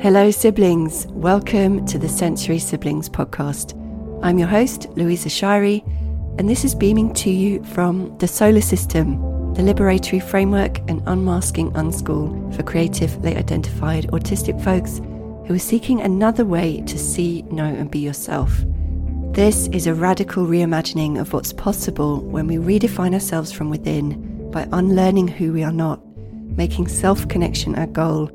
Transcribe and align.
Hello, 0.00 0.30
siblings. 0.30 1.08
Welcome 1.08 1.84
to 1.86 1.98
the 1.98 2.08
Sensory 2.08 2.60
Siblings 2.60 3.08
podcast. 3.08 3.74
I'm 4.22 4.38
your 4.38 4.46
host, 4.46 4.86
Louisa 4.90 5.28
Shaeri, 5.28 5.84
and 6.38 6.48
this 6.48 6.64
is 6.64 6.72
beaming 6.72 7.12
to 7.14 7.30
you 7.30 7.64
from 7.64 8.16
the 8.18 8.28
SOLA 8.28 8.62
System, 8.62 9.20
the 9.54 9.62
liberatory 9.62 10.22
framework 10.22 10.78
and 10.88 11.02
unmasking 11.06 11.72
unschool 11.72 12.54
for 12.54 12.62
creatively 12.62 13.36
identified 13.36 14.06
autistic 14.12 14.62
folks 14.62 14.98
who 15.48 15.54
are 15.54 15.58
seeking 15.58 16.00
another 16.00 16.44
way 16.44 16.80
to 16.82 16.96
see, 16.96 17.42
know, 17.50 17.64
and 17.64 17.90
be 17.90 17.98
yourself. 17.98 18.56
This 19.32 19.66
is 19.72 19.88
a 19.88 19.94
radical 19.94 20.46
reimagining 20.46 21.20
of 21.20 21.32
what's 21.32 21.52
possible 21.52 22.20
when 22.20 22.46
we 22.46 22.54
redefine 22.54 23.14
ourselves 23.14 23.50
from 23.50 23.68
within 23.68 24.48
by 24.52 24.68
unlearning 24.70 25.26
who 25.26 25.52
we 25.52 25.64
are 25.64 25.72
not, 25.72 26.00
making 26.56 26.86
self 26.86 27.26
connection 27.26 27.74
our 27.74 27.88
goal 27.88 28.30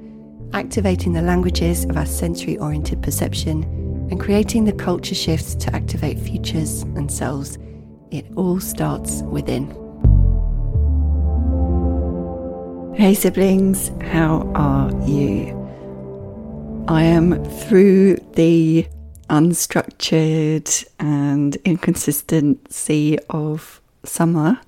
activating 0.53 1.13
the 1.13 1.21
languages 1.21 1.85
of 1.85 1.97
our 1.97 2.05
sensory 2.05 2.57
oriented 2.57 3.01
perception, 3.01 3.63
and 4.09 4.19
creating 4.19 4.65
the 4.65 4.73
culture 4.73 5.15
shifts 5.15 5.55
to 5.55 5.75
activate 5.75 6.19
futures 6.19 6.83
and 6.95 7.11
selves. 7.11 7.57
It 8.11 8.25
all 8.35 8.59
starts 8.59 9.23
within. 9.23 9.69
Hey, 12.95 13.15
siblings, 13.15 13.91
how 14.01 14.51
are 14.53 14.91
you? 15.07 15.59
I 16.87 17.03
am 17.03 17.43
through 17.43 18.17
the 18.33 18.85
unstructured 19.29 20.85
and 20.99 21.55
inconsistent 21.65 22.71
sea 22.71 23.17
of 23.31 23.81
summer. 24.03 24.59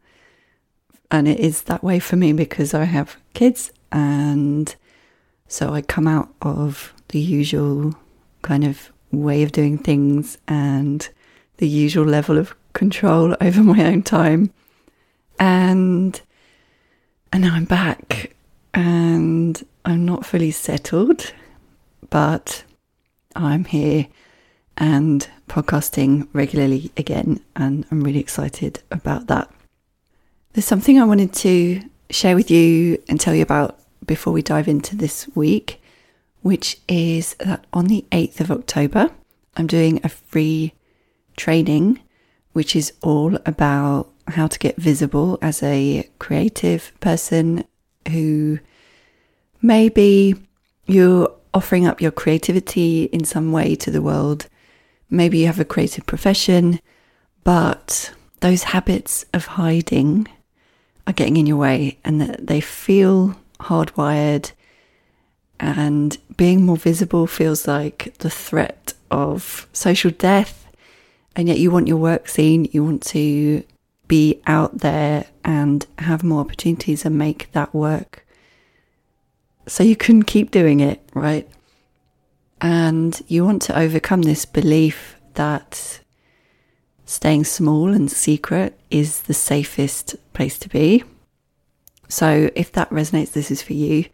And 1.12 1.28
it 1.28 1.40
is 1.40 1.64
that 1.64 1.84
way 1.84 2.00
for 2.00 2.16
me 2.16 2.34
because 2.34 2.74
I 2.74 2.86
have 2.86 3.18
kids 3.34 3.72
and 3.92 4.76
so 5.48 5.74
I 5.74 5.82
come 5.82 6.08
out 6.08 6.30
of 6.42 6.94
the 7.10 7.20
usual 7.20 7.96
kind 8.42 8.64
of 8.64 8.92
way 9.12 9.44
of 9.44 9.52
doing 9.52 9.78
things 9.78 10.38
and 10.48 11.08
the 11.58 11.68
usual 11.68 12.06
level 12.06 12.38
of 12.38 12.56
control 12.74 13.36
over 13.42 13.64
my 13.64 13.86
own 13.86 14.04
time. 14.04 14.52
And 15.40 16.20
and 17.32 17.44
now 17.44 17.56
I'm 17.56 17.66
back 17.66 18.36
and 18.74 19.62
I'm 19.84 20.06
not 20.06 20.26
fully 20.26 20.52
settled, 20.52 21.34
but 22.10 22.64
I'm 23.36 23.66
here 23.66 24.08
and 24.78 25.28
podcasting 25.50 26.28
regularly 26.34 26.92
again 26.98 27.42
and 27.56 27.86
I'm 27.92 28.04
really 28.04 28.20
excited 28.20 28.82
about 28.92 29.28
that. 29.28 29.52
There's 30.54 30.66
something 30.66 31.00
I 31.00 31.06
wanted 31.06 31.34
to 31.34 31.82
share 32.10 32.36
with 32.36 32.50
you 32.50 33.02
and 33.10 33.20
tell 33.20 33.36
you 33.36 33.44
about 33.44 33.80
before 34.06 34.34
we 34.34 34.42
dive 34.42 34.68
into 34.68 34.96
this 34.96 35.28
week, 35.36 35.82
which 36.42 36.80
is 36.88 37.36
that 37.36 37.66
on 37.74 37.88
the 37.88 38.06
8th 38.12 38.40
of 38.40 38.52
October, 38.52 39.10
I'm 39.58 39.68
doing 39.68 40.00
a 40.04 40.10
free 40.10 40.74
training, 41.38 42.00
which 42.54 42.76
is 42.76 42.94
all 43.02 43.38
about 43.46 44.12
how 44.28 44.48
to 44.48 44.60
get 44.60 44.76
visible 44.78 45.38
as 45.42 45.62
a 45.64 46.10
creative 46.20 46.92
person 47.00 47.64
who 48.10 48.60
maybe 49.62 50.36
you're 50.86 51.34
offering 51.54 51.88
up 51.88 52.02
your 52.02 52.12
creativity 52.12 53.06
in 53.06 53.24
some 53.24 53.52
way 53.52 53.76
to 53.76 53.90
the 53.90 54.02
world. 54.02 54.48
Maybe 55.10 55.40
you 55.40 55.48
have 55.48 55.60
a 55.60 55.66
creative 55.66 56.06
profession, 56.06 56.80
but 57.44 58.14
those 58.42 58.64
habits 58.64 59.26
of 59.34 59.46
hiding 59.46 60.28
are 61.08 61.14
getting 61.14 61.38
in 61.38 61.46
your 61.46 61.58
way 61.58 61.98
and 62.04 62.20
that 62.20 62.48
they 62.48 62.62
feel 62.62 63.36
hardwired, 63.60 64.52
and 65.60 66.18
being 66.36 66.66
more 66.66 66.78
visible 66.78 67.28
feels 67.28 67.68
like 67.68 68.14
the 68.20 68.30
threat 68.30 68.94
of 69.10 69.68
social 69.74 70.12
death. 70.12 70.68
And 71.36 71.48
yet, 71.48 71.60
you 71.60 71.72
want 71.72 71.88
your 71.88 71.98
work 71.98 72.30
seen, 72.30 72.70
you 72.72 72.84
want 72.84 73.04
to 73.08 73.64
be 74.08 74.42
out 74.46 74.80
there 74.80 75.26
and 75.44 75.86
have 76.00 76.24
more 76.24 76.42
opportunities 76.42 77.06
and 77.06 77.18
make 77.18 77.52
that 77.52 77.74
work. 77.74 78.26
So 79.68 79.84
you 79.84 79.96
can 79.96 80.24
keep 80.24 80.52
doing 80.52 80.80
it, 80.80 81.02
right? 81.14 81.50
And 82.62 83.20
you 83.28 83.44
want 83.44 83.62
to 83.64 83.78
overcome 83.78 84.22
this 84.22 84.46
belief 84.46 85.16
that 85.34 86.00
staying 87.06 87.44
small 87.44 87.94
and 87.94 88.10
secret 88.10 88.80
is 88.90 89.22
the 89.22 89.34
safest 89.34 90.16
place 90.34 90.58
to 90.60 90.70
be. 90.70 91.04
So 92.08 92.50
if 92.56 92.72
that 92.74 92.90
resonates, 92.90 93.32
this 93.32 93.52
is 93.52 93.62
for 93.62 93.74
you. 93.74 94.06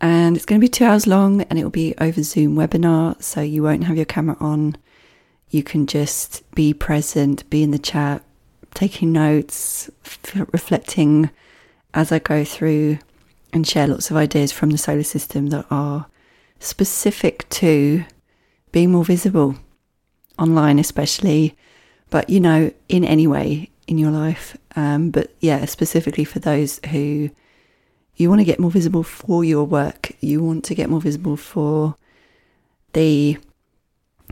And 0.00 0.36
it's 0.36 0.44
going 0.44 0.60
to 0.60 0.64
be 0.64 0.68
two 0.68 0.84
hours 0.84 1.06
long 1.06 1.42
and 1.42 1.58
it 1.58 1.62
will 1.62 1.70
be 1.70 1.94
over 1.98 2.22
Zoom 2.22 2.56
webinar. 2.56 3.22
So 3.22 3.40
you 3.40 3.62
won't 3.62 3.84
have 3.84 3.96
your 3.96 4.04
camera 4.04 4.36
on. 4.40 4.76
You 5.50 5.62
can 5.62 5.86
just 5.86 6.42
be 6.54 6.74
present, 6.74 7.48
be 7.48 7.62
in 7.62 7.70
the 7.70 7.78
chat, 7.78 8.22
taking 8.74 9.12
notes, 9.12 9.88
f- 10.04 10.46
reflecting 10.52 11.30
as 11.94 12.10
I 12.10 12.18
go 12.18 12.44
through 12.44 12.98
and 13.52 13.66
share 13.66 13.86
lots 13.86 14.10
of 14.10 14.16
ideas 14.16 14.50
from 14.50 14.70
the 14.70 14.78
SOLA 14.78 15.04
System 15.04 15.48
that 15.48 15.64
are 15.70 16.06
specific 16.58 17.48
to 17.50 18.04
being 18.72 18.90
more 18.90 19.04
visible 19.04 19.54
online, 20.38 20.80
especially, 20.80 21.56
but 22.10 22.28
you 22.28 22.40
know, 22.40 22.72
in 22.88 23.04
any 23.04 23.26
way 23.26 23.70
in 23.86 23.98
your 23.98 24.10
life. 24.10 24.56
Um, 24.76 25.10
but 25.10 25.32
yeah, 25.40 25.64
specifically 25.66 26.24
for 26.24 26.40
those 26.40 26.80
who 26.90 27.30
you 28.16 28.28
want 28.28 28.40
to 28.40 28.44
get 28.44 28.60
more 28.60 28.70
visible 28.70 29.02
for 29.02 29.44
your 29.44 29.64
work, 29.64 30.12
you 30.20 30.42
want 30.42 30.64
to 30.66 30.74
get 30.74 30.90
more 30.90 31.00
visible 31.00 31.36
for 31.36 31.96
the 32.92 33.38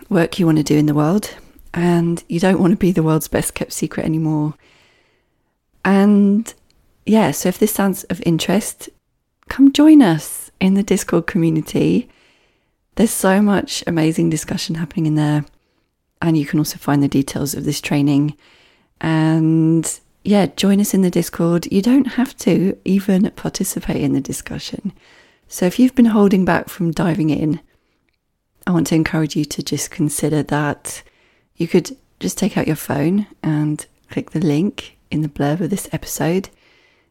work 0.09 0.39
you 0.39 0.47
want 0.47 0.59
to 0.59 0.65
do 0.65 0.77
in 0.77 0.87
the 0.87 0.95
world, 0.95 1.35
and 1.75 2.23
you 2.29 2.41
don't 2.41 2.61
want 2.61 2.73
to 2.73 2.77
be 2.77 2.93
the 2.93 3.03
world's 3.03 3.29
best 3.29 3.55
kept 3.55 3.73
secret 3.73 4.05
anymore. 4.05 4.55
And 5.85 6.53
yeah, 7.07 7.33
so 7.33 7.49
if 7.49 7.59
this 7.59 7.73
sounds 7.73 8.05
of 8.05 8.23
interest, 8.25 8.89
come 9.49 9.73
join 9.73 10.03
us 10.03 10.51
in 10.61 10.75
the 10.75 10.83
Discord 10.83 11.27
community. 11.27 12.09
There's 12.95 13.11
so 13.11 13.43
much 13.43 13.83
amazing 13.87 14.31
discussion 14.31 14.77
happening 14.77 15.07
in 15.07 15.15
there. 15.15 15.45
And 16.21 16.37
you 16.37 16.47
can 16.47 16.61
also 16.61 16.79
find 16.79 17.03
the 17.03 17.09
details 17.09 17.55
of 17.55 17.65
this 17.65 17.81
training 17.81 18.37
and 19.01 20.01
yeah, 20.25 20.47
join 20.47 20.81
us 20.81 20.95
in 20.95 21.03
the 21.03 21.11
Discord. 21.11 21.71
You 21.73 21.83
don't 21.83 22.13
have 22.13 22.37
to 22.39 22.79
even 22.85 23.31
participate 23.33 24.03
in 24.03 24.13
the 24.13 24.21
discussion. 24.21 24.93
So 25.49 25.67
if 25.67 25.79
you've 25.79 25.95
been 25.95 26.07
holding 26.07 26.45
back 26.45 26.69
from 26.69 26.93
diving 26.93 27.31
in, 27.31 27.61
I 28.67 28.71
want 28.71 28.87
to 28.89 28.95
encourage 28.95 29.35
you 29.37 29.45
to 29.47 29.63
just 29.63 29.91
consider 29.91 30.43
that 30.45 31.03
you 31.57 31.67
could 31.67 31.97
just 32.21 32.39
take 32.39 32.57
out 32.57 32.67
your 32.69 32.77
phone 32.77 33.27
and 33.43 33.85
click 34.11 34.31
the 34.31 34.41
link 34.41 34.97
in 35.11 35.23
the 35.23 35.29
blurb 35.29 35.61
of 35.61 35.71
this 35.71 35.89
episode 35.93 36.49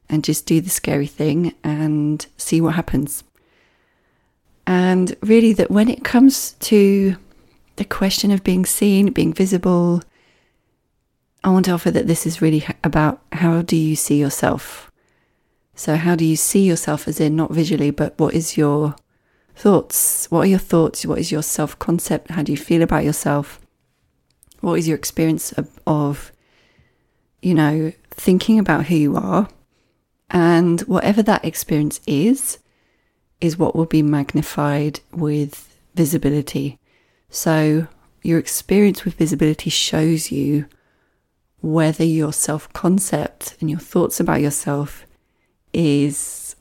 and 0.09 0.23
just 0.23 0.45
do 0.45 0.61
the 0.61 0.69
scary 0.69 1.07
thing 1.07 1.53
and 1.63 2.25
see 2.37 2.61
what 2.61 2.75
happens. 2.75 3.23
And 4.65 5.15
really, 5.21 5.53
that 5.53 5.71
when 5.71 5.89
it 5.89 6.03
comes 6.03 6.53
to 6.53 7.17
the 7.75 7.85
question 7.85 8.31
of 8.31 8.43
being 8.43 8.65
seen, 8.65 9.11
being 9.11 9.33
visible, 9.33 10.01
I 11.43 11.49
want 11.49 11.65
to 11.65 11.71
offer 11.71 11.89
that 11.91 12.07
this 12.07 12.27
is 12.27 12.41
really 12.41 12.65
about 12.83 13.21
how 13.31 13.61
do 13.61 13.75
you 13.75 13.95
see 13.95 14.19
yourself? 14.19 14.91
So, 15.73 15.95
how 15.95 16.15
do 16.15 16.23
you 16.23 16.35
see 16.35 16.67
yourself, 16.67 17.07
as 17.07 17.19
in 17.19 17.35
not 17.35 17.51
visually, 17.51 17.89
but 17.89 18.17
what 18.19 18.35
is 18.35 18.57
your 18.57 18.95
thoughts? 19.55 20.29
What 20.29 20.41
are 20.41 20.49
your 20.49 20.59
thoughts? 20.59 21.05
What 21.05 21.17
is 21.17 21.31
your 21.31 21.41
self 21.41 21.79
concept? 21.79 22.31
How 22.31 22.43
do 22.43 22.51
you 22.51 22.57
feel 22.57 22.83
about 22.83 23.03
yourself? 23.03 23.59
What 24.59 24.75
is 24.75 24.87
your 24.87 24.97
experience 24.97 25.51
of, 25.53 25.79
of, 25.87 26.31
you 27.41 27.55
know, 27.55 27.91
thinking 28.11 28.59
about 28.59 28.85
who 28.85 28.95
you 28.95 29.15
are? 29.15 29.49
And 30.29 30.81
whatever 30.81 31.23
that 31.23 31.43
experience 31.43 31.99
is, 32.05 32.59
is 33.39 33.57
what 33.57 33.75
will 33.75 33.87
be 33.87 34.03
magnified 34.03 34.99
with 35.11 35.75
visibility. 35.95 36.77
So, 37.29 37.87
your 38.21 38.37
experience 38.37 39.03
with 39.03 39.15
visibility 39.15 39.71
shows 39.71 40.31
you 40.31 40.67
whether 41.61 42.03
your 42.03 42.33
self 42.33 42.71
concept 42.73 43.55
and 43.59 43.69
your 43.69 43.79
thoughts 43.79 44.19
about 44.19 44.41
yourself 44.41 45.05
is 45.73 46.55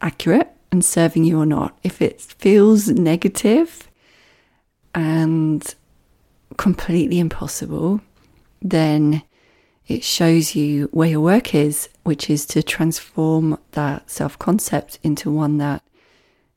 accurate 0.00 0.50
and 0.72 0.84
serving 0.84 1.24
you 1.24 1.38
or 1.38 1.46
not. 1.46 1.78
If 1.82 2.00
it 2.00 2.20
feels 2.20 2.88
negative 2.88 3.88
and 4.94 5.74
completely 6.56 7.18
impossible, 7.18 8.00
then 8.62 9.22
it 9.86 10.04
shows 10.04 10.54
you 10.54 10.88
where 10.92 11.08
your 11.08 11.20
work 11.20 11.54
is, 11.54 11.88
which 12.04 12.30
is 12.30 12.46
to 12.46 12.62
transform 12.62 13.58
that 13.72 14.08
self 14.10 14.38
concept 14.38 14.98
into 15.02 15.30
one 15.30 15.58
that 15.58 15.82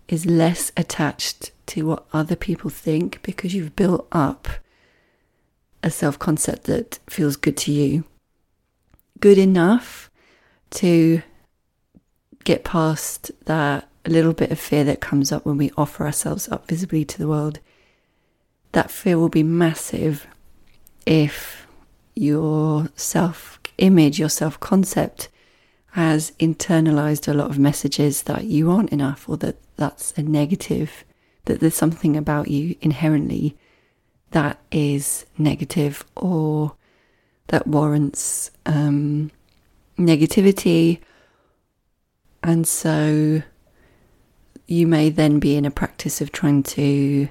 is 0.08 0.26
less 0.26 0.72
attached 0.78 1.52
to 1.66 1.88
what 1.88 2.06
other 2.14 2.36
people 2.36 2.70
think 2.70 3.22
because 3.24 3.54
you've 3.54 3.76
built 3.76 4.08
up 4.12 4.48
a 5.84 5.92
self 5.92 6.18
concept 6.18 6.64
that 6.64 7.00
feels 7.10 7.36
good 7.36 7.58
to 7.58 7.72
you. 7.72 8.06
Good 9.20 9.38
enough 9.38 10.10
to 10.72 11.22
get 12.44 12.64
past 12.64 13.32
that 13.46 13.88
little 14.08 14.34
bit 14.34 14.52
of 14.52 14.60
fear 14.60 14.84
that 14.84 15.00
comes 15.00 15.32
up 15.32 15.46
when 15.46 15.58
we 15.58 15.72
offer 15.78 16.06
ourselves 16.06 16.50
up 16.50 16.68
visibly 16.68 17.06
to 17.06 17.18
the 17.18 17.28
world. 17.28 17.60
That 18.72 18.92
fear 18.92 19.18
will 19.18 19.30
be 19.30 19.44
massive 19.44 20.26
if 21.06 21.68
your 22.16 22.90
self 22.96 23.60
image, 23.78 24.20
your 24.20 24.30
self 24.30 24.60
concept 24.60 25.30
has 25.92 26.32
internalized 26.40 27.28
a 27.28 27.34
lot 27.34 27.52
of 27.52 27.60
messages 27.60 28.24
that 28.24 28.46
you 28.46 28.72
aren't 28.72 28.92
enough 28.92 29.30
or 29.30 29.38
that 29.38 29.58
that's 29.76 30.12
a 30.18 30.24
negative, 30.24 31.04
that 31.46 31.60
there's 31.60 31.76
something 31.76 32.18
about 32.18 32.48
you 32.48 32.76
inherently 32.82 33.56
that 34.34 34.60
is 34.72 35.26
negative 35.38 36.06
or 36.16 36.76
that 37.48 37.66
warrants 37.66 38.52
um, 38.66 39.32
negativity. 39.98 41.00
And 42.44 42.68
so 42.68 43.42
you 44.68 44.88
may 44.88 45.10
then 45.10 45.40
be 45.40 45.56
in 45.56 45.66
a 45.66 45.72
practice 45.72 46.20
of 46.20 46.32
trying 46.32 46.64
to 46.64 47.30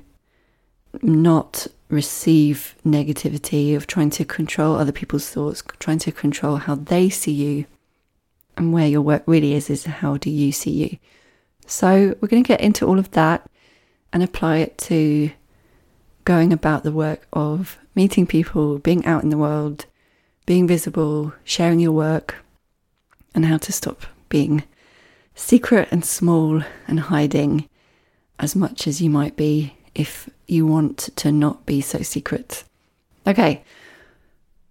not 1.03 1.67
receive 1.89 2.75
negativity, 2.87 3.77
of 3.77 3.87
trying 3.87 4.11
to 4.11 4.25
control 4.25 4.77
other 4.77 4.93
people's 4.93 5.29
thoughts, 5.29 5.63
trying 5.79 5.99
to 5.99 6.13
control 6.13 6.57
how 6.57 6.75
they 6.75 7.11
see 7.11 7.33
you. 7.33 7.67
And 8.57 8.73
where 8.73 8.87
your 8.87 9.03
work 9.03 9.25
really 9.27 9.55
is, 9.55 9.71
is 9.71 9.85
how 9.85 10.19
do 10.19 10.31
you 10.31 10.53
see 10.53 10.71
you? 10.71 10.99
So 11.67 12.15
we're 12.21 12.29
going 12.29 12.45
to 12.45 12.49
get 12.49 12.61
into 12.61 12.87
all 12.87 12.99
of 12.99 13.11
that 13.13 13.49
and 14.13 14.23
apply 14.23 14.59
it 14.59 14.77
to 14.79 15.31
going 16.25 16.53
about 16.53 16.83
the 16.83 16.93
work 16.93 17.27
of 17.33 17.79
meeting 17.95 18.27
people, 18.27 18.79
being 18.79 19.05
out 19.05 19.23
in 19.23 19.31
the 19.31 19.39
world, 19.39 19.87
being 20.47 20.67
visible, 20.67 21.33
sharing 21.45 21.81
your 21.81 21.93
work, 21.93 22.37
and 23.35 23.47
how 23.47 23.57
to 23.59 23.73
stop 23.73 24.03
being 24.29 24.65
secret 25.35 25.89
and 25.91 26.05
small 26.05 26.63
and 26.87 27.01
hiding 27.01 27.69
as 28.39 28.57
much 28.57 28.87
as 28.87 29.01
you 29.01 29.09
might 29.09 29.37
be 29.37 29.75
if 29.95 30.29
you 30.47 30.67
want 30.67 30.99
to 31.17 31.31
not 31.31 31.65
be 31.67 31.81
so 31.81 32.03
secret. 32.03 32.65
Okay, 33.27 33.63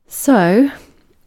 so 0.08 0.70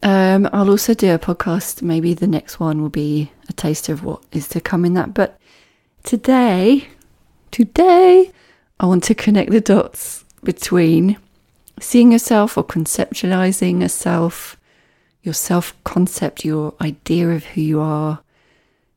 um, 0.03 0.47
I'll 0.53 0.69
also 0.69 0.93
do 0.93 1.13
a 1.13 1.19
podcast. 1.19 1.81
Maybe 1.81 2.13
the 2.13 2.27
next 2.27 2.59
one 2.59 2.81
will 2.81 2.89
be 2.89 3.31
a 3.49 3.53
taste 3.53 3.89
of 3.89 4.03
what 4.03 4.21
is 4.31 4.47
to 4.49 4.61
come 4.61 4.85
in 4.85 4.93
that. 4.93 5.13
But 5.13 5.39
today, 6.03 6.87
today, 7.51 8.31
I 8.79 8.85
want 8.87 9.03
to 9.05 9.15
connect 9.15 9.51
the 9.51 9.61
dots 9.61 10.25
between 10.43 11.17
seeing 11.79 12.11
yourself 12.11 12.57
or 12.57 12.63
conceptualizing 12.63 13.83
a 13.83 13.89
self, 13.89 14.57
your 15.23 15.33
self 15.33 15.73
concept, 15.83 16.43
your 16.43 16.73
idea 16.81 17.29
of 17.29 17.45
who 17.45 17.61
you 17.61 17.81
are, 17.81 18.21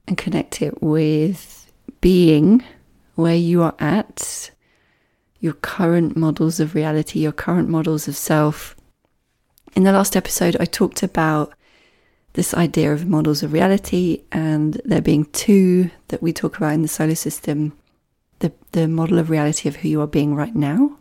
and 0.06 0.18
connect 0.18 0.62
it 0.62 0.82
with 0.82 1.70
being 2.00 2.64
where 3.14 3.36
you 3.36 3.62
are 3.62 3.74
at, 3.78 4.50
your 5.40 5.52
current 5.52 6.16
models 6.16 6.58
of 6.58 6.74
reality, 6.74 7.20
your 7.20 7.32
current 7.32 7.68
models 7.68 8.08
of 8.08 8.16
self. 8.16 8.74
In 9.74 9.84
the 9.84 9.92
last 9.92 10.16
episode, 10.16 10.56
I 10.58 10.64
talked 10.64 11.02
about 11.02 11.52
this 12.32 12.52
idea 12.54 12.92
of 12.92 13.06
models 13.06 13.42
of 13.42 13.52
reality, 13.52 14.22
and 14.32 14.80
there 14.84 15.00
being 15.00 15.24
two 15.26 15.90
that 16.08 16.22
we 16.22 16.32
talk 16.32 16.56
about 16.56 16.74
in 16.74 16.82
the 16.82 16.88
SOLA 16.88 17.16
System 17.16 17.72
the, 18.40 18.52
the 18.72 18.88
model 18.88 19.18
of 19.18 19.30
reality 19.30 19.68
of 19.68 19.76
who 19.76 19.88
you 19.88 20.00
are 20.00 20.06
being 20.06 20.34
right 20.34 20.54
now, 20.54 20.98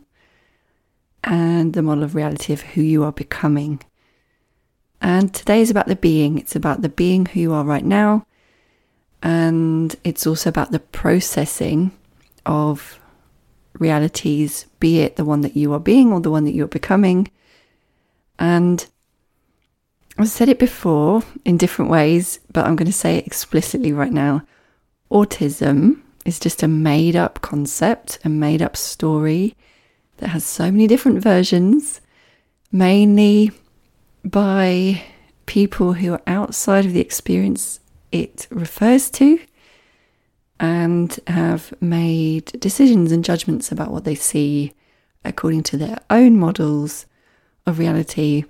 and 1.24 1.72
the 1.74 1.82
model 1.82 2.04
of 2.04 2.14
reality 2.14 2.52
of 2.52 2.62
who 2.62 2.82
you 2.82 3.04
are 3.04 3.12
becoming. 3.12 3.80
And 5.00 5.32
today 5.32 5.60
is 5.60 5.70
about 5.70 5.86
the 5.86 5.96
being. 5.96 6.38
It's 6.38 6.56
about 6.56 6.82
the 6.82 6.88
being 6.88 7.26
who 7.26 7.40
you 7.40 7.52
are 7.52 7.64
right 7.64 7.84
now. 7.84 8.26
And 9.22 9.94
it's 10.04 10.26
also 10.26 10.48
about 10.48 10.70
the 10.70 10.80
processing 10.80 11.92
of 12.46 13.00
realities, 13.78 14.66
be 14.80 15.00
it 15.00 15.16
the 15.16 15.24
one 15.24 15.40
that 15.42 15.56
you 15.56 15.72
are 15.72 15.80
being 15.80 16.12
or 16.12 16.20
the 16.20 16.30
one 16.30 16.44
that 16.44 16.54
you're 16.54 16.66
becoming. 16.66 17.30
And 18.38 18.86
I've 20.16 20.28
said 20.28 20.48
it 20.48 20.58
before 20.58 21.22
in 21.44 21.56
different 21.56 21.90
ways, 21.90 22.40
but 22.52 22.64
I'm 22.64 22.76
going 22.76 22.86
to 22.86 22.92
say 22.92 23.16
it 23.16 23.26
explicitly 23.26 23.92
right 23.92 24.12
now. 24.12 24.42
Autism 25.12 26.02
is 26.28 26.38
just 26.38 26.62
a 26.62 26.68
made 26.68 27.16
up 27.16 27.40
concept, 27.40 28.18
a 28.24 28.28
made 28.28 28.62
up 28.62 28.76
story 28.76 29.56
that 30.18 30.28
has 30.28 30.44
so 30.44 30.70
many 30.70 30.86
different 30.86 31.22
versions, 31.22 32.00
mainly 32.70 33.50
by 34.24 35.02
people 35.46 35.94
who 35.94 36.12
are 36.12 36.22
outside 36.26 36.84
of 36.84 36.92
the 36.92 37.00
experience 37.00 37.80
it 38.12 38.46
refers 38.50 39.10
to 39.10 39.40
and 40.60 41.18
have 41.26 41.72
made 41.80 42.46
decisions 42.60 43.12
and 43.12 43.24
judgments 43.24 43.72
about 43.72 43.90
what 43.90 44.04
they 44.04 44.14
see 44.14 44.72
according 45.24 45.62
to 45.62 45.76
their 45.76 45.98
own 46.10 46.36
models 46.38 47.06
of 47.66 47.78
reality 47.78 48.44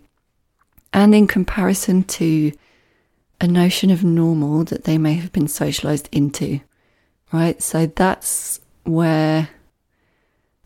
and 0.93 1.15
in 1.15 1.27
comparison 1.27 2.03
to 2.03 2.53
a 3.41 3.47
notion 3.47 3.91
of 3.91 4.03
normal 4.03 4.65
that 4.65 4.85
they 4.85 4.99
may 4.99 5.15
have 5.15 5.33
been 5.33 5.49
socialized 5.49 6.09
into, 6.11 6.61
right? 7.33 7.63
So 7.63 7.87
that's 7.87 8.61
where 8.85 9.51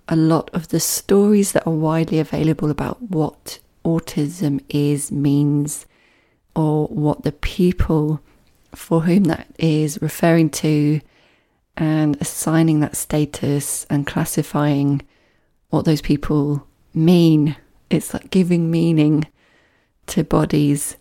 a 0.09 0.17
lot 0.17 0.51
of 0.53 0.69
the 0.69 0.81
stories 0.81 1.53
that 1.53 1.67
are 1.67 1.73
widely 1.73 2.19
available 2.19 2.71
about 2.71 3.01
what 3.03 3.59
autism 3.85 4.63
is, 4.69 5.11
means, 5.11 5.87
or 6.55 6.87
what 6.89 7.23
the 7.23 7.33
people 7.33 8.21
for 8.75 9.03
whom 9.03 9.25
that 9.25 9.47
is 9.59 10.01
referring 10.01 10.51
to, 10.51 11.01
and 11.77 12.17
assigning 12.21 12.81
that 12.81 12.97
status 12.97 13.87
and 13.89 14.07
classifying 14.07 15.03
what 15.71 15.85
those 15.85 16.03
people 16.03 16.67
mean. 16.95 17.57
It's 17.91 18.13
like 18.13 18.31
giving 18.31 18.71
meaning 18.71 19.27
to 20.07 20.25
bodies 20.25 20.97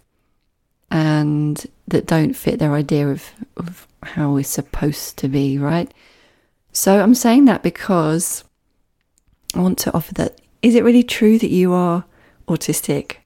and 0.90 1.66
that 1.88 2.06
don't 2.06 2.34
fit 2.34 2.60
their 2.60 2.74
idea 2.74 3.10
of, 3.10 3.32
of 3.58 3.88
how 4.04 4.32
we're 4.32 4.44
supposed 4.44 5.18
to 5.18 5.28
be, 5.28 5.58
right? 5.58 5.92
So 6.72 7.02
I'm 7.02 7.16
saying 7.16 7.46
that 7.46 7.64
because 7.64 8.44
I 9.54 9.60
want 9.60 9.78
to 9.80 9.94
offer 9.94 10.14
that. 10.16 10.40
Is 10.62 10.76
it 10.76 10.84
really 10.84 11.04
true 11.04 11.38
that 11.40 11.50
you 11.50 11.74
are 11.74 12.06
autistic? 12.48 13.18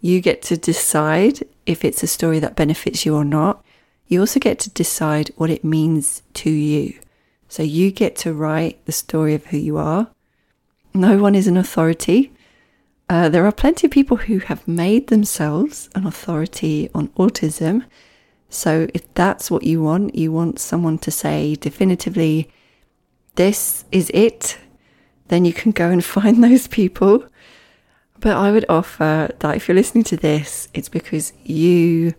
You 0.00 0.20
get 0.20 0.42
to 0.42 0.56
decide 0.56 1.46
if 1.66 1.84
it's 1.84 2.02
a 2.02 2.08
story 2.08 2.38
that 2.40 2.56
benefits 2.56 3.06
you 3.06 3.14
or 3.14 3.24
not. 3.24 3.64
You 4.08 4.20
also 4.20 4.40
get 4.40 4.58
to 4.60 4.70
decide 4.70 5.30
what 5.36 5.50
it 5.50 5.64
means 5.64 6.22
to 6.34 6.50
you. 6.50 6.98
So 7.48 7.62
you 7.62 7.92
get 7.92 8.16
to 8.16 8.32
write 8.32 8.84
the 8.86 8.92
story 8.92 9.34
of 9.34 9.46
who 9.46 9.58
you 9.58 9.76
are. 9.76 10.08
No 10.94 11.18
one 11.18 11.34
is 11.34 11.46
an 11.46 11.56
authority. 11.56 12.32
Uh, 13.08 13.28
there 13.28 13.46
are 13.46 13.52
plenty 13.52 13.86
of 13.86 13.90
people 13.90 14.16
who 14.16 14.38
have 14.38 14.66
made 14.66 15.06
themselves 15.08 15.88
an 15.94 16.06
authority 16.06 16.90
on 16.94 17.08
autism. 17.08 17.84
So 18.52 18.88
if 18.94 19.12
that's 19.14 19.50
what 19.50 19.62
you 19.62 19.82
want, 19.82 20.14
you 20.14 20.30
want 20.30 20.58
someone 20.58 20.98
to 20.98 21.10
say 21.10 21.54
definitively, 21.54 22.50
this 23.34 23.84
is 23.90 24.10
it 24.12 24.58
then 25.32 25.46
you 25.46 25.52
can 25.54 25.72
go 25.72 25.88
and 25.88 26.04
find 26.16 26.44
those 26.44 26.68
people. 26.68 27.24
But 28.20 28.36
I 28.36 28.52
would 28.52 28.66
offer 28.68 29.30
that 29.40 29.56
if 29.56 29.66
you're 29.66 29.74
listening 29.74 30.04
to 30.04 30.16
this, 30.16 30.68
it's 30.74 30.90
because 30.90 31.32
you 31.42 32.14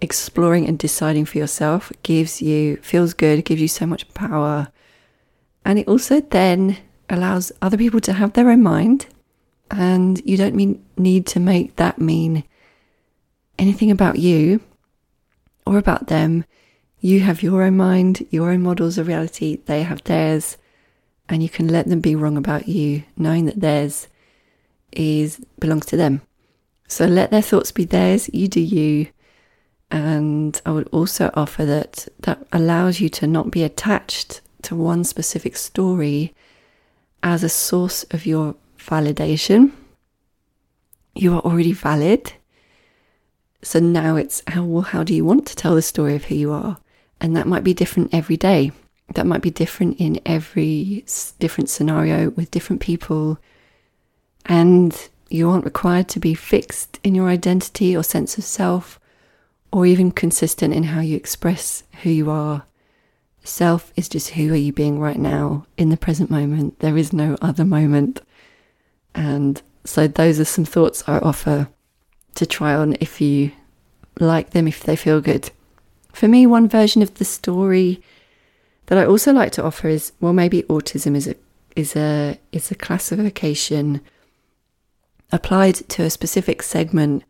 exploring 0.00 0.66
and 0.68 0.78
deciding 0.78 1.24
for 1.24 1.38
yourself 1.38 1.90
gives 2.02 2.40
you, 2.40 2.76
feels 2.76 3.14
good, 3.14 3.44
gives 3.44 3.60
you 3.60 3.68
so 3.68 3.86
much 3.86 4.12
power. 4.14 4.68
And 5.64 5.78
it 5.78 5.88
also 5.88 6.20
then 6.20 6.76
allows 7.08 7.50
other 7.60 7.76
people 7.76 8.00
to 8.00 8.12
have 8.12 8.34
their 8.34 8.50
own 8.50 8.62
mind. 8.62 9.06
And 9.70 10.20
you 10.24 10.36
don't 10.36 10.54
mean, 10.54 10.84
need 10.96 11.26
to 11.28 11.40
make 11.40 11.76
that 11.76 11.98
mean 11.98 12.44
anything 13.58 13.90
about 13.90 14.18
you 14.18 14.60
or 15.70 15.78
about 15.78 16.08
them. 16.08 16.44
You 16.98 17.20
have 17.20 17.44
your 17.44 17.62
own 17.62 17.76
mind, 17.76 18.26
your 18.30 18.50
own 18.50 18.62
models 18.62 18.98
of 18.98 19.06
reality, 19.06 19.60
they 19.66 19.84
have 19.84 20.02
theirs 20.02 20.56
and 21.28 21.44
you 21.44 21.48
can 21.48 21.68
let 21.68 21.86
them 21.86 22.00
be 22.00 22.16
wrong 22.16 22.36
about 22.36 22.66
you, 22.66 23.04
knowing 23.16 23.44
that 23.44 23.60
theirs 23.60 24.08
is 24.90 25.40
belongs 25.60 25.86
to 25.86 25.96
them. 25.96 26.22
So 26.88 27.06
let 27.06 27.30
their 27.30 27.40
thoughts 27.40 27.70
be 27.70 27.84
theirs, 27.84 28.28
you 28.32 28.48
do 28.48 28.60
you. 28.60 29.06
And 29.92 30.60
I 30.66 30.72
would 30.72 30.88
also 30.88 31.30
offer 31.34 31.64
that 31.64 32.08
that 32.18 32.44
allows 32.52 33.00
you 33.00 33.08
to 33.10 33.28
not 33.28 33.52
be 33.52 33.62
attached 33.62 34.40
to 34.62 34.74
one 34.74 35.04
specific 35.04 35.56
story 35.56 36.34
as 37.22 37.44
a 37.44 37.48
source 37.48 38.02
of 38.10 38.26
your 38.26 38.56
validation. 38.76 39.70
You 41.14 41.34
are 41.34 41.40
already 41.40 41.72
valid. 41.72 42.32
So 43.62 43.78
now 43.78 44.16
it's 44.16 44.42
how 44.46 44.64
well, 44.64 44.82
how 44.82 45.04
do 45.04 45.14
you 45.14 45.24
want 45.24 45.46
to 45.46 45.56
tell 45.56 45.74
the 45.74 45.82
story 45.82 46.14
of 46.14 46.24
who 46.24 46.34
you 46.34 46.52
are? 46.52 46.78
And 47.20 47.36
that 47.36 47.46
might 47.46 47.64
be 47.64 47.74
different 47.74 48.14
every 48.14 48.36
day 48.36 48.72
that 49.14 49.26
might 49.26 49.42
be 49.42 49.50
different 49.50 49.98
in 49.98 50.20
every 50.24 51.04
different 51.38 51.68
scenario 51.68 52.30
with 52.30 52.50
different 52.50 52.80
people. 52.80 53.38
And 54.46 55.08
you 55.28 55.50
aren't 55.50 55.64
required 55.64 56.08
to 56.10 56.20
be 56.20 56.34
fixed 56.34 56.98
in 57.02 57.14
your 57.14 57.28
identity 57.28 57.96
or 57.96 58.02
sense 58.02 58.38
of 58.38 58.44
self, 58.44 58.98
or 59.72 59.86
even 59.86 60.10
consistent 60.10 60.74
in 60.74 60.84
how 60.84 61.00
you 61.00 61.16
express 61.16 61.84
who 62.02 62.10
you 62.10 62.30
are. 62.30 62.64
Self 63.42 63.92
is 63.96 64.08
just 64.08 64.30
who 64.30 64.52
are 64.52 64.56
you 64.56 64.72
being 64.72 64.98
right 64.98 65.18
now 65.18 65.66
in 65.76 65.88
the 65.88 65.96
present 65.96 66.30
moment. 66.30 66.78
There 66.80 66.96
is 66.96 67.12
no 67.12 67.36
other 67.40 67.64
moment. 67.64 68.20
And 69.14 69.60
so 69.84 70.06
those 70.06 70.38
are 70.38 70.44
some 70.44 70.64
thoughts 70.64 71.04
I 71.06 71.18
offer 71.18 71.68
to 72.34 72.46
try 72.46 72.74
on 72.74 72.96
if 73.00 73.20
you 73.20 73.52
like 74.18 74.50
them, 74.50 74.68
if 74.68 74.82
they 74.82 74.96
feel 74.96 75.20
good. 75.20 75.50
For 76.12 76.28
me, 76.28 76.46
one 76.46 76.68
version 76.68 77.02
of 77.02 77.14
the 77.14 77.24
story 77.24 78.02
that 78.86 78.98
I 78.98 79.06
also 79.06 79.32
like 79.32 79.52
to 79.52 79.64
offer 79.64 79.88
is 79.88 80.12
well, 80.20 80.32
maybe 80.32 80.62
autism 80.64 81.14
is 81.16 81.28
a 81.28 81.36
is 81.76 81.96
a 81.96 82.38
is 82.52 82.70
a 82.70 82.74
classification 82.74 84.00
applied 85.32 85.76
to 85.76 86.02
a 86.02 86.10
specific 86.10 86.62
segment 86.62 87.22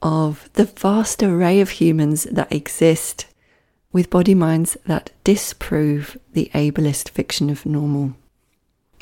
of 0.00 0.48
the 0.54 0.64
vast 0.64 1.22
array 1.22 1.60
of 1.60 1.70
humans 1.70 2.24
that 2.24 2.52
exist 2.52 3.26
with 3.92 4.10
body 4.10 4.34
minds 4.34 4.76
that 4.86 5.10
disprove 5.24 6.16
the 6.32 6.50
ableist 6.54 7.08
fiction 7.10 7.50
of 7.50 7.66
normal. 7.66 8.14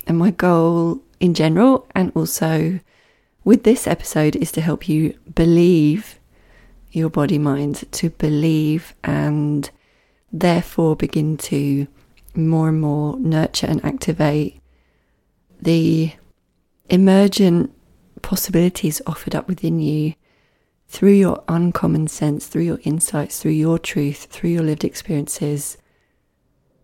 And 0.06 0.18
my 0.18 0.30
goal 0.30 1.00
in 1.20 1.34
general, 1.34 1.86
and 1.94 2.10
also 2.14 2.80
with 3.44 3.64
this 3.64 3.86
episode, 3.86 4.36
is 4.36 4.52
to 4.52 4.60
help 4.60 4.88
you 4.88 5.18
believe 5.34 6.18
your 6.92 7.10
body 7.10 7.38
mind, 7.38 7.84
to 7.92 8.10
believe 8.10 8.94
and 9.04 9.70
therefore 10.32 10.96
begin 10.96 11.36
to 11.36 11.86
more 12.34 12.68
and 12.68 12.80
more 12.80 13.18
nurture 13.18 13.66
and 13.66 13.84
activate 13.84 14.60
the 15.60 16.12
emergent 16.88 17.72
possibilities 18.22 19.00
offered 19.06 19.34
up 19.34 19.48
within 19.48 19.80
you 19.80 20.14
through 20.88 21.12
your 21.12 21.42
uncommon 21.48 22.08
sense, 22.08 22.46
through 22.46 22.62
your 22.62 22.80
insights, 22.82 23.40
through 23.40 23.52
your 23.52 23.78
truth, 23.78 24.24
through 24.24 24.50
your 24.50 24.62
lived 24.62 24.84
experiences, 24.84 25.78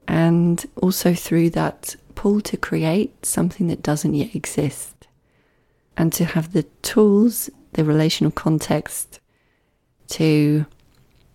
and 0.06 0.66
also 0.76 1.12
through 1.12 1.50
that 1.50 1.96
pull 2.14 2.40
to 2.40 2.56
create 2.56 3.26
something 3.26 3.66
that 3.66 3.82
doesn't 3.82 4.14
yet 4.14 4.34
exist, 4.34 4.95
and 5.96 6.12
to 6.12 6.24
have 6.24 6.52
the 6.52 6.64
tools, 6.82 7.50
the 7.72 7.84
relational 7.84 8.30
context 8.30 9.20
to 10.08 10.66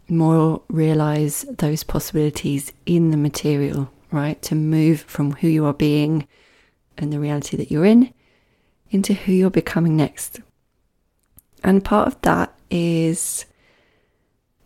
more 0.07 0.61
realize 0.69 1.45
those 1.57 1.83
possibilities 1.83 2.71
in 2.85 3.11
the 3.11 3.17
material, 3.17 3.91
right? 4.11 4.41
To 4.43 4.55
move 4.55 5.01
from 5.01 5.31
who 5.33 5.47
you 5.47 5.65
are 5.65 5.73
being 5.73 6.27
and 6.97 7.11
the 7.11 7.19
reality 7.19 7.57
that 7.57 7.71
you're 7.71 7.85
in 7.85 8.13
into 8.89 9.13
who 9.13 9.31
you're 9.31 9.49
becoming 9.49 9.95
next. 9.95 10.41
And 11.63 11.83
part 11.83 12.07
of 12.07 12.21
that 12.21 12.53
is 12.69 13.45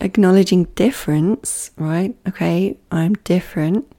acknowledging 0.02 0.66
difference, 0.75 1.72
right? 1.78 2.16
Okay, 2.28 2.78
I'm 2.92 3.14
different. 3.24 3.92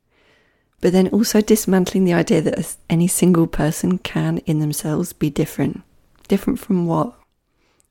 But 0.80 0.92
then 0.92 1.08
also 1.08 1.40
dismantling 1.40 2.04
the 2.04 2.12
idea 2.12 2.42
that 2.42 2.76
any 2.90 3.08
single 3.08 3.46
person 3.46 3.98
can, 3.98 4.38
in 4.38 4.58
themselves, 4.58 5.12
be 5.12 5.30
different. 5.30 5.82
Different 6.28 6.58
from 6.58 6.86
what? 6.86 7.14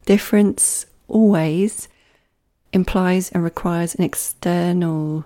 Difference 0.05 0.85
always 1.07 1.87
implies 2.73 3.31
and 3.31 3.43
requires 3.43 3.95
an 3.95 4.03
external 4.03 5.25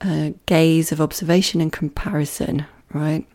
uh, 0.00 0.30
gaze 0.46 0.92
of 0.92 1.00
observation 1.00 1.60
and 1.60 1.72
comparison, 1.72 2.66
right? 2.92 3.26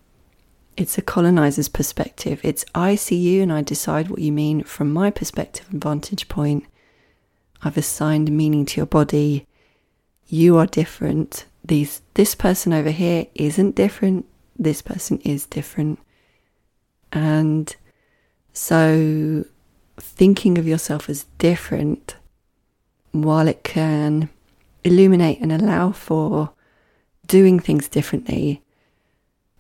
It's 0.76 0.98
a 0.98 1.02
colonizer's 1.02 1.68
perspective. 1.68 2.40
It's 2.44 2.66
I 2.74 2.96
see 2.96 3.18
you 3.18 3.42
and 3.44 3.52
I 3.52 3.62
decide 3.62 4.10
what 4.10 4.20
you 4.20 4.32
mean 4.32 4.64
from 4.64 4.94
my 4.94 5.12
perspective 5.12 5.68
and 5.70 5.84
vantage 5.84 6.28
point. 6.28 6.66
I've 7.62 7.78
assigned 7.78 8.32
meaning 8.32 8.66
to 8.68 8.78
your 8.78 8.86
body. 8.86 9.46
You 10.28 10.58
are 10.58 10.66
different. 10.66 11.46
These 11.64 12.02
this 12.14 12.34
person 12.34 12.72
over 12.72 12.92
here 12.92 13.28
isn't 13.36 13.76
different. 13.76 14.26
This 14.58 14.82
person 14.82 15.20
is 15.26 15.46
different. 15.46 16.00
And 17.12 17.76
so 18.54 19.46
thinking 19.98 20.58
of 20.58 20.68
yourself 20.68 21.10
as 21.10 21.26
different 21.38 22.16
while 23.12 23.48
it 23.48 23.64
can 23.64 24.30
illuminate 24.84 25.40
and 25.42 25.52
allow 25.52 25.92
for 25.92 26.52
doing 27.28 27.60
things 27.60 27.88
differently 27.88 28.62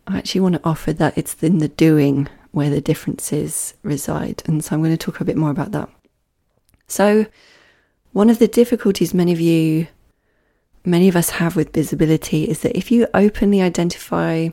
I 0.09 0.17
actually 0.17 0.41
want 0.41 0.55
to 0.55 0.61
offer 0.63 0.91
that 0.93 1.17
it's 1.17 1.35
in 1.43 1.59
the 1.59 1.67
doing 1.67 2.27
where 2.51 2.71
the 2.71 2.81
differences 2.81 3.75
reside. 3.83 4.41
And 4.47 4.63
so 4.63 4.73
I'm 4.73 4.81
going 4.81 4.91
to 4.91 4.97
talk 4.97 5.21
a 5.21 5.25
bit 5.25 5.37
more 5.37 5.51
about 5.51 5.71
that. 5.71 5.87
So, 6.87 7.27
one 8.11 8.31
of 8.31 8.39
the 8.39 8.47
difficulties 8.47 9.13
many 9.13 9.31
of 9.31 9.39
you, 9.39 9.87
many 10.83 11.07
of 11.07 11.15
us 11.15 11.29
have 11.31 11.55
with 11.55 11.73
visibility 11.73 12.45
is 12.45 12.61
that 12.61 12.75
if 12.75 12.89
you 12.89 13.05
openly 13.13 13.61
identify 13.61 14.49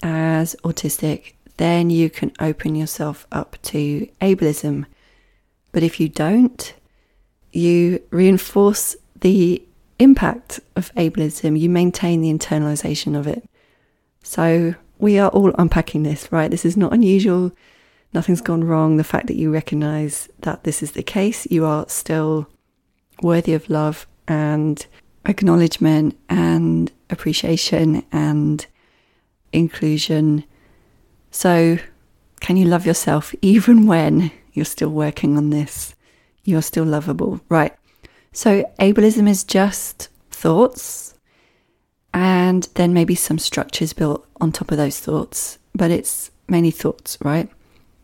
as 0.00 0.54
autistic, 0.62 1.32
then 1.56 1.90
you 1.90 2.10
can 2.10 2.32
open 2.40 2.74
yourself 2.74 3.26
up 3.30 3.56
to 3.62 4.08
ableism. 4.20 4.86
But 5.72 5.82
if 5.82 6.00
you 6.00 6.08
don't, 6.08 6.74
you 7.52 8.02
reinforce 8.10 8.96
the 9.20 9.62
impact 9.98 10.60
of 10.76 10.92
ableism, 10.94 11.58
you 11.58 11.70
maintain 11.70 12.20
the 12.20 12.32
internalization 12.32 13.18
of 13.18 13.26
it. 13.26 13.48
So, 14.22 14.74
we 14.98 15.18
are 15.18 15.30
all 15.30 15.52
unpacking 15.58 16.02
this, 16.02 16.30
right? 16.32 16.50
This 16.50 16.64
is 16.64 16.76
not 16.76 16.92
unusual. 16.92 17.52
Nothing's 18.12 18.40
gone 18.40 18.64
wrong. 18.64 18.96
The 18.96 19.04
fact 19.04 19.26
that 19.26 19.36
you 19.36 19.52
recognize 19.52 20.28
that 20.40 20.64
this 20.64 20.82
is 20.82 20.92
the 20.92 21.02
case, 21.02 21.46
you 21.50 21.64
are 21.64 21.88
still 21.88 22.48
worthy 23.22 23.54
of 23.54 23.68
love 23.68 24.06
and 24.26 24.86
acknowledgement 25.26 26.18
and 26.28 26.90
appreciation 27.10 28.04
and 28.12 28.66
inclusion. 29.52 30.44
So, 31.34 31.78
can 32.40 32.56
you 32.56 32.64
love 32.64 32.86
yourself 32.86 33.34
even 33.42 33.88
when 33.88 34.30
you're 34.52 34.64
still 34.64 34.90
working 34.90 35.36
on 35.36 35.50
this? 35.50 35.96
You're 36.44 36.62
still 36.62 36.84
lovable, 36.84 37.40
right? 37.48 37.74
So, 38.32 38.70
ableism 38.78 39.28
is 39.28 39.42
just 39.42 40.10
thoughts 40.30 41.14
and 42.12 42.68
then 42.76 42.94
maybe 42.94 43.16
some 43.16 43.40
structures 43.40 43.92
built 43.92 44.24
on 44.40 44.52
top 44.52 44.70
of 44.70 44.76
those 44.76 45.00
thoughts, 45.00 45.58
but 45.74 45.90
it's 45.90 46.30
mainly 46.48 46.70
thoughts, 46.70 47.18
right? 47.20 47.50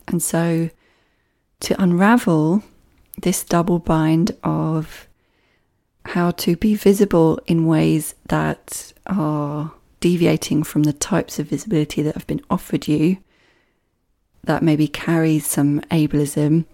And 0.09 0.21
so 0.21 0.71
to 1.61 1.81
unravel 1.81 2.65
this 3.23 3.45
double 3.45 3.79
bind 3.79 4.37
of 4.43 5.07
how 6.05 6.33
to 6.33 6.57
be 6.57 6.75
visible 6.75 7.39
in 7.47 7.67
ways 7.67 8.17
that 8.27 8.93
are 9.07 9.73
deviating 10.01 10.63
from 10.63 10.83
the 10.83 10.93
types 10.93 11.39
of 11.39 11.47
visibility 11.47 12.03
that 12.03 12.15
have 12.15 12.27
been 12.27 12.43
offered 12.51 12.89
you, 12.89 13.19
that 14.43 14.63
maybe 14.63 14.89
carries 14.89 15.47
some 15.47 15.81
ableism, 15.83 16.65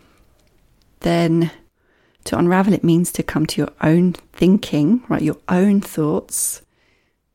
then 1.01 1.51
to 2.25 2.39
unravel 2.39 2.73
it 2.73 2.85
means 2.85 3.13
to 3.13 3.23
come 3.23 3.47
to 3.47 3.61
your 3.61 3.73
own 3.81 4.13
thinking, 4.33 5.03
right? 5.09 5.23
Your 5.23 5.39
own 5.49 5.81
thoughts 5.81 6.63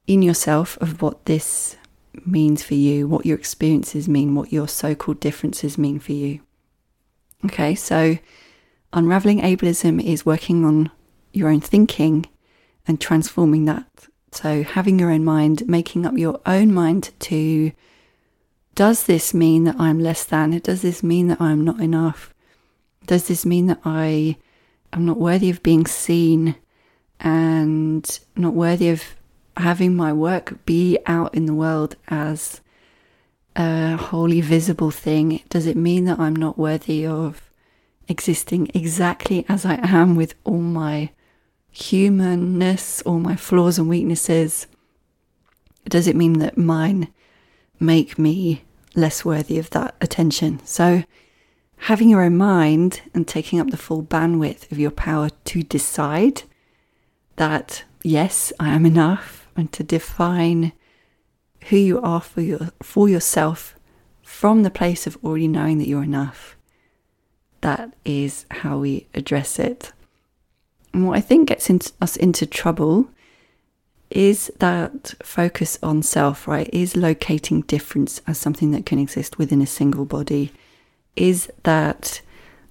in 0.08 0.22
yourself 0.22 0.78
of 0.82 1.02
what 1.02 1.26
this 1.26 1.78
means 2.26 2.64
for 2.64 2.74
you, 2.74 3.08
what 3.08 3.26
your 3.26 3.38
experiences 3.38 4.10
mean, 4.10 4.36
what 4.36 4.52
your 4.52 4.68
so 4.68 4.96
called 4.96 5.20
differences 5.20 5.78
mean 5.78 6.00
for 6.00 6.12
you. 6.12 6.42
Okay, 7.46 7.76
so 7.76 8.18
unraveling 8.94 9.42
ableism 9.42 10.04
is 10.04 10.26
working 10.26 10.66
on 10.66 10.92
your 11.34 11.50
own 11.50 11.62
thinking 11.62 12.26
and 12.88 13.00
transforming 13.00 13.66
that. 13.66 14.08
So, 14.32 14.64
having 14.64 15.00
your 15.00 15.12
own 15.12 15.26
mind, 15.26 15.68
making 15.68 16.06
up 16.06 16.18
your 16.18 16.40
own 16.46 16.74
mind 16.74 17.12
to 17.20 17.72
does 18.74 19.04
this 19.04 19.34
mean 19.34 19.66
that 19.66 19.76
I'm 19.78 20.00
less 20.00 20.24
than? 20.24 20.58
Does 20.60 20.82
this 20.82 21.04
mean 21.04 21.28
that 21.28 21.42
I'm 21.42 21.66
not 21.66 21.82
enough? 21.82 22.34
Does 23.06 23.28
this 23.28 23.46
mean 23.46 23.68
that 23.68 23.82
I 23.84 24.38
am 24.94 25.06
not 25.06 25.18
worthy 25.18 25.50
of 25.50 25.62
being 25.62 25.86
seen 25.86 26.56
and 27.20 28.20
not 28.36 28.54
worthy 28.54 28.90
of 28.90 29.04
having 29.58 29.96
my 29.96 30.14
work 30.14 30.66
be 30.66 30.98
out 31.06 31.36
in 31.36 31.46
the 31.46 31.54
world 31.54 31.96
as 32.08 32.62
a 33.56 33.98
wholly 33.98 34.42
visible 34.42 34.92
thing, 34.92 35.42
does 35.50 35.66
it 35.66 35.76
mean 35.78 36.06
that 36.06 36.20
I'm 36.20 36.36
not 36.36 36.58
worthy 36.58 37.06
of 37.06 37.50
existing 38.08 38.72
exactly 38.74 39.46
as 39.48 39.66
I 39.66 39.80
am 39.84 40.16
with 40.16 40.36
all 40.44 40.60
my 40.60 41.12
humanness, 41.72 43.02
all 43.04 43.20
my 43.20 43.36
flaws 43.36 43.80
and 43.80 43.90
weaknesses? 43.90 44.68
Does 45.86 46.08
it 46.08 46.16
mean 46.16 46.40
that 46.40 46.58
mine 46.58 47.08
make 47.80 48.20
me 48.20 48.64
less 48.96 49.26
worthy 49.26 49.58
of 49.58 49.70
that 49.72 49.96
attention? 50.02 50.62
So, 50.66 51.04
having 51.78 52.10
your 52.10 52.22
own 52.22 52.38
mind 52.38 53.02
and 53.14 53.28
taking 53.28 53.60
up 53.60 53.72
the 53.72 53.78
full 53.78 54.04
bandwidth 54.04 54.72
of 54.72 54.78
your 54.78 54.92
power 54.92 55.30
to 55.46 55.64
decide 55.64 56.44
that, 57.38 57.84
yes, 58.04 58.54
I 58.60 58.70
am 58.70 58.86
enough 58.86 59.48
and 59.56 59.72
to 59.74 59.84
define 59.84 60.74
who 61.66 61.78
you 61.78 62.02
are 62.02 62.22
for 62.22 62.42
your 62.42 62.70
for 62.82 63.08
yourself 63.08 63.76
from 64.24 64.64
the 64.64 64.72
place 64.72 65.06
of 65.06 65.18
already 65.24 65.48
knowing 65.48 65.78
that 65.78 65.88
you're 65.88 66.04
enough. 66.04 66.56
That 67.62 67.94
is 68.06 68.46
how 68.50 68.80
we 68.80 69.08
address 69.14 69.60
it. 69.60 69.92
And 70.94 71.08
what 71.08 71.18
I 71.18 71.22
think 71.22 71.48
gets 71.50 71.70
into, 71.70 71.92
us 72.02 72.16
into 72.16 72.46
trouble 72.46 73.08
is 74.10 74.52
that 74.60 75.14
focus 75.24 75.80
on 75.82 76.04
self, 76.04 76.48
right? 76.48 76.70
Is 76.74 76.98
locating 76.98 77.62
difference 77.62 78.22
as 78.28 78.38
something 78.38 78.72
that 78.72 78.86
can 78.86 79.00
exist 79.00 79.38
within 79.38 79.62
a 79.62 79.68
single 79.68 80.06
body? 80.06 80.52
Is 81.16 81.50
that 81.64 82.22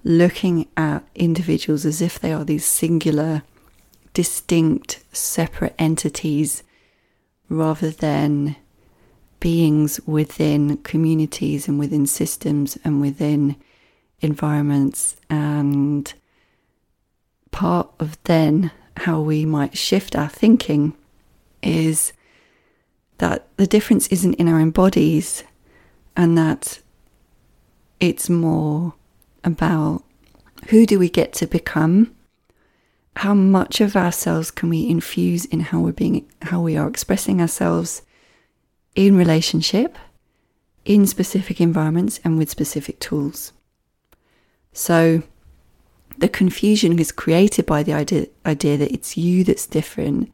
looking 0.03 0.67
at 0.77 1.03
individuals 1.15 1.85
as 1.85 2.01
if 2.01 2.19
they 2.19 2.31
are 2.31 2.43
these 2.43 2.65
singular, 2.65 3.43
distinct, 4.13 5.03
separate 5.11 5.75
entities 5.79 6.63
rather 7.49 7.89
than 7.89 8.55
beings 9.39 9.99
within 10.05 10.77
communities 10.77 11.67
and 11.67 11.79
within 11.79 12.05
systems 12.05 12.77
and 12.83 13.01
within 13.01 13.55
environments 14.21 15.17
and 15.29 16.13
part 17.51 17.89
of 17.99 18.17
then 18.23 18.71
how 18.97 19.21
we 19.21 19.45
might 19.45 19.77
shift 19.77 20.15
our 20.15 20.29
thinking 20.29 20.93
is 21.61 22.13
that 23.17 23.47
the 23.57 23.67
difference 23.67 24.07
isn't 24.07 24.33
in 24.35 24.47
our 24.47 24.59
own 24.59 24.71
bodies 24.71 25.43
and 26.15 26.37
that 26.37 26.79
it's 27.99 28.29
more 28.29 28.93
about 29.43 30.03
who 30.69 30.85
do 30.85 30.99
we 30.99 31.09
get 31.09 31.33
to 31.33 31.47
become? 31.47 32.15
How 33.17 33.33
much 33.33 33.81
of 33.81 33.95
ourselves 33.95 34.51
can 34.51 34.69
we 34.69 34.87
infuse 34.87 35.45
in 35.45 35.59
how 35.59 35.79
we're 35.79 35.91
being 35.91 36.29
how 36.43 36.61
we 36.61 36.77
are 36.77 36.87
expressing 36.87 37.41
ourselves 37.41 38.01
in 38.95 39.15
relationship 39.15 39.97
in 40.85 41.05
specific 41.05 41.61
environments 41.61 42.19
and 42.23 42.37
with 42.37 42.49
specific 42.49 42.99
tools? 42.99 43.53
So 44.73 45.23
the 46.21 46.29
confusion 46.29 46.97
is 46.99 47.11
created 47.11 47.65
by 47.65 47.81
the 47.81 47.93
idea, 47.93 48.27
idea 48.45 48.77
that 48.77 48.91
it's 48.91 49.17
you 49.17 49.43
that's 49.43 49.65
different 49.65 50.31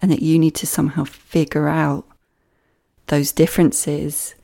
and 0.00 0.10
that 0.10 0.22
you 0.22 0.38
need 0.38 0.54
to 0.54 0.66
somehow 0.66 1.02
figure 1.02 1.68
out 1.68 2.06
those 3.08 3.32
differences 3.32 4.36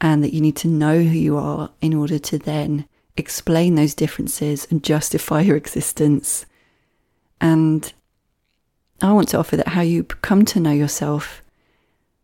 and 0.00 0.22
that 0.22 0.32
you 0.32 0.40
need 0.40 0.54
to 0.54 0.68
know 0.68 1.02
who 1.02 1.18
you 1.18 1.36
are 1.36 1.70
in 1.80 1.92
order 1.92 2.20
to 2.20 2.38
then 2.38 2.86
explain 3.16 3.74
those 3.74 3.94
differences 3.94 4.66
and 4.70 4.84
justify 4.84 5.40
your 5.40 5.56
existence. 5.56 6.46
And 7.40 7.92
I 9.02 9.12
want 9.12 9.28
to 9.30 9.38
offer 9.38 9.56
that 9.56 9.68
how 9.68 9.80
you 9.80 10.04
come 10.04 10.44
to 10.46 10.60
know 10.60 10.70
yourself 10.70 11.42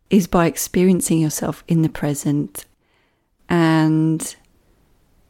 is 0.08 0.28
by 0.28 0.46
experiencing 0.46 1.18
yourself 1.18 1.64
in 1.66 1.82
the 1.82 1.88
present 1.88 2.64
and 3.48 4.36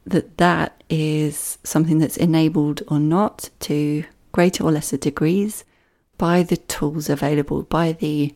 that 0.07 0.37
that 0.39 0.83
is 0.91 1.59
something 1.65 1.99
that's 1.99 2.17
enabled 2.17 2.83
or 2.89 2.99
not 2.99 3.51
to 3.61 4.05
greater 4.33 4.65
or 4.65 4.73
lesser 4.73 4.97
degrees 4.97 5.65
by 6.19 6.43
the 6.43 6.57
tools 6.57 7.09
available, 7.09 7.63
by 7.63 7.93
the 7.93 8.35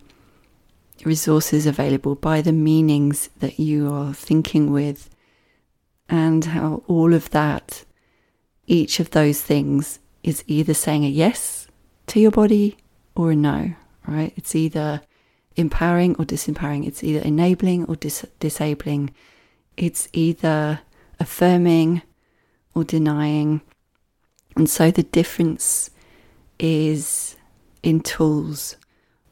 resources 1.05 1.67
available, 1.67 2.15
by 2.15 2.41
the 2.41 2.53
meanings 2.53 3.29
that 3.39 3.59
you 3.59 3.93
are 3.93 4.13
thinking 4.13 4.73
with, 4.73 5.11
and 6.09 6.47
how 6.47 6.83
all 6.87 7.13
of 7.15 7.31
that, 7.31 7.85
each 8.67 8.99
of 8.99 9.11
those 9.11 9.43
things, 9.43 9.99
is 10.23 10.43
either 10.47 10.75
saying 10.75 11.05
a 11.05 11.09
yes 11.09 11.69
to 12.07 12.21
your 12.21 12.31
body 12.31 12.77
or 13.15 13.31
a 13.31 13.37
no, 13.37 13.75
right? 14.07 14.33
It's 14.37 14.55
either 14.55 15.03
empowering 15.57 16.17
or 16.19 16.25
disempowering, 16.25 16.87
it's 16.87 17.05
either 17.05 17.21
enabling 17.21 17.85
or 17.87 17.97
dis- 17.97 18.27
disabling, 18.41 19.11
it's 19.77 20.09
either 20.13 20.81
affirming 21.21 22.03
or 22.75 22.85
denying. 22.85 23.61
And 24.57 24.69
so 24.69 24.91
the 24.91 25.03
difference 25.03 25.91
is 26.59 27.37
in 27.83 28.01
tools. 28.01 28.77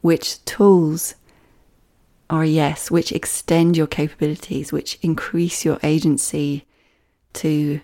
Which 0.01 0.45
tools 0.45 1.15
are 2.31 2.45
yes, 2.45 2.91
which 2.91 3.13
extend 3.13 3.77
your 3.77 3.87
capabilities, 3.87 4.73
which 4.73 4.99
increase 5.03 5.65
your 5.65 5.79
agency 5.83 6.67
to 7.35 7.81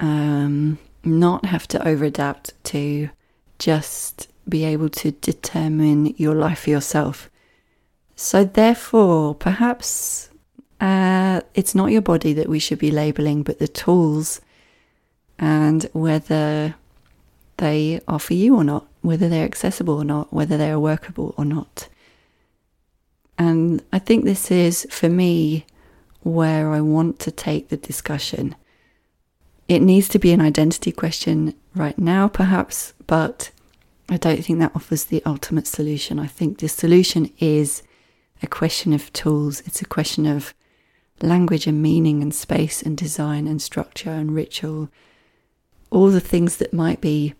um, 0.00 0.78
not 1.04 1.44
have 1.44 1.66
to 1.68 1.86
over 1.86 2.04
adapt, 2.04 2.52
to 2.64 3.10
just 3.58 4.28
be 4.48 4.64
able 4.64 4.88
to 4.88 5.10
determine 5.12 6.14
your 6.16 6.34
life 6.34 6.60
for 6.60 6.70
yourself. 6.70 7.30
So, 8.16 8.44
therefore, 8.44 9.34
perhaps 9.34 10.30
uh, 10.80 11.40
it's 11.54 11.74
not 11.74 11.90
your 11.90 12.02
body 12.02 12.32
that 12.32 12.48
we 12.48 12.58
should 12.58 12.78
be 12.78 12.90
labeling, 12.90 13.42
but 13.42 13.58
the 13.58 13.68
tools 13.68 14.40
and 15.38 15.88
whether 15.92 16.74
they 17.58 18.00
are 18.08 18.18
for 18.18 18.34
you 18.34 18.56
or 18.56 18.64
not, 18.64 18.86
whether 19.02 19.28
they're 19.28 19.44
accessible 19.44 19.94
or 19.94 20.04
not, 20.04 20.32
whether 20.32 20.56
they 20.56 20.70
are 20.70 20.80
workable 20.80 21.34
or 21.36 21.44
not. 21.44 21.88
And 23.36 23.82
I 23.92 23.98
think 23.98 24.24
this 24.24 24.50
is, 24.50 24.86
for 24.90 25.08
me, 25.08 25.64
where 26.22 26.72
I 26.72 26.80
want 26.80 27.18
to 27.20 27.30
take 27.30 27.68
the 27.68 27.76
discussion. 27.76 28.56
It 29.68 29.80
needs 29.80 30.08
to 30.08 30.18
be 30.18 30.32
an 30.32 30.40
identity 30.40 30.90
question 30.92 31.54
right 31.74 31.98
now, 31.98 32.26
perhaps, 32.28 32.94
but 33.06 33.50
I 34.08 34.16
don't 34.16 34.44
think 34.44 34.58
that 34.58 34.74
offers 34.74 35.04
the 35.04 35.22
ultimate 35.24 35.66
solution. 35.66 36.18
I 36.18 36.26
think 36.26 36.58
the 36.58 36.68
solution 36.68 37.30
is 37.38 37.82
a 38.42 38.46
question 38.46 38.92
of 38.92 39.12
tools, 39.12 39.60
it's 39.66 39.82
a 39.82 39.86
question 39.86 40.26
of 40.26 40.54
language 41.22 41.66
and 41.66 41.82
meaning 41.82 42.22
and 42.22 42.34
space 42.34 42.82
and 42.82 42.96
design 42.96 43.46
and 43.46 43.60
structure 43.60 44.10
and 44.10 44.34
ritual, 44.34 44.88
all 45.90 46.08
the 46.10 46.20
things 46.20 46.56
that 46.56 46.72
might 46.72 47.00
be 47.00 47.34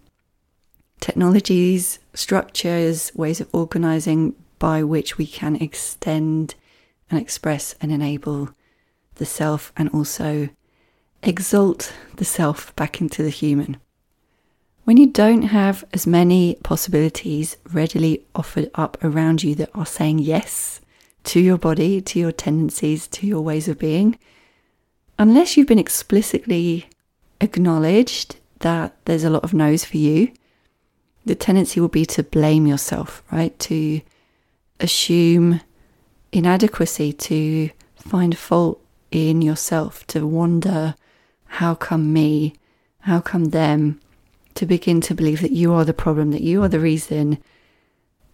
technologies, 1.00 1.98
structures, 2.14 3.12
ways 3.14 3.40
of 3.40 3.48
organizing 3.52 4.34
by 4.58 4.82
which 4.82 5.18
we 5.18 5.26
can 5.26 5.56
extend 5.56 6.54
and 7.10 7.20
express 7.20 7.74
and 7.80 7.92
enable 7.92 8.50
the 9.16 9.26
self 9.26 9.72
and 9.76 9.88
also 9.90 10.48
exalt 11.22 11.92
the 12.16 12.24
self 12.24 12.74
back 12.76 13.00
into 13.00 13.22
the 13.22 13.30
human. 13.30 13.76
When 14.84 14.96
you 14.96 15.06
don't 15.06 15.42
have 15.42 15.84
as 15.92 16.06
many 16.06 16.56
possibilities 16.62 17.56
readily 17.72 18.24
offered 18.34 18.70
up 18.74 18.96
around 19.04 19.42
you 19.42 19.54
that 19.56 19.70
are 19.74 19.86
saying 19.86 20.20
yes 20.20 20.80
to 21.28 21.40
your 21.40 21.58
body, 21.58 22.00
to 22.00 22.18
your 22.18 22.32
tendencies, 22.32 23.06
to 23.06 23.26
your 23.26 23.42
ways 23.42 23.68
of 23.68 23.78
being, 23.78 24.18
unless 25.18 25.56
you've 25.56 25.66
been 25.66 25.78
explicitly 25.78 26.88
acknowledged 27.40 28.36
that 28.60 28.96
there's 29.04 29.24
a 29.24 29.30
lot 29.30 29.44
of 29.44 29.52
no's 29.52 29.84
for 29.84 29.98
you, 29.98 30.32
the 31.26 31.34
tendency 31.34 31.80
will 31.80 31.88
be 31.88 32.06
to 32.06 32.22
blame 32.22 32.66
yourself, 32.66 33.22
right? 33.30 33.58
To 33.58 34.00
assume 34.80 35.60
inadequacy, 36.32 37.12
to 37.12 37.70
find 37.96 38.36
fault 38.38 38.80
in 39.10 39.42
yourself, 39.42 40.06
to 40.06 40.26
wonder, 40.26 40.94
how 41.46 41.74
come 41.74 42.10
me? 42.10 42.54
How 43.00 43.20
come 43.20 43.46
them? 43.46 44.00
To 44.54 44.64
begin 44.64 45.02
to 45.02 45.14
believe 45.14 45.42
that 45.42 45.52
you 45.52 45.74
are 45.74 45.84
the 45.84 45.92
problem, 45.92 46.30
that 46.30 46.40
you 46.40 46.62
are 46.62 46.68
the 46.68 46.80
reason 46.80 47.36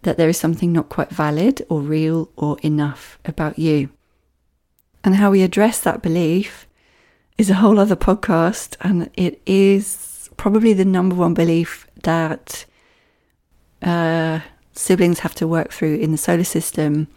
that 0.05 0.17
there 0.17 0.29
is 0.29 0.37
something 0.37 0.71
not 0.71 0.87
quite 0.89 1.09
valid 1.09 1.65
or 1.67 1.81
real 1.81 2.29
or 2.37 2.57
enough 2.61 3.19
about 3.25 3.59
you. 3.59 3.89
And 5.03 5.15
how 5.15 5.31
we 5.31 5.43
address 5.43 5.79
that 5.81 6.01
belief 6.01 6.67
is 7.37 7.49
a 7.49 7.55
whole 7.55 7.79
other 7.79 7.95
podcast, 7.95 8.77
and 8.81 9.09
it 9.15 9.41
is 9.45 10.29
probably 10.37 10.73
the 10.73 10.85
number 10.85 11.15
one 11.15 11.33
belief 11.33 11.87
that 12.03 12.65
uh, 13.81 14.39
siblings 14.73 15.19
have 15.19 15.35
to 15.35 15.47
work 15.47 15.71
through 15.71 15.95
in 15.95 16.11
the 16.11 16.17
SOLA 16.17 16.45
System. 16.45 17.07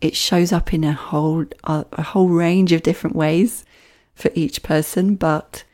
It 0.00 0.16
shows 0.16 0.52
up 0.52 0.74
in 0.74 0.84
a 0.84 0.92
whole 0.92 1.46
a, 1.64 1.86
a 1.92 2.02
whole 2.02 2.28
range 2.28 2.72
of 2.72 2.82
different 2.82 3.16
ways 3.16 3.64
for 4.14 4.30
each 4.34 4.62
person, 4.62 5.14
but 5.14 5.64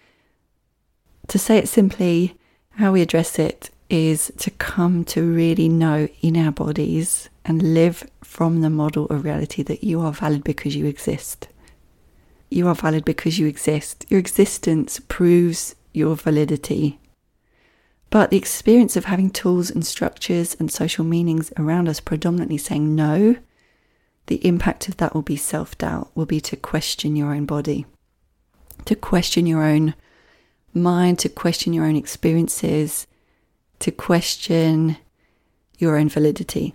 to 1.28 1.38
say 1.38 1.58
it 1.58 1.68
simply, 1.68 2.36
how 2.72 2.92
we 2.92 3.02
address 3.02 3.38
it 3.38 3.70
is 3.90 4.30
to 4.38 4.50
come 4.50 5.04
to 5.04 5.22
really 5.22 5.68
know 5.68 6.08
in 6.20 6.36
our 6.36 6.52
bodies 6.52 7.28
and 7.44 7.74
live 7.74 8.08
from 8.22 8.60
the 8.60 8.70
model 8.70 9.06
of 9.06 9.24
reality 9.24 9.62
that 9.62 9.82
you 9.82 10.00
are 10.00 10.12
valid 10.12 10.44
because 10.44 10.76
you 10.76 10.86
exist. 10.86 11.48
You 12.50 12.68
are 12.68 12.74
valid 12.74 13.04
because 13.04 13.38
you 13.38 13.46
exist. 13.46 14.04
Your 14.08 14.20
existence 14.20 15.00
proves 15.08 15.74
your 15.92 16.16
validity. 16.16 16.98
But 18.10 18.30
the 18.30 18.38
experience 18.38 18.96
of 18.96 19.06
having 19.06 19.30
tools 19.30 19.70
and 19.70 19.84
structures 19.84 20.54
and 20.58 20.70
social 20.70 21.04
meanings 21.04 21.52
around 21.58 21.88
us 21.88 22.00
predominantly 22.00 22.58
saying 22.58 22.94
no, 22.94 23.36
the 24.26 24.46
impact 24.46 24.88
of 24.88 24.96
that 24.98 25.14
will 25.14 25.22
be 25.22 25.36
self 25.36 25.76
doubt, 25.76 26.10
will 26.14 26.26
be 26.26 26.40
to 26.42 26.56
question 26.56 27.16
your 27.16 27.34
own 27.34 27.44
body, 27.44 27.86
to 28.84 28.94
question 28.94 29.46
your 29.46 29.62
own 29.62 29.94
mind, 30.72 31.18
to 31.20 31.28
question 31.28 31.72
your 31.72 31.84
own 31.84 31.96
experiences, 31.96 33.06
to 33.80 33.90
question 33.90 34.96
your 35.78 35.96
own 35.96 36.08
validity. 36.08 36.74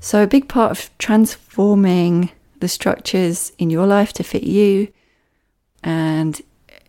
So, 0.00 0.22
a 0.22 0.26
big 0.26 0.48
part 0.48 0.70
of 0.70 0.90
transforming 0.98 2.30
the 2.60 2.68
structures 2.68 3.52
in 3.58 3.70
your 3.70 3.86
life 3.86 4.12
to 4.14 4.22
fit 4.22 4.44
you 4.44 4.88
and 5.82 6.40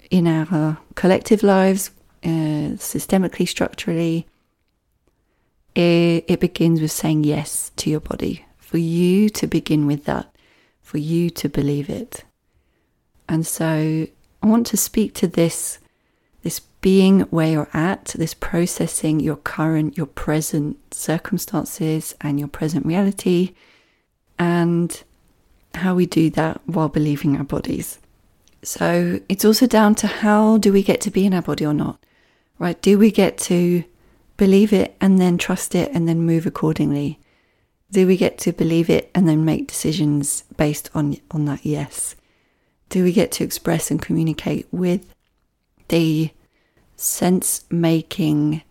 in 0.09 0.27
our 0.27 0.77
collective 0.95 1.41
lives, 1.41 1.91
uh, 2.23 2.77
systemically, 2.77 3.47
structurally, 3.47 4.27
it, 5.75 6.25
it 6.27 6.39
begins 6.39 6.81
with 6.81 6.91
saying 6.91 7.23
yes 7.23 7.71
to 7.77 7.89
your 7.89 7.99
body, 7.99 8.45
for 8.57 8.77
you 8.77 9.29
to 9.29 9.47
begin 9.47 9.87
with 9.87 10.05
that, 10.05 10.33
for 10.81 10.99
you 10.99 11.29
to 11.31 11.49
believe 11.49 11.89
it. 11.89 12.23
And 13.27 13.45
so 13.47 14.07
I 14.43 14.45
want 14.45 14.67
to 14.67 14.77
speak 14.77 15.15
to 15.15 15.27
this 15.27 15.79
this 16.43 16.59
being 16.81 17.21
where 17.21 17.49
you're 17.49 17.69
at, 17.73 18.13
this 18.17 18.33
processing 18.33 19.19
your 19.19 19.37
current, 19.37 19.97
your 19.97 20.05
present 20.05 20.77
circumstances 20.93 22.13
and 22.21 22.37
your 22.37 22.49
present 22.49 22.85
reality, 22.85 23.55
and 24.37 25.03
how 25.75 25.95
we 25.95 26.05
do 26.05 26.29
that 26.29 26.61
while 26.65 26.89
believing 26.89 27.37
our 27.37 27.43
bodies. 27.43 27.97
So 28.61 29.19
it's 29.27 29.45
also 29.45 29.67
down 29.67 29.95
to 29.95 30.07
how 30.07 30.57
do 30.57 30.71
we 30.71 30.83
get 30.83 31.01
to 31.01 31.11
be 31.11 31.25
in 31.25 31.33
our 31.33 31.41
body 31.41 31.65
or 31.65 31.73
not, 31.73 32.03
right? 32.59 32.79
Do 32.81 32.97
we 32.97 33.11
get 33.11 33.37
to 33.39 33.83
believe 34.37 34.73
it 34.73 34.95
and 34.99 35.19
then 35.19 35.37
trust 35.37 35.75
it 35.75 35.91
and 35.93 36.07
then 36.07 36.19
move 36.21 36.45
accordingly? 36.45 37.19
Do 37.91 38.07
we 38.07 38.17
get 38.17 38.37
to 38.39 38.51
believe 38.51 38.89
it 38.89 39.11
and 39.15 39.27
then 39.27 39.45
make 39.45 39.67
decisions 39.67 40.43
based 40.57 40.89
on, 40.93 41.17
on 41.31 41.45
that 41.45 41.65
yes? 41.65 42.15
Do 42.89 43.03
we 43.03 43.13
get 43.13 43.31
to 43.33 43.43
express 43.43 43.91
and 43.91 44.01
communicate 44.01 44.67
with 44.71 45.13
the 45.93 46.31
sense 46.95 47.65
making 47.69 48.63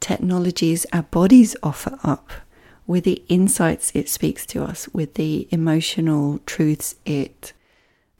technologies 0.00 0.84
our 0.92 1.04
bodies 1.04 1.56
offer 1.62 1.98
up, 2.04 2.30
with 2.86 3.04
the 3.04 3.24
insights 3.30 3.90
it 3.94 4.06
speaks 4.06 4.44
to 4.44 4.62
us, 4.62 4.86
with 4.92 5.14
the 5.14 5.48
emotional 5.50 6.40
truths 6.44 6.96
it 7.06 7.54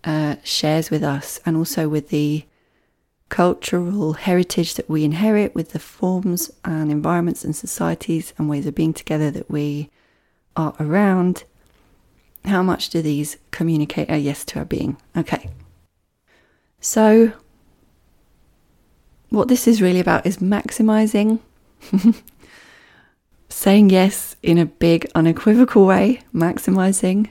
uh, 0.05 0.37
shares 0.43 0.91
with 0.91 1.05
us, 1.05 1.41
and 1.45 1.59
also 1.59 1.91
with 1.91 2.09
the 2.09 2.43
cultural 3.29 4.15
heritage 4.15 4.77
that 4.77 4.89
we 4.89 5.05
inherit, 5.05 5.55
with 5.55 5.73
the 5.73 5.79
forms 5.79 6.51
and 6.65 6.91
environments 6.91 7.45
and 7.45 7.55
societies 7.55 8.33
and 8.39 8.49
ways 8.49 8.65
of 8.65 8.75
being 8.75 8.95
together 8.95 9.31
that 9.31 9.51
we 9.51 9.91
are 10.57 10.75
around. 10.81 11.45
How 12.47 12.63
much 12.63 12.89
do 12.89 13.03
these 13.03 13.37
communicate 13.51 14.11
a 14.11 14.17
yes 14.17 14.43
to 14.47 14.61
our 14.61 14.65
being? 14.65 14.97
Okay. 15.15 15.51
So, 16.81 17.35
what 19.33 19.49
this 19.49 19.67
is 19.67 19.81
really 19.81 20.01
about 20.01 20.27
is 20.27 20.39
maximizing, 20.39 21.41
saying 23.49 23.91
yes 23.91 24.37
in 24.43 24.59
a 24.59 24.67
big, 24.67 25.11
unequivocal 25.15 25.87
way, 25.87 26.21
maximizing 26.35 27.29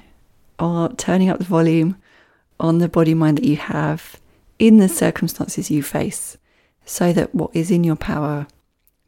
or 0.60 0.90
turning 0.94 1.30
up 1.30 1.38
the 1.38 1.44
volume 1.44 1.96
on 2.60 2.80
the 2.80 2.90
body 2.90 3.14
mind 3.14 3.38
that 3.38 3.46
you 3.46 3.56
have 3.56 4.20
in 4.60 4.78
the 4.78 4.90
circumstances 4.90 5.72
you 5.72 5.82
face 5.82 6.38
so 6.86 7.14
that 7.14 7.34
what 7.34 7.52
is 7.56 7.70
in 7.72 7.84
your 7.84 7.96
power 7.96 8.48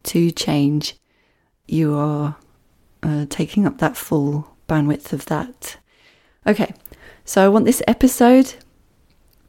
to 0.03 0.32
change, 0.32 0.95
you 1.67 1.95
are 1.95 2.36
uh, 3.01 3.25
taking 3.29 3.65
up 3.65 3.79
that 3.79 3.97
full 3.97 4.56
bandwidth 4.67 5.13
of 5.13 5.25
that. 5.25 5.77
Okay, 6.45 6.73
so 7.25 7.43
I 7.43 7.49
want 7.49 7.65
this 7.65 7.82
episode 7.88 8.53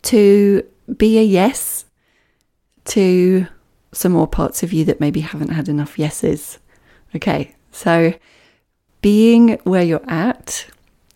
to 0.02 0.66
be 0.96 1.18
a 1.18 1.22
yes 1.22 1.83
to 2.86 3.46
some 3.92 4.12
more 4.12 4.26
parts 4.26 4.62
of 4.62 4.72
you 4.72 4.84
that 4.84 5.00
maybe 5.00 5.20
haven't 5.20 5.50
had 5.50 5.68
enough 5.68 5.98
yeses. 5.98 6.58
Okay, 7.14 7.54
so 7.70 8.14
being 9.00 9.58
where 9.64 9.82
you're 9.82 10.10
at, 10.10 10.66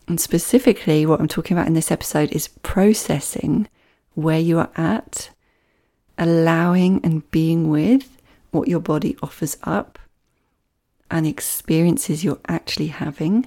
and 0.07 0.21
specifically 0.21 1.05
what 1.05 1.21
I'm 1.21 1.29
talking 1.29 1.57
about 1.57 1.67
in 1.67 1.75
this 1.75 1.91
episode 1.91 2.31
is 2.33 2.49
processing 2.63 3.69
where 4.15 4.39
you 4.39 4.59
are 4.59 4.71
at, 4.77 5.31
allowing 6.17 7.05
and 7.05 7.29
being 7.31 7.69
with 7.69 8.17
what 8.51 8.69
your 8.69 8.81
body 8.81 9.17
offers 9.23 9.57
up 9.63 9.99
and 11.11 11.27
experiences 11.27 12.25
you're 12.25 12.41
actually 12.49 12.89
having, 12.89 13.47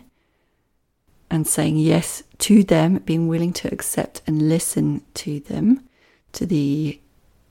and 1.29 1.47
saying 1.47 1.77
yes 1.77 2.23
to 2.39 2.63
them, 2.63 2.97
being 2.99 3.27
willing 3.27 3.53
to 3.53 3.71
accept 3.73 4.21
and 4.27 4.49
listen 4.49 5.01
to 5.13 5.39
them, 5.39 5.87
to 6.33 6.45
the 6.45 6.99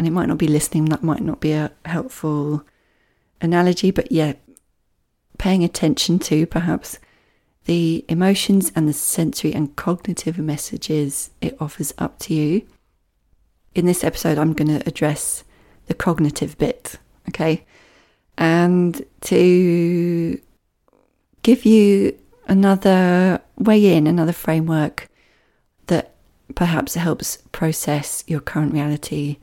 and 0.01 0.07
it 0.07 0.13
might 0.13 0.29
not 0.29 0.39
be 0.39 0.49
listening, 0.49 0.87
that 0.87 1.03
might 1.03 1.21
not 1.21 1.41
be 1.41 1.53
a 1.53 1.71
helpful 1.85 2.65
analogy, 3.43 3.91
but 3.91 4.11
yeah, 4.11 4.33
paying 5.37 5.63
attention 5.63 6.19
to 6.19 6.47
perhaps 6.47 6.99
the 7.67 8.03
emotions 8.09 8.73
and 8.75 8.89
the 8.89 8.95
sensory 8.95 9.53
and 9.53 9.77
cognitive 9.77 10.39
messages 10.39 11.29
it 11.43 11.55
offers 11.61 11.93
up 11.99 12.19
to 12.19 12.33
you. 12.33 12.67
In 13.75 13.85
this 13.85 14.03
episode, 14.03 14.39
I'm 14.39 14.55
going 14.55 14.69
to 14.69 14.89
address 14.89 15.45
the 15.85 15.93
cognitive 15.93 16.57
bit, 16.57 16.97
okay? 17.29 17.67
And 18.39 19.05
to 19.21 20.41
give 21.43 21.67
you 21.67 22.19
another 22.47 23.43
way 23.59 23.95
in, 23.95 24.07
another 24.07 24.33
framework 24.33 25.11
that 25.89 26.15
perhaps 26.55 26.95
helps 26.95 27.37
process 27.53 28.25
your 28.27 28.41
current 28.41 28.73
reality 28.73 29.37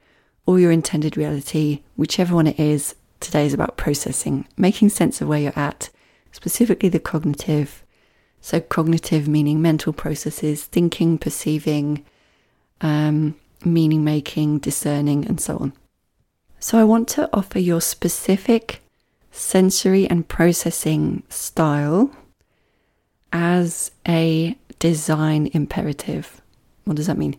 or 0.47 0.59
your 0.59 0.71
intended 0.71 1.17
reality, 1.17 1.81
whichever 1.97 2.33
one 2.33 2.47
it 2.47 2.59
is, 2.59 2.95
today 3.19 3.45
is 3.45 3.53
about 3.53 3.77
processing, 3.77 4.47
making 4.57 4.89
sense 4.89 5.21
of 5.21 5.27
where 5.27 5.39
you're 5.39 5.59
at, 5.59 5.89
specifically 6.31 6.89
the 6.89 6.99
cognitive. 6.99 7.83
So, 8.39 8.61
cognitive 8.61 9.27
meaning 9.27 9.61
mental 9.61 9.91
processes, 9.91 10.63
thinking, 10.63 11.17
perceiving, 11.17 12.05
um, 12.79 13.35
meaning 13.65 14.03
making, 14.03 14.59
discerning, 14.59 15.27
and 15.27 15.41
so 15.41 15.57
on. 15.57 15.73
So, 16.59 16.77
I 16.77 16.85
want 16.85 17.09
to 17.09 17.29
offer 17.33 17.59
your 17.59 17.81
specific 17.81 18.81
sensory 19.31 20.09
and 20.09 20.27
processing 20.27 21.23
style 21.29 22.11
as 23.33 23.91
a 24.07 24.57
design 24.79 25.49
imperative. 25.53 26.41
What 26.85 26.95
does 26.95 27.07
that 27.07 27.17
mean? 27.17 27.35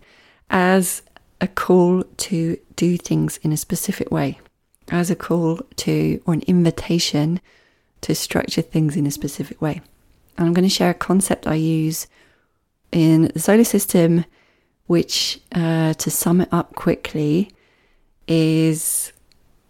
As 0.50 1.02
a 1.40 1.48
call 1.48 2.02
to 2.02 2.58
do 2.76 2.96
things 2.96 3.38
in 3.38 3.52
a 3.52 3.56
specific 3.56 4.10
way, 4.10 4.38
as 4.90 5.10
a 5.10 5.16
call 5.16 5.60
to, 5.76 6.20
or 6.26 6.34
an 6.34 6.42
invitation 6.46 7.40
to 8.00 8.14
structure 8.14 8.62
things 8.62 8.96
in 8.96 9.06
a 9.06 9.10
specific 9.10 9.60
way. 9.60 9.80
And 10.36 10.46
I'm 10.46 10.54
going 10.54 10.68
to 10.68 10.74
share 10.74 10.90
a 10.90 10.94
concept 10.94 11.46
I 11.46 11.54
use 11.54 12.06
in 12.92 13.30
the 13.34 13.40
SOLA 13.40 13.64
System, 13.64 14.24
which, 14.86 15.40
uh, 15.54 15.94
to 15.94 16.10
sum 16.10 16.40
it 16.40 16.48
up 16.52 16.74
quickly, 16.74 17.50
is 18.26 19.12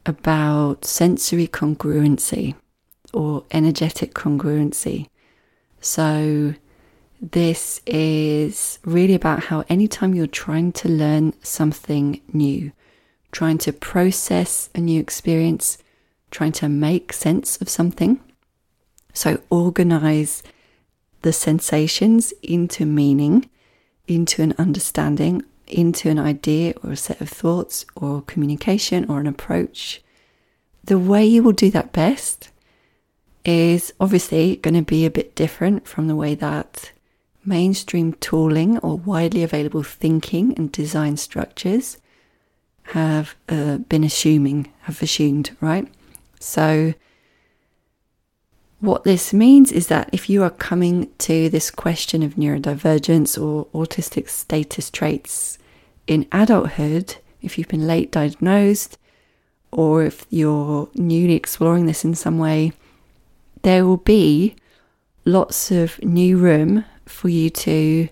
about 0.07 0.85
sensory 0.85 1.49
congruency 1.49 2.55
or 3.13 3.45
energetic 3.51 4.15
congruency. 4.15 5.07
So, 5.81 6.55
this 7.21 7.81
is 7.87 8.79
really 8.85 9.15
about 9.15 9.45
how 9.45 9.65
anytime 9.69 10.15
you're 10.15 10.27
trying 10.27 10.73
to 10.73 10.89
learn 10.89 11.35
something 11.43 12.21
new, 12.33 12.73
trying 13.33 13.59
to 13.59 13.73
process 13.73 14.71
a 14.75 14.81
new 14.81 15.01
experience, 15.01 15.79
trying 16.31 16.53
to 16.53 16.69
make 16.69 17.13
sense 17.13 17.61
of 17.61 17.69
something, 17.69 18.21
so 19.13 19.41
organize 19.51 20.43
the 21.23 21.33
sensations 21.33 22.33
into 22.43 22.87
meaning, 22.87 23.49
into 24.07 24.43
an 24.43 24.55
understanding, 24.57 25.43
into 25.67 26.09
an 26.09 26.19
idea 26.19 26.73
or 26.83 26.93
a 26.93 26.97
set 26.97 27.21
of 27.21 27.29
thoughts 27.29 27.85
or 27.97 28.23
communication 28.23 29.05
or 29.11 29.19
an 29.19 29.27
approach. 29.27 30.03
The 30.85 30.99
way 30.99 31.27
you 31.27 31.43
will 31.43 31.53
do 31.53 31.71
that 31.73 31.93
best 31.93 32.51
is 33.45 33.93
obviously 33.99 34.57
going 34.57 34.75
to 34.75 34.83
be 34.83 35.05
a 35.05 35.11
bit 35.11 35.35
different 35.35 35.87
from 35.87 36.07
the 36.07 36.17
way 36.17 36.35
that 36.37 36.93
mainstream 37.49 38.13
tooling 38.15 38.79
or 38.79 38.97
widely 38.97 39.43
available 39.43 39.83
thinking 39.83 40.55
and 40.55 40.71
design 40.71 41.17
structures 41.17 41.97
have 42.93 43.35
uh, 43.49 43.79
been 43.79 44.05
assuming, 44.05 44.73
have 44.83 45.03
assumed, 45.03 45.57
right? 45.61 45.87
So, 46.41 46.95
what 48.81 49.05
this 49.05 49.33
means 49.33 49.73
is 49.73 49.89
that 49.89 50.09
if 50.13 50.31
you 50.31 50.43
are 50.45 50.51
coming 50.51 51.11
to 51.19 51.49
this 51.49 51.71
question 51.71 52.23
of 52.23 52.37
neurodivergence 52.37 53.41
or 53.41 53.67
autistic 53.75 54.29
status 54.29 54.89
traits 54.89 55.59
in 56.07 56.29
adulthood, 56.31 57.17
if 57.43 57.59
you've 57.59 57.69
been 57.69 57.87
late 57.87 58.13
diagnosed, 58.13 58.97
or 59.73 60.05
if 60.05 60.27
you're 60.31 60.89
newly 60.95 61.35
exploring 61.35 61.87
this 61.87 62.05
in 62.05 62.15
some 62.15 62.39
way, 62.39 62.73
there 63.63 63.85
will 63.85 63.99
be 63.99 64.55
lots 65.25 65.71
of 65.71 66.03
new 66.03 66.39
room 66.39 66.85
for 67.09 67.29
you 67.29 67.51
to 67.51 68.09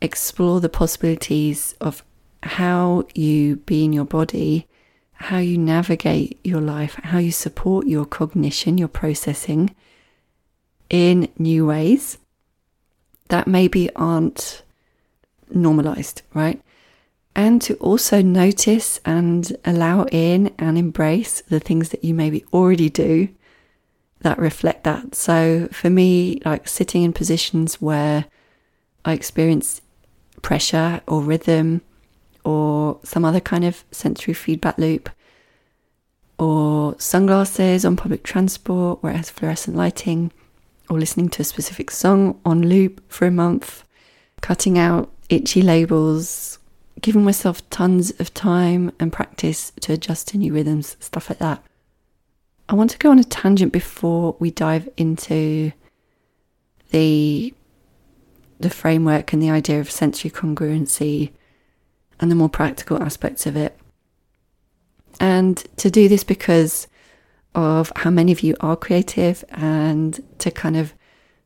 explore 0.00 0.60
the 0.60 0.68
possibilities 0.68 1.74
of 1.80 2.04
how 2.42 3.04
you 3.14 3.56
be 3.56 3.84
in 3.84 3.92
your 3.92 4.04
body, 4.04 4.66
how 5.14 5.38
you 5.38 5.58
navigate 5.58 6.38
your 6.44 6.60
life, 6.60 6.94
how 7.02 7.18
you 7.18 7.32
support 7.32 7.86
your 7.86 8.04
cognition, 8.04 8.78
your 8.78 8.88
processing 8.88 9.74
in 10.90 11.28
new 11.38 11.66
ways 11.66 12.18
that 13.28 13.48
maybe 13.48 13.92
aren't 13.96 14.62
normalized, 15.50 16.22
right? 16.34 16.60
And 17.34 17.60
to 17.62 17.74
also 17.74 18.22
notice 18.22 19.00
and 19.04 19.56
allow 19.64 20.04
in 20.04 20.54
and 20.58 20.78
embrace 20.78 21.42
the 21.42 21.60
things 21.60 21.90
that 21.90 22.04
you 22.04 22.14
maybe 22.14 22.44
already 22.52 22.88
do 22.88 23.28
that 24.20 24.38
reflect 24.38 24.84
that. 24.84 25.14
So 25.14 25.68
for 25.72 25.90
me, 25.90 26.40
like 26.44 26.66
sitting 26.68 27.02
in 27.02 27.12
positions 27.12 27.80
where 27.80 28.26
I 29.04 29.12
experience 29.12 29.80
pressure 30.42 31.00
or 31.06 31.22
rhythm 31.22 31.82
or 32.44 32.98
some 33.02 33.24
other 33.24 33.40
kind 33.40 33.64
of 33.64 33.84
sensory 33.90 34.34
feedback 34.34 34.78
loop, 34.78 35.10
or 36.38 36.94
sunglasses 36.98 37.84
on 37.84 37.96
public 37.96 38.22
transport 38.22 39.02
where 39.02 39.12
it 39.12 39.16
has 39.16 39.30
fluorescent 39.30 39.76
lighting, 39.76 40.30
or 40.88 40.98
listening 40.98 41.28
to 41.28 41.42
a 41.42 41.44
specific 41.44 41.90
song 41.90 42.38
on 42.44 42.62
loop 42.62 43.02
for 43.10 43.26
a 43.26 43.30
month, 43.30 43.82
cutting 44.42 44.78
out 44.78 45.10
itchy 45.28 45.60
labels, 45.60 46.60
giving 47.00 47.24
myself 47.24 47.68
tons 47.70 48.12
of 48.20 48.32
time 48.32 48.92
and 49.00 49.12
practice 49.12 49.72
to 49.80 49.92
adjust 49.92 50.28
to 50.28 50.38
new 50.38 50.52
rhythms, 50.52 50.96
stuff 51.00 51.28
like 51.28 51.38
that. 51.38 51.64
I 52.68 52.74
want 52.74 52.90
to 52.90 52.98
go 52.98 53.10
on 53.10 53.18
a 53.18 53.24
tangent 53.24 53.72
before 53.72 54.36
we 54.38 54.50
dive 54.50 54.88
into 54.96 55.72
the 56.90 57.54
the 58.58 58.70
framework 58.70 59.32
and 59.32 59.42
the 59.42 59.50
idea 59.50 59.78
of 59.78 59.90
sensory 59.90 60.30
congruency 60.30 61.30
and 62.18 62.30
the 62.30 62.34
more 62.34 62.48
practical 62.48 63.02
aspects 63.02 63.44
of 63.44 63.54
it. 63.54 63.78
And 65.20 65.62
to 65.76 65.90
do 65.90 66.08
this 66.08 66.24
because 66.24 66.88
of 67.54 67.92
how 67.96 68.10
many 68.10 68.32
of 68.32 68.40
you 68.40 68.56
are 68.60 68.76
creative 68.76 69.44
and 69.50 70.22
to 70.38 70.50
kind 70.50 70.76
of 70.76 70.94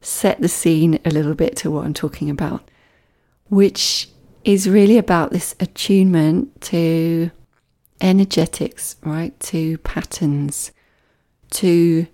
set 0.00 0.40
the 0.40 0.48
scene 0.48 1.00
a 1.04 1.10
little 1.10 1.34
bit 1.34 1.56
to 1.56 1.70
what 1.70 1.84
I'm 1.84 1.94
talking 1.94 2.30
about, 2.30 2.68
which 3.48 4.08
is 4.44 4.68
really 4.68 4.96
about 4.96 5.30
this 5.30 5.54
attunement 5.60 6.60
to 6.62 7.30
energetics, 8.00 8.96
right? 9.02 9.38
To 9.40 9.78
patterns, 9.78 10.72
to 11.50 12.06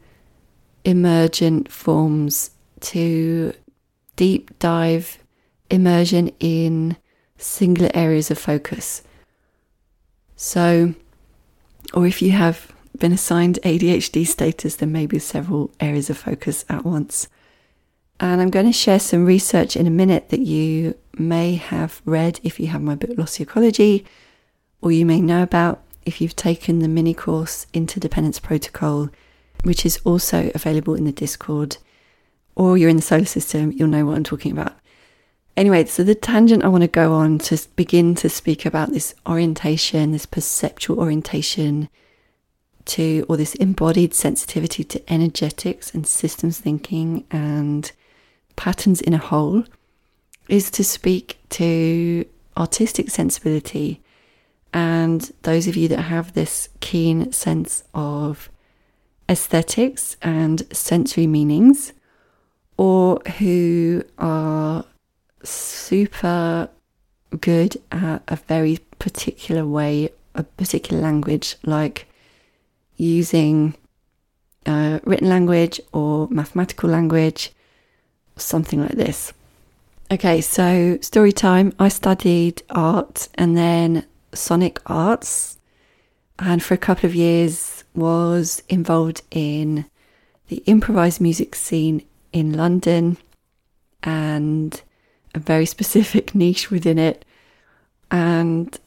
emergent 0.84 1.70
forms, 1.70 2.50
to 2.80 3.52
deep 4.16 4.58
dive 4.58 5.18
immersion 5.70 6.30
in 6.40 6.96
singular 7.38 7.90
areas 7.94 8.30
of 8.30 8.38
focus. 8.38 9.02
So, 10.36 10.94
or 11.94 12.06
if 12.06 12.22
you 12.22 12.32
have 12.32 12.72
been 12.98 13.12
assigned 13.12 13.58
ADHD 13.62 14.26
status, 14.26 14.76
then 14.76 14.92
maybe 14.92 15.18
several 15.18 15.70
areas 15.80 16.10
of 16.10 16.18
focus 16.18 16.64
at 16.68 16.84
once. 16.84 17.28
And 18.18 18.40
I'm 18.40 18.50
going 18.50 18.66
to 18.66 18.72
share 18.72 18.98
some 18.98 19.26
research 19.26 19.76
in 19.76 19.86
a 19.86 19.90
minute 19.90 20.30
that 20.30 20.40
you 20.40 20.94
may 21.18 21.56
have 21.56 22.00
read 22.04 22.40
if 22.42 22.58
you 22.58 22.68
have 22.68 22.82
my 22.82 22.94
book 22.94 23.10
Lost 23.16 23.40
Ecology, 23.40 24.06
or 24.80 24.90
you 24.92 25.04
may 25.04 25.20
know 25.20 25.42
about 25.42 25.82
if 26.06 26.20
you've 26.20 26.36
taken 26.36 26.78
the 26.78 26.88
mini 26.88 27.12
course 27.12 27.66
Interdependence 27.74 28.38
Protocol, 28.38 29.10
which 29.62 29.84
is 29.84 29.98
also 30.04 30.50
available 30.54 30.94
in 30.94 31.04
the 31.04 31.12
Discord, 31.12 31.78
or 32.54 32.76
you're 32.78 32.90
in 32.90 32.96
the 32.96 33.02
SOLA 33.02 33.26
System, 33.26 33.72
you'll 33.72 33.88
know 33.88 34.06
what 34.06 34.16
I'm 34.16 34.24
talking 34.24 34.52
about. 34.52 34.74
Anyway, 35.56 35.84
so 35.86 36.04
the 36.04 36.14
tangent 36.14 36.64
I 36.64 36.68
want 36.68 36.82
to 36.82 36.88
go 36.88 37.14
on 37.14 37.38
to 37.40 37.58
begin 37.76 38.14
to 38.16 38.28
speak 38.28 38.66
about 38.66 38.92
this 38.92 39.14
orientation, 39.26 40.12
this 40.12 40.26
perceptual 40.26 41.00
orientation 41.00 41.88
to, 42.86 43.24
or 43.28 43.36
this 43.36 43.54
embodied 43.54 44.14
sensitivity 44.14 44.84
to 44.84 45.12
energetics 45.12 45.94
and 45.94 46.06
systems 46.06 46.58
thinking 46.60 47.24
and 47.30 47.90
patterns 48.54 49.00
in 49.00 49.14
a 49.14 49.18
whole 49.18 49.64
is 50.48 50.70
to 50.70 50.84
speak 50.84 51.38
to 51.50 52.24
artistic 52.56 53.10
sensibility 53.10 54.00
and 54.72 55.32
those 55.42 55.66
of 55.66 55.76
you 55.76 55.88
that 55.88 56.02
have 56.02 56.34
this 56.34 56.68
keen 56.80 57.32
sense 57.32 57.82
of 57.94 58.50
aesthetics 59.28 60.16
and 60.22 60.62
sensory 60.72 61.26
meanings, 61.26 61.92
or 62.76 63.20
who 63.38 64.02
are 64.18 64.84
super 65.42 66.68
good 67.40 67.76
at 67.90 68.22
a 68.28 68.36
very 68.36 68.78
particular 68.98 69.66
way, 69.66 70.10
a 70.34 70.42
particular 70.42 71.02
language, 71.02 71.56
like 71.64 72.06
using 72.96 73.74
uh, 74.66 75.00
written 75.04 75.28
language 75.28 75.80
or 75.92 76.28
mathematical 76.30 76.90
language 76.90 77.52
something 78.36 78.80
like 78.80 78.92
this. 78.92 79.32
Okay, 80.10 80.40
so 80.40 80.98
story 81.00 81.32
time. 81.32 81.72
I 81.78 81.88
studied 81.88 82.62
art 82.70 83.28
and 83.34 83.56
then 83.56 84.06
sonic 84.32 84.78
arts, 84.86 85.58
and 86.38 86.62
for 86.62 86.74
a 86.74 86.78
couple 86.78 87.06
of 87.06 87.14
years 87.14 87.84
was 87.96 88.62
involved 88.68 89.22
in 89.30 89.86
the 90.48 90.62
improvised 90.66 91.20
music 91.20 91.54
scene 91.54 92.04
in 92.32 92.52
London 92.52 93.16
and 94.02 94.82
a 95.34 95.38
very 95.38 95.66
specific 95.66 96.34
niche 96.34 96.70
within 96.70 96.98
it. 96.98 97.24
And 98.10 98.78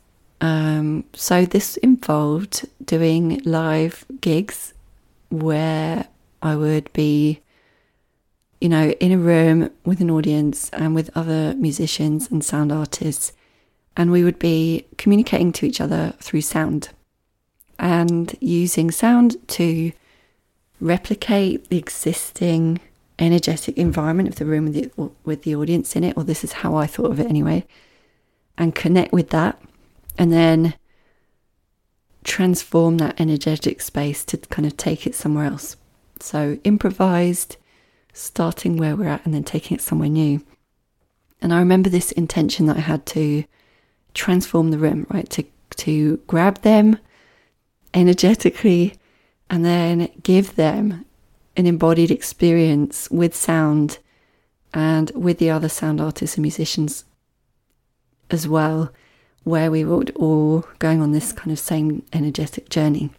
um, 0.42 1.04
so 1.14 1.46
this 1.46 1.78
involved 1.78 2.68
doing 2.84 3.42
live 3.44 4.06
gigs 4.22 4.74
where 5.30 6.08
I 6.42 6.56
would 6.56 6.92
be 6.94 7.42
you 8.62 8.68
know, 8.68 8.90
in 9.00 9.12
a 9.12 9.18
room 9.18 9.70
with 9.86 10.02
an 10.02 10.12
audience 10.12 10.70
and 10.72 10.94
with 10.94 11.10
other 11.16 11.56
musicians 11.56 12.30
and 12.30 12.44
sound 12.44 12.72
artists, 12.72 13.32
and 13.96 14.12
we 14.12 14.24
would 14.24 14.40
be 14.40 14.86
communicating 14.98 15.52
to 15.54 15.66
each 15.66 15.80
other 15.80 16.14
through 16.20 16.42
sound 16.42 16.90
and 17.80 18.36
using 18.40 18.92
sound 18.92 19.38
to 19.48 19.92
replicate 20.82 21.70
the 21.70 21.78
existing 21.78 22.80
energetic 23.18 23.78
environment 23.78 24.30
of 24.30 24.36
the 24.36 24.46
room 24.46 24.66
with 24.66 24.74
the, 24.74 25.12
with 25.24 25.44
the 25.44 25.56
audience 25.56 25.96
in 25.96 26.04
it, 26.04 26.16
or 26.16 26.24
this 26.24 26.44
is 26.44 26.54
how 26.54 26.76
I 26.76 26.88
thought 26.88 27.12
of 27.12 27.20
it 27.20 27.28
anyway, 27.28 27.66
and 28.58 28.76
connect 28.76 29.12
with 29.12 29.30
that, 29.30 29.62
and 30.18 30.32
then 30.32 30.76
transform 32.24 32.98
that 32.98 33.20
energetic 33.20 33.82
space 33.82 34.24
to 34.26 34.38
kind 34.38 34.66
of 34.66 34.78
take 34.78 35.08
it 35.08 35.16
somewhere 35.16 35.46
else. 35.46 35.78
So, 36.20 36.60
improvised 36.66 37.58
starting 38.12 38.76
where 38.76 38.96
we're 38.96 39.08
at 39.08 39.26
and 39.26 39.34
then 39.34 39.44
taking 39.44 39.76
it 39.76 39.82
somewhere 39.82 40.10
new. 40.10 40.44
And 41.42 41.54
I 41.54 41.60
remember 41.60 41.90
this 41.90 42.12
intention 42.12 42.66
that 42.66 42.76
I 42.76 42.82
had 42.82 43.06
to 43.08 43.46
transform 44.14 44.72
the 44.72 44.78
room, 44.78 45.08
right? 45.10 45.30
To 45.32 45.46
to 45.78 46.18
grab 46.28 46.62
them 46.62 47.00
energetically 47.94 48.96
and 49.50 49.66
then 49.66 50.10
give 50.24 50.56
them 50.56 51.06
an 51.58 51.66
embodied 51.66 52.12
experience 52.12 53.10
with 53.10 53.36
sound 53.36 54.00
and 54.74 55.12
with 55.16 55.40
the 55.40 55.50
other 55.50 55.70
sound 55.70 56.00
artists 56.00 56.38
and 56.38 56.44
musicians 56.44 57.06
as 58.30 58.48
well, 58.48 58.92
where 59.44 59.72
we 59.72 59.84
were 59.84 60.04
all 60.16 60.66
going 60.78 61.02
on 61.02 61.12
this 61.12 61.32
kind 61.32 61.52
of 61.52 61.60
same 61.60 62.04
energetic 62.14 62.70
journey. 62.70 63.10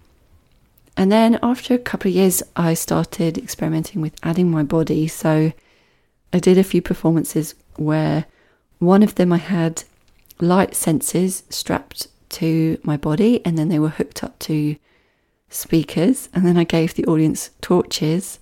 And 0.96 1.10
then 1.10 1.38
after 1.42 1.74
a 1.74 1.78
couple 1.78 2.08
of 2.10 2.14
years, 2.14 2.42
I 2.56 2.74
started 2.74 3.38
experimenting 3.38 4.00
with 4.00 4.14
adding 4.22 4.50
my 4.50 4.62
body. 4.62 5.08
So 5.08 5.52
I 6.32 6.38
did 6.38 6.58
a 6.58 6.64
few 6.64 6.82
performances 6.82 7.54
where 7.76 8.26
one 8.78 9.02
of 9.02 9.16
them 9.16 9.32
I 9.32 9.38
had 9.38 9.84
light 10.40 10.72
sensors 10.72 11.42
strapped 11.52 12.08
to 12.30 12.78
my 12.82 12.96
body 12.96 13.44
and 13.44 13.58
then 13.58 13.68
they 13.68 13.78
were 13.78 13.88
hooked 13.88 14.24
up 14.24 14.38
to 14.40 14.76
speakers. 15.48 16.28
And 16.32 16.46
then 16.46 16.56
I 16.56 16.64
gave 16.64 16.94
the 16.94 17.06
audience 17.06 17.50
torches 17.60 18.38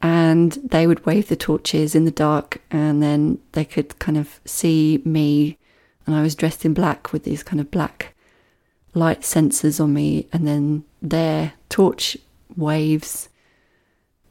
and 0.00 0.52
they 0.62 0.86
would 0.86 1.04
wave 1.06 1.28
the 1.28 1.36
torches 1.36 1.94
in 1.94 2.04
the 2.04 2.10
dark 2.10 2.60
and 2.70 3.02
then 3.02 3.38
they 3.52 3.64
could 3.64 3.98
kind 3.98 4.16
of 4.18 4.40
see 4.44 5.02
me. 5.04 5.58
And 6.06 6.14
I 6.14 6.22
was 6.22 6.34
dressed 6.34 6.64
in 6.64 6.74
black 6.74 7.12
with 7.12 7.24
these 7.24 7.42
kind 7.42 7.60
of 7.60 7.70
black 7.70 8.14
light 8.94 9.20
sensors 9.20 9.80
on 9.80 9.92
me, 9.92 10.26
and 10.32 10.46
then 10.46 10.84
their 11.00 11.52
torch 11.68 12.16
waves, 12.56 13.28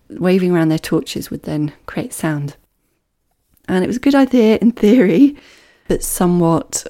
waving 0.09 0.51
around 0.51 0.69
their 0.69 0.79
torches, 0.79 1.29
would 1.29 1.43
then 1.43 1.73
create 1.85 2.13
sound. 2.13 2.55
And 3.67 3.83
it 3.83 3.87
was 3.87 3.97
a 3.97 4.01
good 4.01 4.15
idea 4.15 4.57
in 4.61 4.71
theory, 4.71 5.37
but 5.87 6.03
somewhat 6.03 6.85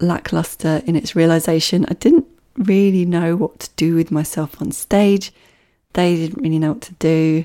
lackluster 0.00 0.82
in 0.86 0.96
its 0.96 1.14
realization. 1.14 1.86
I 1.88 1.94
didn't 1.94 2.26
really 2.56 3.04
know 3.04 3.36
what 3.36 3.60
to 3.60 3.70
do 3.76 3.94
with 3.94 4.10
myself 4.10 4.60
on 4.60 4.72
stage. 4.72 5.32
They 5.92 6.16
didn't 6.16 6.42
really 6.42 6.58
know 6.58 6.72
what 6.72 6.82
to 6.82 6.94
do. 6.94 7.44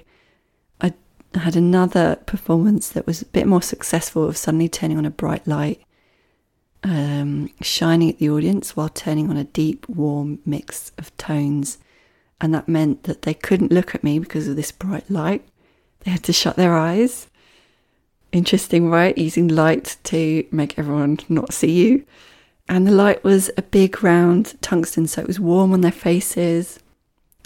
I 0.81 0.93
had 1.35 1.55
another 1.55 2.17
performance 2.25 2.89
that 2.89 3.05
was 3.05 3.21
a 3.21 3.25
bit 3.25 3.45
more 3.45 3.61
successful 3.61 4.27
of 4.27 4.37
suddenly 4.37 4.69
turning 4.69 4.97
on 4.97 5.05
a 5.05 5.09
bright 5.09 5.45
light 5.45 5.81
um, 6.85 7.49
shining 7.61 8.11
at 8.11 8.19
the 8.19 8.29
audience 8.29 8.75
while 8.75 8.89
turning 8.89 9.29
on 9.29 9.37
a 9.37 9.43
deep, 9.43 9.89
warm 9.89 10.39
mix 10.45 10.91
of 10.97 11.15
tones. 11.17 11.79
And 12.39 12.53
that 12.53 12.69
meant 12.69 13.03
that 13.03 13.23
they 13.23 13.33
couldn't 13.33 13.71
look 13.71 13.95
at 13.95 14.03
me 14.03 14.19
because 14.19 14.47
of 14.47 14.55
this 14.55 14.71
bright 14.71 15.09
light. 15.09 15.43
They 16.01 16.11
had 16.11 16.23
to 16.25 16.33
shut 16.33 16.57
their 16.57 16.77
eyes. 16.77 17.27
Interesting, 18.31 18.89
right? 18.89 19.17
Using 19.17 19.47
light 19.47 19.97
to 20.05 20.45
make 20.51 20.77
everyone 20.77 21.19
not 21.27 21.53
see 21.53 21.71
you. 21.71 22.05
And 22.67 22.87
the 22.87 22.91
light 22.91 23.23
was 23.23 23.51
a 23.57 23.61
big 23.61 24.03
round 24.03 24.59
tungsten, 24.61 25.07
so 25.07 25.21
it 25.21 25.27
was 25.27 25.39
warm 25.39 25.71
on 25.73 25.81
their 25.81 25.91
faces. 25.91 26.79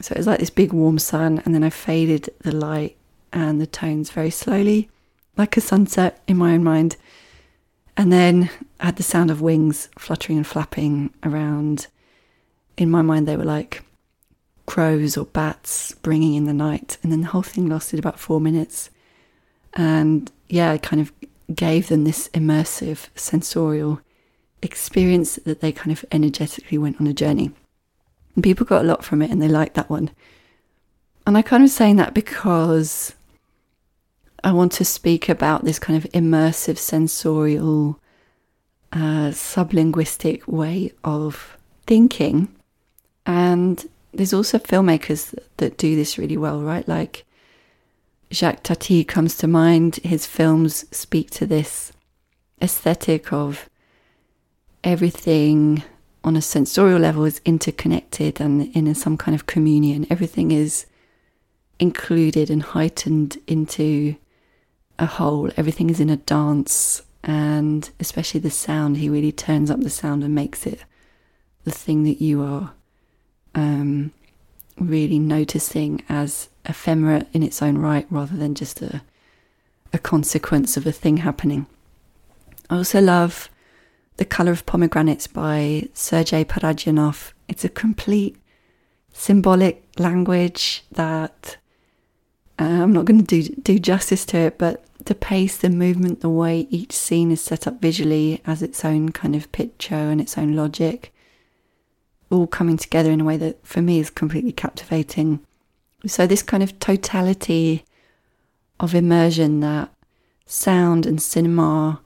So 0.02 0.14
it 0.14 0.18
was 0.18 0.28
like 0.28 0.40
this 0.40 0.50
big 0.50 0.72
warm 0.72 0.98
sun, 0.98 1.42
and 1.44 1.54
then 1.54 1.64
I 1.64 1.70
faded 1.70 2.30
the 2.40 2.56
light 2.56 2.96
and 3.34 3.60
the 3.60 3.68
tones 3.68 4.12
very 4.12 4.30
slowly, 4.30 4.90
like 5.38 5.58
a 5.58 5.62
sunset 5.62 6.22
in 6.28 6.38
my 6.38 6.54
own 6.54 6.64
mind. 6.64 6.96
And 7.98 8.14
then 8.14 8.50
I 8.80 8.86
had 8.86 8.96
the 8.96 9.04
sound 9.04 9.30
of 9.30 9.42
wings 9.42 9.90
fluttering 9.98 10.38
and 10.38 10.48
flapping 10.48 11.14
around. 11.24 11.88
In 12.78 12.90
my 12.90 13.02
mind, 13.02 13.28
they 13.28 13.36
were 13.36 13.44
like 13.44 13.84
crows 14.66 15.18
or 15.18 15.26
bats 15.26 15.94
bringing 15.96 16.36
in 16.36 16.46
the 16.46 16.54
night. 16.54 16.98
And 17.04 17.12
then 17.12 17.22
the 17.22 17.28
whole 17.28 17.42
thing 17.42 17.68
lasted 17.68 18.00
about 18.00 18.20
four 18.20 18.40
minutes. 18.40 18.90
And 19.74 20.32
yeah, 20.48 20.72
I 20.72 20.78
kind 20.78 21.02
of 21.02 21.12
gave 21.54 21.90
them 21.90 22.06
this 22.06 22.30
immersive 22.30 23.08
sensorial 23.16 24.00
experience 24.62 25.36
that 25.46 25.62
they 25.62 25.72
kind 25.72 25.92
of 25.92 26.06
energetically 26.12 26.78
went 26.78 27.00
on 27.00 27.08
a 27.08 27.14
journey. 27.14 27.52
And 28.36 28.44
people 28.44 28.66
got 28.66 28.84
a 28.84 28.88
lot 28.88 29.04
from 29.04 29.22
it 29.22 29.32
and 29.32 29.42
they 29.42 29.48
liked 29.48 29.76
that 29.76 29.90
one. 29.90 30.12
And 31.26 31.38
I 31.38 31.42
kind 31.42 31.64
of 31.64 31.70
saying 31.70 31.98
that 31.98 32.14
because 32.14 33.14
I 34.44 34.52
want 34.52 34.72
to 34.74 34.86
speak 34.86 35.30
about 35.30 35.66
this 35.66 35.80
kind 35.80 35.98
of 35.98 36.10
immersive 36.12 36.78
sensorial 36.78 38.00
uh, 38.92 39.30
sublinguistic 39.32 40.48
way 40.48 40.92
of 41.04 41.58
thinking. 41.86 42.48
And 43.26 43.88
there's 44.14 44.34
also 44.34 44.58
filmmakers 44.58 45.38
that 45.58 45.78
do 45.78 45.96
this 45.96 46.18
really 46.18 46.38
well, 46.38 46.62
right? 46.62 46.88
Like 46.88 47.26
Jacques 48.32 48.64
Tati 48.64 49.04
comes 49.04 49.38
to 49.38 49.48
mind. 49.48 49.98
His 49.98 50.26
films 50.26 50.86
speak 50.96 51.30
to 51.32 51.46
this 51.46 51.92
aesthetic 52.62 53.32
of 53.32 53.70
everything 54.84 55.84
on 56.24 56.36
a 56.36 56.42
sensorial 56.42 57.00
level 57.00 57.26
is 57.26 57.42
interconnected 57.46 58.42
and 58.42 58.76
in 58.76 58.94
some 58.96 59.18
kind 59.18 59.36
of 59.36 59.46
communion. 59.46 60.06
Everything 60.10 60.52
is 60.52 60.86
included 61.80 62.50
and 62.50 62.62
heightened 62.62 63.38
into 63.48 64.16
a 64.98 65.06
whole. 65.06 65.50
Everything 65.56 65.90
is 65.90 66.00
in 66.00 66.10
a 66.10 66.18
dance, 66.18 67.02
and 67.24 67.90
especially 68.00 68.40
the 68.40 68.52
sound, 68.52 68.98
he 68.98 69.10
really 69.10 69.32
turns 69.32 69.72
up 69.72 69.80
the 69.80 69.90
sound 69.90 70.24
and 70.24 70.36
makes 70.36 70.66
it 70.66 70.84
the 71.64 71.72
thing 71.72 72.04
that 72.04 72.22
you 72.22 72.42
are 72.42 72.74
um, 73.56 74.12
really 74.78 75.20
noticing 75.20 76.04
as 76.10 76.50
ephemera 76.66 77.26
in 77.34 77.44
its 77.44 77.62
own 77.62 77.78
right 77.78 78.06
rather 78.10 78.36
than 78.36 78.56
just 78.56 78.82
a, 78.82 79.02
a 79.94 79.98
consequence 79.98 80.78
of 80.78 80.86
a 80.86 80.92
thing 80.92 81.18
happening. 81.18 81.66
I 82.70 82.78
also 82.78 83.02
love 83.02 83.50
The 84.20 84.26
Colour 84.26 84.52
of 84.52 84.66
Pomegranates 84.66 85.28
by 85.28 85.88
Sergei 85.94 86.44
Parajanov. 86.44 87.32
It's 87.48 87.64
a 87.64 87.70
complete 87.70 88.36
symbolic 89.14 89.82
language 89.98 90.84
that 90.92 91.56
uh, 92.60 92.66
I'm 92.66 92.92
not 92.92 93.06
going 93.06 93.26
to 93.26 93.42
do, 93.42 93.56
do 93.62 93.80
justice 93.80 94.26
to 94.26 94.38
it, 94.40 94.58
but 94.58 94.84
the 95.06 95.16
pace, 95.16 95.56
the 95.56 95.70
movement, 95.70 96.20
the 96.20 96.28
way 96.28 96.68
each 96.70 96.92
scene 96.92 97.32
is 97.32 97.40
set 97.40 97.66
up 97.66 97.80
visually 97.80 98.42
as 98.46 98.62
its 98.62 98.84
own 98.84 99.14
kind 99.14 99.38
of 99.38 99.50
picture 99.54 99.96
and 99.96 100.20
its 100.20 100.38
own 100.38 100.54
logic, 100.54 101.14
all 102.30 102.46
coming 102.46 102.76
together 102.76 103.12
in 103.12 103.22
a 103.22 103.26
way 103.26 103.38
that 103.38 103.66
for 103.66 103.82
me 103.82 104.02
is 104.02 104.10
completely 104.10 104.52
captivating. 104.52 105.40
So, 106.06 106.28
this 106.28 106.44
kind 106.44 106.62
of 106.62 106.78
totality 106.80 107.86
of 108.82 108.94
immersion 108.94 109.62
that 109.62 109.94
sound 110.46 111.06
and 111.06 111.22
cinema 111.22 112.02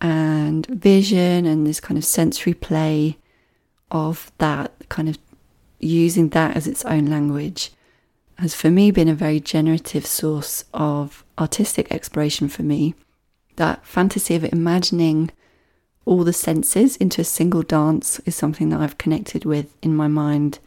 and 0.00 0.66
vision 0.66 1.46
and 1.46 1.66
this 1.66 1.80
kind 1.80 1.96
of 1.96 2.04
sensory 2.04 2.54
play 2.54 3.18
of 3.90 4.32
that 4.38 4.72
kind 4.88 5.08
of 5.08 5.18
using 5.78 6.30
that 6.30 6.56
as 6.56 6.66
its 6.66 6.84
own 6.84 7.06
language 7.06 7.70
has 8.38 8.54
for 8.54 8.70
me 8.70 8.90
been 8.90 9.08
a 9.08 9.14
very 9.14 9.38
generative 9.38 10.06
source 10.06 10.64
of 10.74 11.24
artistic 11.38 11.92
exploration 11.92 12.48
for 12.48 12.62
me. 12.62 12.94
That 13.56 13.86
fantasy 13.86 14.34
of 14.34 14.44
imagining 14.44 15.30
all 16.04 16.24
the 16.24 16.32
senses 16.32 16.96
into 16.96 17.20
a 17.20 17.24
single 17.24 17.62
dance 17.62 18.18
is 18.20 18.34
something 18.34 18.70
that 18.70 18.80
I've 18.80 18.98
connected 18.98 19.44
with 19.44 19.76
in 19.82 19.94
my 19.94 20.08
mind 20.08 20.58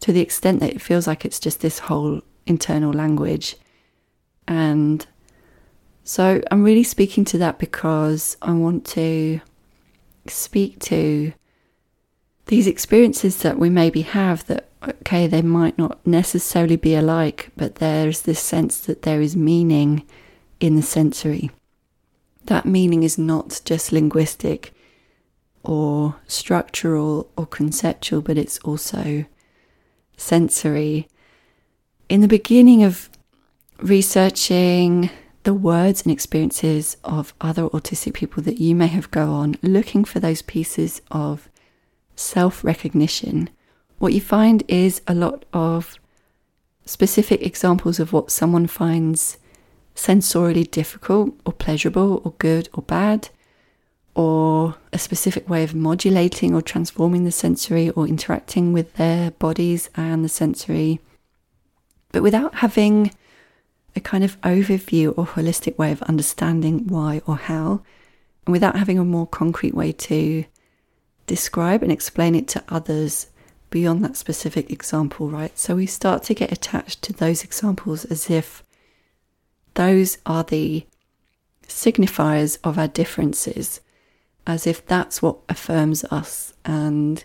to 0.00 0.12
the 0.12 0.20
extent 0.20 0.60
that 0.60 0.70
it 0.70 0.80
feels 0.80 1.06
like 1.06 1.24
it's 1.24 1.40
just 1.40 1.60
this 1.60 1.80
whole 1.80 2.22
internal 2.46 2.92
language. 2.92 3.56
And 4.46 5.04
so 6.08 6.40
I'm 6.50 6.64
really 6.64 6.84
speaking 6.84 7.26
to 7.26 7.38
that 7.38 7.58
because 7.58 8.38
I 8.40 8.52
want 8.52 8.86
to 8.86 9.42
speak 10.26 10.78
to 10.84 11.34
these 12.46 12.66
experiences 12.66 13.42
that 13.42 13.58
we 13.58 13.68
maybe 13.68 14.00
have 14.00 14.46
that, 14.46 14.70
okay, 14.82 15.26
they 15.26 15.42
might 15.42 15.76
not 15.76 15.98
necessarily 16.06 16.76
be 16.76 16.94
alike, 16.94 17.50
but 17.58 17.74
there's 17.74 18.22
this 18.22 18.40
sense 18.40 18.80
that 18.80 19.02
there 19.02 19.20
is 19.20 19.36
meaning 19.36 20.06
in 20.60 20.76
the 20.76 20.82
sensory. 20.82 21.50
That 22.46 22.64
meaning 22.64 23.02
is 23.02 23.18
not 23.18 23.60
just 23.66 23.92
linguistic 23.92 24.72
or 25.62 26.16
structural 26.26 27.30
or 27.36 27.44
conceptual, 27.44 28.22
but 28.22 28.38
it's 28.38 28.58
also 28.60 29.26
sensory. 30.16 31.06
In 32.08 32.22
the 32.22 32.28
beginning 32.28 32.82
of 32.82 33.10
researching 33.82 35.10
the 35.48 35.54
words 35.54 36.02
and 36.02 36.12
experiences 36.12 36.98
of 37.04 37.32
other 37.40 37.70
autistic 37.70 38.12
people 38.12 38.42
that 38.42 38.60
you 38.60 38.74
may 38.74 38.86
have 38.86 39.10
go 39.10 39.32
on, 39.32 39.56
looking 39.62 40.04
for 40.04 40.20
those 40.20 40.42
pieces 40.42 41.00
of 41.10 41.48
self 42.16 42.62
recognition, 42.62 43.48
what 43.98 44.12
you 44.12 44.20
find 44.20 44.62
is 44.68 45.00
a 45.06 45.14
lot 45.14 45.46
of 45.54 45.98
specific 46.84 47.40
examples 47.40 47.98
of 47.98 48.12
what 48.12 48.30
someone 48.30 48.66
finds 48.66 49.38
sensorially 49.96 50.70
difficult 50.70 51.34
or 51.46 51.54
pleasurable 51.54 52.20
or 52.26 52.34
good 52.36 52.68
or 52.74 52.82
bad, 52.82 53.30
or 54.14 54.74
a 54.92 54.98
specific 54.98 55.48
way 55.48 55.64
of 55.64 55.74
modulating 55.74 56.54
or 56.54 56.60
transforming 56.60 57.24
the 57.24 57.32
sensory 57.32 57.88
or 57.88 58.06
interacting 58.06 58.74
with 58.74 58.92
their 58.96 59.30
bodies 59.30 59.88
and 59.94 60.22
the 60.22 60.28
sensory, 60.28 61.00
but 62.12 62.22
without 62.22 62.56
having 62.56 63.12
a 63.98 64.00
kind 64.00 64.24
of 64.24 64.40
overview 64.40 65.12
or 65.18 65.26
holistic 65.26 65.76
way 65.76 65.92
of 65.92 66.02
understanding 66.02 66.86
why 66.86 67.20
or 67.26 67.36
how, 67.36 67.82
and 68.46 68.52
without 68.52 68.76
having 68.76 68.98
a 68.98 69.04
more 69.04 69.26
concrete 69.26 69.74
way 69.74 69.92
to 69.92 70.44
describe 71.26 71.82
and 71.82 71.92
explain 71.92 72.34
it 72.34 72.48
to 72.48 72.64
others 72.68 73.26
beyond 73.70 74.02
that 74.02 74.16
specific 74.16 74.70
example, 74.70 75.28
right? 75.28 75.58
So 75.58 75.76
we 75.76 75.86
start 75.86 76.22
to 76.24 76.34
get 76.34 76.50
attached 76.52 77.02
to 77.02 77.12
those 77.12 77.44
examples 77.44 78.06
as 78.06 78.30
if 78.30 78.62
those 79.74 80.16
are 80.24 80.44
the 80.44 80.86
signifiers 81.66 82.58
of 82.64 82.78
our 82.78 82.88
differences, 82.88 83.80
as 84.46 84.66
if 84.66 84.86
that's 84.86 85.20
what 85.20 85.38
affirms 85.48 86.04
us, 86.04 86.54
and 86.64 87.22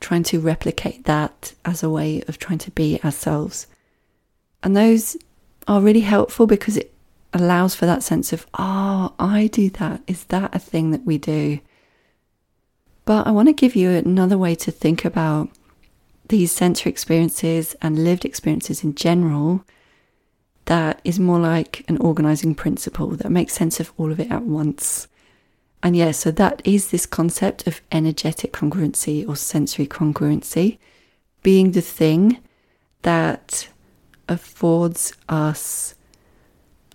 trying 0.00 0.24
to 0.24 0.40
replicate 0.40 1.04
that 1.04 1.54
as 1.64 1.82
a 1.82 1.88
way 1.88 2.22
of 2.28 2.38
trying 2.38 2.58
to 2.58 2.70
be 2.72 3.00
ourselves. 3.02 3.66
And 4.62 4.76
those 4.76 5.16
are 5.66 5.80
really 5.80 6.00
helpful 6.00 6.46
because 6.46 6.76
it 6.76 6.92
allows 7.32 7.74
for 7.74 7.86
that 7.86 8.02
sense 8.02 8.32
of, 8.32 8.46
oh, 8.54 9.14
I 9.18 9.48
do 9.52 9.70
that. 9.70 10.02
Is 10.06 10.24
that 10.24 10.54
a 10.54 10.58
thing 10.58 10.90
that 10.90 11.04
we 11.04 11.18
do? 11.18 11.60
But 13.04 13.26
I 13.26 13.30
want 13.30 13.48
to 13.48 13.52
give 13.52 13.74
you 13.74 13.90
another 13.90 14.38
way 14.38 14.54
to 14.56 14.70
think 14.70 15.04
about 15.04 15.48
these 16.28 16.52
sensory 16.52 16.90
experiences 16.90 17.74
and 17.82 18.04
lived 18.04 18.24
experiences 18.24 18.84
in 18.84 18.94
general 18.94 19.64
that 20.66 21.00
is 21.04 21.18
more 21.18 21.40
like 21.40 21.84
an 21.88 21.98
organizing 21.98 22.54
principle 22.54 23.08
that 23.08 23.30
makes 23.30 23.52
sense 23.52 23.80
of 23.80 23.92
all 23.96 24.12
of 24.12 24.20
it 24.20 24.30
at 24.30 24.42
once. 24.42 25.08
And 25.82 25.96
yeah, 25.96 26.12
so 26.12 26.30
that 26.30 26.62
is 26.64 26.90
this 26.90 27.06
concept 27.06 27.66
of 27.66 27.80
energetic 27.90 28.52
congruency 28.52 29.28
or 29.28 29.34
sensory 29.34 29.86
congruency 29.86 30.78
being 31.42 31.72
the 31.72 31.80
thing 31.80 32.38
that 33.02 33.68
affords 34.32 35.12
us 35.28 35.94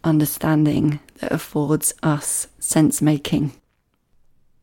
understanding, 0.03 0.99
that 1.19 1.31
affords 1.31 1.93
us 2.03 2.47
sense 2.59 3.01
making. 3.01 3.53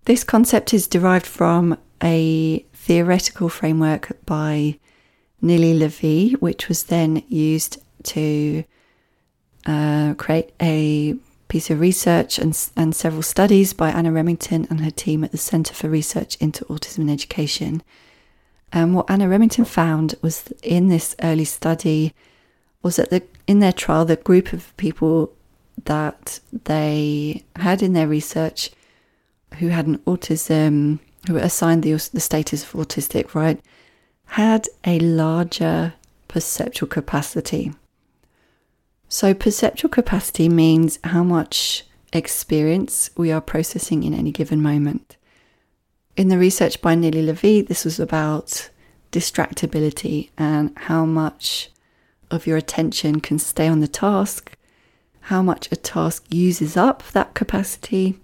This 0.04 0.24
concept 0.24 0.74
is 0.74 0.86
derived 0.86 1.26
from 1.26 1.78
a 2.02 2.58
theoretical 2.74 3.48
framework 3.48 4.16
by 4.26 4.78
Nilli 5.42 5.78
Lavie, 5.78 6.34
which 6.40 6.68
was 6.68 6.84
then 6.84 7.22
used 7.28 7.80
to 8.04 8.64
uh, 9.66 10.14
create 10.14 10.52
a 10.60 11.14
piece 11.48 11.70
of 11.70 11.80
research 11.80 12.38
and, 12.38 12.68
and 12.76 12.94
several 12.94 13.22
studies 13.22 13.72
by 13.72 13.90
Anna 13.90 14.12
Remington 14.12 14.66
and 14.68 14.80
her 14.80 14.90
team 14.90 15.24
at 15.24 15.32
the 15.32 15.38
Centre 15.38 15.74
for 15.74 15.88
Research 15.88 16.36
into 16.36 16.64
Autism 16.66 16.98
and 16.98 17.10
Education. 17.10 17.82
And 18.72 18.94
what 18.94 19.08
Anna 19.08 19.28
Remington 19.28 19.64
found 19.64 20.16
was 20.20 20.52
in 20.62 20.88
this 20.88 21.14
early 21.22 21.44
study 21.44 22.12
was 22.85 22.97
that 22.97 23.11
the, 23.11 23.22
in 23.47 23.59
their 23.59 23.72
trial, 23.72 24.05
the 24.05 24.14
group 24.14 24.53
of 24.53 24.76
people 24.76 25.32
that 25.87 26.39
they 26.64 27.43
had 27.57 27.82
in 27.82 27.95
their 27.95 28.07
research 28.07 28.70
who 29.59 29.68
had 29.68 29.87
an 29.87 29.99
autism, 30.01 31.01
who 31.26 31.35
were 31.35 31.41
assigned 31.41 31.82
the, 31.82 31.93
the 32.12 32.20
status 32.20 32.62
of 32.62 32.72
autistic, 32.72 33.35
right, 33.35 33.59
had 34.26 34.68
a 34.85 34.99
larger 35.01 35.95
perceptual 36.28 36.89
capacity. 36.89 37.72
So, 39.09 39.32
perceptual 39.32 39.91
capacity 39.91 40.49
means 40.49 40.99
how 41.05 41.24
much 41.24 41.85
experience 42.12 43.11
we 43.16 43.32
are 43.32 43.41
processing 43.41 44.03
in 44.03 44.12
any 44.12 44.30
given 44.30 44.61
moment. 44.61 45.16
In 46.16 46.28
the 46.28 46.39
research 46.39 46.82
by 46.82 46.95
Nilli 46.95 47.24
Lavie, 47.24 47.66
this 47.66 47.85
was 47.85 47.99
about 47.99 48.70
distractibility 49.11 50.30
and 50.37 50.72
how 50.76 51.05
much 51.05 51.70
of 52.35 52.47
your 52.47 52.57
attention 52.57 53.20
can 53.20 53.39
stay 53.39 53.68
on 53.68 53.80
the 53.80 53.89
task, 53.89 54.57
how 55.22 55.43
much 55.43 55.70
a 55.72 55.76
task 55.76 56.24
uses 56.28 56.76
up 56.76 57.03
that 57.12 57.35
capacity. 57.35 58.18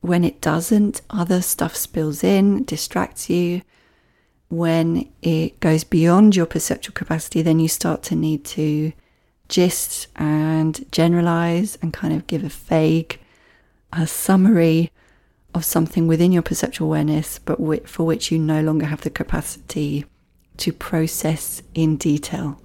When 0.00 0.24
it 0.24 0.40
doesn't, 0.40 1.02
other 1.10 1.42
stuff 1.42 1.76
spills 1.76 2.24
in, 2.24 2.64
distracts 2.64 3.30
you. 3.30 3.62
When 4.48 5.10
it 5.22 5.60
goes 5.60 5.84
beyond 5.84 6.34
your 6.34 6.46
perceptual 6.46 6.94
capacity, 6.94 7.42
then 7.42 7.60
you 7.60 7.68
start 7.68 8.02
to 8.04 8.16
need 8.16 8.44
to 8.46 8.92
gist 9.48 10.08
and 10.16 10.84
generalize 10.92 11.78
and 11.82 11.92
kind 11.92 12.14
of 12.14 12.26
give 12.26 12.44
a 12.44 12.48
vague 12.48 13.18
a 13.92 14.06
summary 14.06 14.90
of 15.54 15.64
something 15.64 16.06
within 16.06 16.32
your 16.32 16.42
perceptual 16.42 16.86
awareness, 16.88 17.38
but 17.38 17.58
for 17.88 18.04
which 18.06 18.30
you 18.30 18.38
no 18.38 18.62
longer 18.62 18.86
have 18.86 19.00
the 19.00 19.10
capacity 19.10 20.04
to 20.56 20.72
process 20.72 21.62
in 21.74 21.96
detail. 21.96 22.60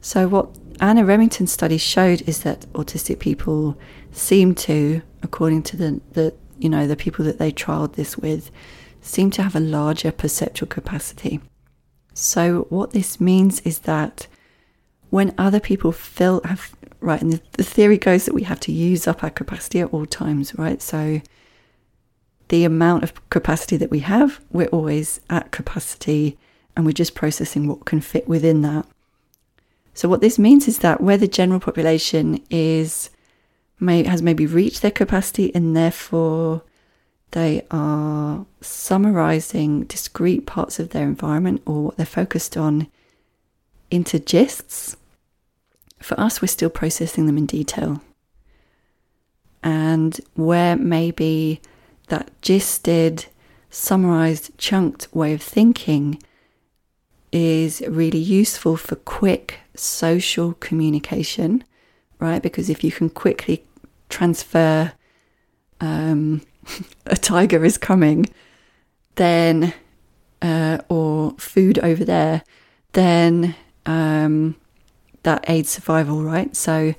So, 0.00 0.28
what 0.28 0.48
Anna 0.80 1.04
Remington's 1.04 1.52
study 1.52 1.76
showed 1.76 2.22
is 2.22 2.42
that 2.42 2.60
autistic 2.72 3.18
people 3.18 3.78
seem 4.12 4.54
to, 4.56 5.02
according 5.22 5.62
to 5.64 5.76
the, 5.76 6.00
the 6.12 6.34
you 6.58 6.68
know 6.68 6.86
the 6.86 6.96
people 6.96 7.24
that 7.24 7.38
they 7.38 7.52
trialed 7.52 7.94
this 7.94 8.16
with, 8.16 8.50
seem 9.00 9.30
to 9.32 9.42
have 9.42 9.54
a 9.54 9.60
larger 9.60 10.10
perceptual 10.10 10.68
capacity. 10.68 11.40
So, 12.14 12.66
what 12.70 12.92
this 12.92 13.20
means 13.20 13.60
is 13.60 13.80
that 13.80 14.26
when 15.10 15.34
other 15.36 15.60
people 15.60 15.92
feel 15.92 16.40
have 16.44 16.74
right, 17.00 17.20
and 17.20 17.34
the, 17.34 17.40
the 17.52 17.64
theory 17.64 17.98
goes 17.98 18.24
that 18.24 18.34
we 18.34 18.44
have 18.44 18.60
to 18.60 18.72
use 18.72 19.06
up 19.06 19.22
our 19.22 19.30
capacity 19.30 19.80
at 19.80 19.92
all 19.92 20.06
times, 20.06 20.54
right? 20.54 20.80
So, 20.80 21.20
the 22.48 22.64
amount 22.64 23.04
of 23.04 23.28
capacity 23.30 23.76
that 23.76 23.90
we 23.90 24.00
have, 24.00 24.40
we're 24.50 24.66
always 24.68 25.20
at 25.28 25.50
capacity, 25.50 26.38
and 26.74 26.86
we're 26.86 26.92
just 26.92 27.14
processing 27.14 27.68
what 27.68 27.84
can 27.84 28.00
fit 28.00 28.26
within 28.26 28.62
that. 28.62 28.86
So, 29.94 30.08
what 30.08 30.20
this 30.20 30.38
means 30.38 30.68
is 30.68 30.78
that 30.78 31.00
where 31.00 31.18
the 31.18 31.28
general 31.28 31.60
population 31.60 32.42
is 32.50 33.10
may, 33.78 34.04
has 34.04 34.22
maybe 34.22 34.46
reached 34.46 34.82
their 34.82 34.90
capacity 34.90 35.54
and 35.54 35.76
therefore 35.76 36.62
they 37.32 37.64
are 37.70 38.44
summarizing 38.60 39.84
discrete 39.84 40.46
parts 40.46 40.78
of 40.78 40.90
their 40.90 41.04
environment 41.04 41.62
or 41.64 41.84
what 41.84 41.96
they're 41.96 42.06
focused 42.06 42.56
on 42.56 42.88
into 43.90 44.18
gists. 44.18 44.96
For 45.98 46.18
us, 46.18 46.40
we're 46.40 46.48
still 46.48 46.70
processing 46.70 47.26
them 47.26 47.38
in 47.38 47.46
detail. 47.46 48.02
And 49.62 50.18
where 50.34 50.76
maybe 50.76 51.60
that 52.08 52.30
gisted, 52.40 53.26
summarized, 53.68 54.56
chunked 54.58 55.08
way 55.14 55.34
of 55.34 55.42
thinking 55.42 56.20
is 57.30 57.82
really 57.86 58.18
useful 58.18 58.76
for 58.76 58.96
quick 58.96 59.60
social 59.80 60.54
communication, 60.54 61.64
right? 62.18 62.42
Because 62.42 62.70
if 62.70 62.84
you 62.84 62.92
can 62.92 63.10
quickly 63.10 63.64
transfer 64.08 64.92
um, 65.80 66.42
a 67.06 67.16
tiger 67.16 67.64
is 67.64 67.78
coming, 67.78 68.26
then 69.16 69.74
uh, 70.42 70.78
or 70.88 71.32
food 71.38 71.78
over 71.80 72.04
there, 72.04 72.42
then 72.92 73.54
um, 73.86 74.56
that 75.22 75.44
aids 75.48 75.70
survival, 75.70 76.22
right? 76.22 76.54
So, 76.56 76.94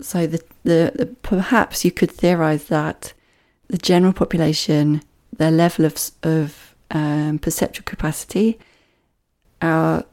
so 0.00 0.26
the, 0.26 0.42
the, 0.64 0.92
the 0.94 1.06
perhaps 1.22 1.84
you 1.84 1.90
could 1.90 2.10
theorize 2.10 2.64
that 2.64 3.12
the 3.68 3.78
general 3.78 4.12
population, 4.12 5.02
their 5.36 5.50
level 5.50 5.84
of 5.84 6.10
of 6.22 6.74
um, 6.90 7.38
perceptual 7.38 7.84
capacity, 7.84 8.58
our 9.60 10.04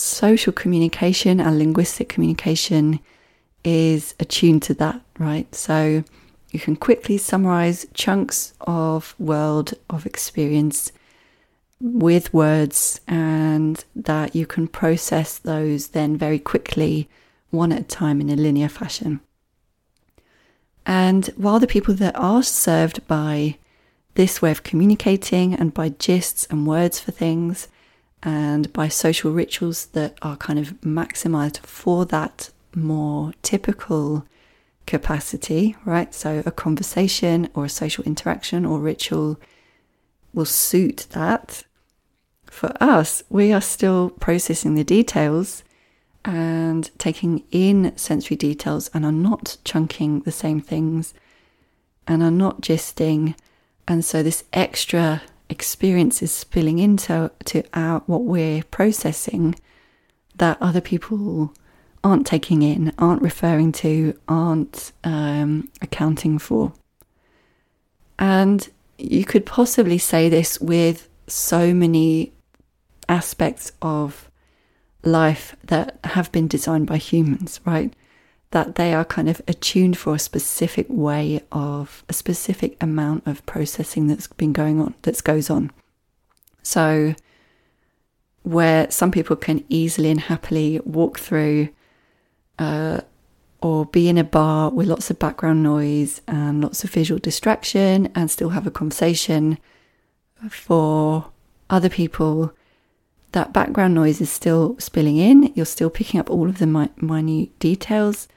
social 0.00 0.52
communication, 0.52 1.40
our 1.40 1.52
linguistic 1.52 2.08
communication 2.08 3.00
is 3.64 4.14
attuned 4.20 4.62
to 4.64 4.74
that, 4.74 5.00
right? 5.18 5.52
So 5.54 6.04
you 6.50 6.60
can 6.60 6.76
quickly 6.76 7.18
summarize 7.18 7.86
chunks 7.94 8.54
of 8.60 9.14
world 9.18 9.74
of 9.90 10.06
experience 10.06 10.92
with 11.80 12.32
words 12.34 13.00
and 13.06 13.84
that 13.94 14.34
you 14.34 14.46
can 14.46 14.66
process 14.66 15.38
those 15.38 15.88
then 15.88 16.16
very 16.16 16.38
quickly, 16.38 17.08
one 17.50 17.72
at 17.72 17.80
a 17.80 17.84
time 17.84 18.20
in 18.20 18.30
a 18.30 18.36
linear 18.36 18.68
fashion. 18.68 19.20
And 20.86 21.26
while 21.36 21.60
the 21.60 21.66
people 21.66 21.94
that 21.94 22.16
are 22.16 22.42
served 22.42 23.06
by 23.06 23.58
this 24.14 24.40
way 24.42 24.50
of 24.50 24.62
communicating 24.62 25.54
and 25.54 25.72
by 25.72 25.90
gists 25.90 26.46
and 26.50 26.66
words 26.66 26.98
for 26.98 27.12
things 27.12 27.68
and 28.22 28.72
by 28.72 28.88
social 28.88 29.32
rituals 29.32 29.86
that 29.86 30.18
are 30.22 30.36
kind 30.36 30.58
of 30.58 30.80
maximized 30.80 31.58
for 31.58 32.04
that 32.06 32.50
more 32.74 33.32
typical 33.42 34.26
capacity, 34.86 35.76
right? 35.84 36.14
So 36.14 36.42
a 36.44 36.50
conversation 36.50 37.48
or 37.54 37.66
a 37.66 37.68
social 37.68 38.04
interaction 38.04 38.64
or 38.64 38.78
ritual 38.80 39.38
will 40.32 40.46
suit 40.46 41.06
that. 41.10 41.64
For 42.46 42.72
us, 42.80 43.22
we 43.28 43.52
are 43.52 43.60
still 43.60 44.10
processing 44.10 44.74
the 44.74 44.84
details 44.84 45.62
and 46.24 46.90
taking 46.98 47.44
in 47.50 47.96
sensory 47.96 48.36
details 48.36 48.90
and 48.92 49.04
are 49.04 49.12
not 49.12 49.58
chunking 49.64 50.20
the 50.20 50.32
same 50.32 50.60
things 50.60 51.14
and 52.06 52.22
are 52.22 52.30
not 52.30 52.62
gisting. 52.62 53.34
And 53.86 54.04
so 54.04 54.22
this 54.22 54.44
extra 54.52 55.22
experience 55.50 56.22
is 56.22 56.32
spilling 56.32 56.78
into 56.78 57.30
to 57.46 57.62
our 57.74 58.00
what 58.06 58.24
we're 58.24 58.62
processing 58.64 59.54
that 60.36 60.58
other 60.60 60.80
people 60.80 61.52
aren't 62.04 62.26
taking 62.26 62.62
in, 62.62 62.92
aren't 62.98 63.22
referring 63.22 63.72
to, 63.72 64.18
aren't 64.28 64.92
um, 65.04 65.68
accounting 65.82 66.38
for. 66.38 66.72
And 68.18 68.68
you 68.98 69.24
could 69.24 69.46
possibly 69.46 69.98
say 69.98 70.28
this 70.28 70.60
with 70.60 71.08
so 71.26 71.74
many 71.74 72.32
aspects 73.08 73.72
of 73.82 74.30
life 75.02 75.56
that 75.64 75.98
have 76.04 76.30
been 76.32 76.48
designed 76.48 76.86
by 76.86 76.96
humans, 76.96 77.60
right? 77.64 77.92
That 78.52 78.76
they 78.76 78.94
are 78.94 79.04
kind 79.04 79.28
of 79.28 79.42
attuned 79.46 79.98
for 79.98 80.14
a 80.14 80.18
specific 80.18 80.86
way 80.88 81.42
of 81.52 82.02
a 82.08 82.14
specific 82.14 82.82
amount 82.82 83.26
of 83.26 83.44
processing 83.44 84.06
that's 84.06 84.26
been 84.26 84.54
going 84.54 84.80
on, 84.80 84.94
that 85.02 85.22
goes 85.22 85.50
on. 85.50 85.70
So, 86.62 87.14
where 88.42 88.90
some 88.90 89.10
people 89.10 89.36
can 89.36 89.64
easily 89.68 90.10
and 90.10 90.20
happily 90.20 90.80
walk 90.84 91.18
through 91.18 91.68
uh, 92.58 93.02
or 93.60 93.86
be 93.86 94.08
in 94.08 94.18
a 94.18 94.24
bar 94.24 94.70
with 94.70 94.86
lots 94.86 95.10
of 95.10 95.18
background 95.18 95.62
noise 95.62 96.20
and 96.28 96.62
lots 96.62 96.84
of 96.84 96.90
visual 96.90 97.18
distraction 97.18 98.10
and 98.14 98.30
still 98.30 98.50
have 98.50 98.66
a 98.66 98.70
conversation 98.70 99.58
for 100.48 101.30
other 101.68 101.88
people 101.88 102.52
that 103.32 103.52
background 103.52 103.94
noise 103.94 104.20
is 104.20 104.30
still 104.30 104.76
spilling 104.78 105.16
in 105.16 105.52
you're 105.54 105.66
still 105.66 105.90
picking 105.90 106.20
up 106.20 106.30
all 106.30 106.48
of 106.48 106.58
the 106.58 106.66
mi- 106.66 106.88
minute 106.96 107.58
details 107.58 108.28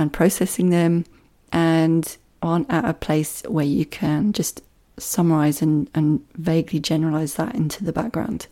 and 0.00 0.12
processing 0.12 0.70
them 0.70 1.04
and 1.52 2.16
aren't 2.42 2.70
at 2.70 2.84
a 2.84 2.94
place 2.94 3.42
where 3.48 3.64
you 3.64 3.84
can 3.84 4.32
just 4.32 4.62
summarize 4.98 5.62
and, 5.62 5.88
and 5.94 6.24
vaguely 6.34 6.80
generalize 6.80 7.34
that 7.34 7.54
into 7.54 7.84
the 7.84 7.92
background 7.92 8.46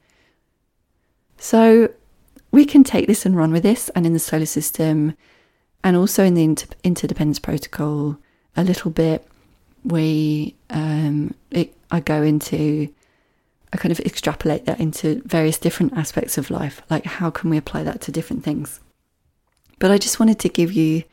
so 1.38 1.88
we 2.50 2.64
can 2.64 2.84
take 2.84 3.06
this 3.06 3.24
and 3.24 3.36
run 3.36 3.52
with 3.52 3.62
this. 3.62 3.88
And 3.90 4.04
in 4.04 4.12
the 4.12 4.18
SOLA 4.18 4.46
System, 4.46 5.14
and 5.82 5.96
also 5.96 6.24
in 6.24 6.34
the 6.34 6.44
inter- 6.44 6.74
interdependence 6.82 7.38
protocol, 7.38 8.18
a 8.56 8.64
little 8.64 8.90
bit, 8.90 9.26
we 9.84 10.56
um, 10.70 11.34
it, 11.50 11.74
I 11.90 12.00
go 12.00 12.22
into 12.22 12.92
I 13.72 13.76
kind 13.76 13.92
of 13.92 14.00
extrapolate 14.00 14.64
that 14.64 14.80
into 14.80 15.22
various 15.24 15.58
different 15.58 15.92
aspects 15.92 16.38
of 16.38 16.50
life. 16.50 16.82
Like, 16.90 17.04
how 17.04 17.30
can 17.30 17.50
we 17.50 17.56
apply 17.56 17.84
that 17.84 18.00
to 18.02 18.12
different 18.12 18.42
things? 18.42 18.80
But 19.78 19.90
I 19.90 19.98
just 19.98 20.18
wanted 20.18 20.38
to 20.40 20.48
give 20.48 20.72
you 20.72 21.04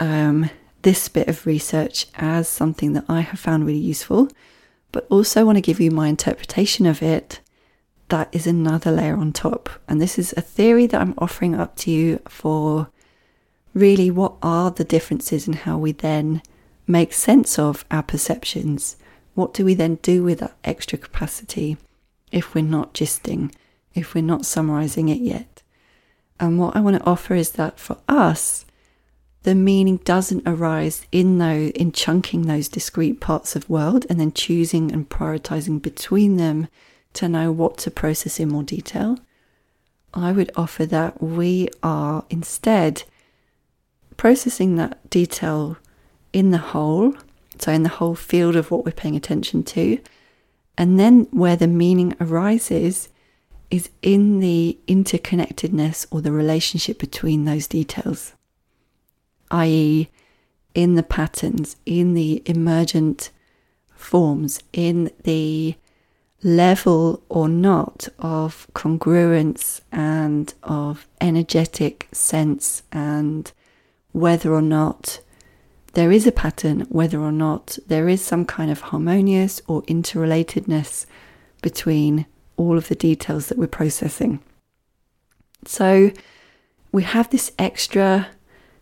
um, 0.00 0.50
this 0.82 1.08
bit 1.08 1.28
of 1.28 1.46
research 1.46 2.06
as 2.14 2.48
something 2.48 2.92
that 2.92 3.04
I 3.08 3.20
have 3.20 3.40
found 3.40 3.66
really 3.66 3.78
useful, 3.78 4.28
but 4.92 5.06
also 5.10 5.44
want 5.44 5.56
to 5.56 5.62
give 5.62 5.80
you 5.80 5.90
my 5.90 6.08
interpretation 6.08 6.86
of 6.86 7.02
it 7.02 7.40
that 8.08 8.28
is 8.32 8.46
another 8.46 8.90
layer 8.90 9.16
on 9.16 9.32
top. 9.32 9.68
And 9.88 10.00
this 10.00 10.18
is 10.18 10.32
a 10.36 10.40
theory 10.40 10.86
that 10.86 11.00
I'm 11.00 11.14
offering 11.18 11.54
up 11.54 11.76
to 11.76 11.90
you 11.90 12.20
for 12.28 12.88
really 13.74 14.10
what 14.10 14.34
are 14.42 14.70
the 14.70 14.84
differences 14.84 15.46
in 15.46 15.54
how 15.54 15.76
we 15.78 15.92
then 15.92 16.42
make 16.86 17.12
sense 17.12 17.58
of 17.58 17.84
our 17.90 18.02
perceptions. 18.02 18.96
What 19.34 19.52
do 19.52 19.64
we 19.64 19.74
then 19.74 19.96
do 19.96 20.22
with 20.22 20.38
that 20.38 20.56
extra 20.64 20.98
capacity 20.98 21.76
if 22.30 22.54
we're 22.54 22.62
not 22.62 22.94
gisting, 22.94 23.52
if 23.94 24.14
we're 24.14 24.22
not 24.22 24.46
summarizing 24.46 25.08
it 25.08 25.20
yet. 25.20 25.62
And 26.38 26.58
what 26.58 26.76
I 26.76 26.80
want 26.80 26.96
to 26.96 27.06
offer 27.06 27.34
is 27.34 27.52
that 27.52 27.80
for 27.80 27.96
us, 28.08 28.65
the 29.46 29.54
meaning 29.54 29.98
doesn't 29.98 30.42
arise 30.44 31.06
in 31.12 31.38
those 31.38 31.70
in 31.70 31.92
chunking 31.92 32.42
those 32.42 32.66
discrete 32.66 33.20
parts 33.20 33.54
of 33.54 33.70
world 33.70 34.04
and 34.10 34.18
then 34.18 34.32
choosing 34.32 34.90
and 34.90 35.08
prioritizing 35.08 35.80
between 35.80 36.36
them 36.36 36.66
to 37.12 37.28
know 37.28 37.52
what 37.52 37.78
to 37.78 37.88
process 37.88 38.40
in 38.40 38.48
more 38.48 38.64
detail. 38.64 39.16
I 40.12 40.32
would 40.32 40.50
offer 40.56 40.84
that 40.86 41.22
we 41.22 41.68
are 41.80 42.24
instead 42.28 43.04
processing 44.16 44.74
that 44.76 45.08
detail 45.10 45.76
in 46.32 46.50
the 46.50 46.58
whole, 46.74 47.14
so 47.60 47.70
in 47.70 47.84
the 47.84 47.88
whole 48.00 48.16
field 48.16 48.56
of 48.56 48.72
what 48.72 48.84
we're 48.84 48.90
paying 48.90 49.14
attention 49.14 49.62
to, 49.62 50.00
and 50.76 50.98
then 50.98 51.28
where 51.30 51.54
the 51.54 51.68
meaning 51.68 52.16
arises 52.20 53.10
is 53.70 53.90
in 54.02 54.40
the 54.40 54.76
interconnectedness 54.88 56.04
or 56.10 56.20
the 56.20 56.32
relationship 56.32 56.98
between 56.98 57.44
those 57.44 57.68
details 57.68 58.32
i.e., 59.50 60.08
in 60.74 60.94
the 60.94 61.02
patterns, 61.02 61.76
in 61.86 62.14
the 62.14 62.42
emergent 62.44 63.30
forms, 63.94 64.60
in 64.72 65.10
the 65.24 65.74
level 66.42 67.22
or 67.28 67.48
not 67.48 68.08
of 68.18 68.66
congruence 68.74 69.80
and 69.90 70.52
of 70.62 71.08
energetic 71.20 72.08
sense, 72.12 72.82
and 72.92 73.52
whether 74.12 74.52
or 74.52 74.62
not 74.62 75.20
there 75.94 76.12
is 76.12 76.26
a 76.26 76.32
pattern, 76.32 76.80
whether 76.90 77.18
or 77.18 77.32
not 77.32 77.78
there 77.86 78.06
is 78.06 78.22
some 78.22 78.44
kind 78.44 78.70
of 78.70 78.82
harmonious 78.82 79.62
or 79.66 79.80
interrelatedness 79.84 81.06
between 81.62 82.26
all 82.58 82.76
of 82.76 82.88
the 82.88 82.94
details 82.94 83.46
that 83.46 83.56
we're 83.56 83.66
processing. 83.66 84.40
So 85.64 86.10
we 86.92 87.02
have 87.02 87.30
this 87.30 87.50
extra 87.58 88.28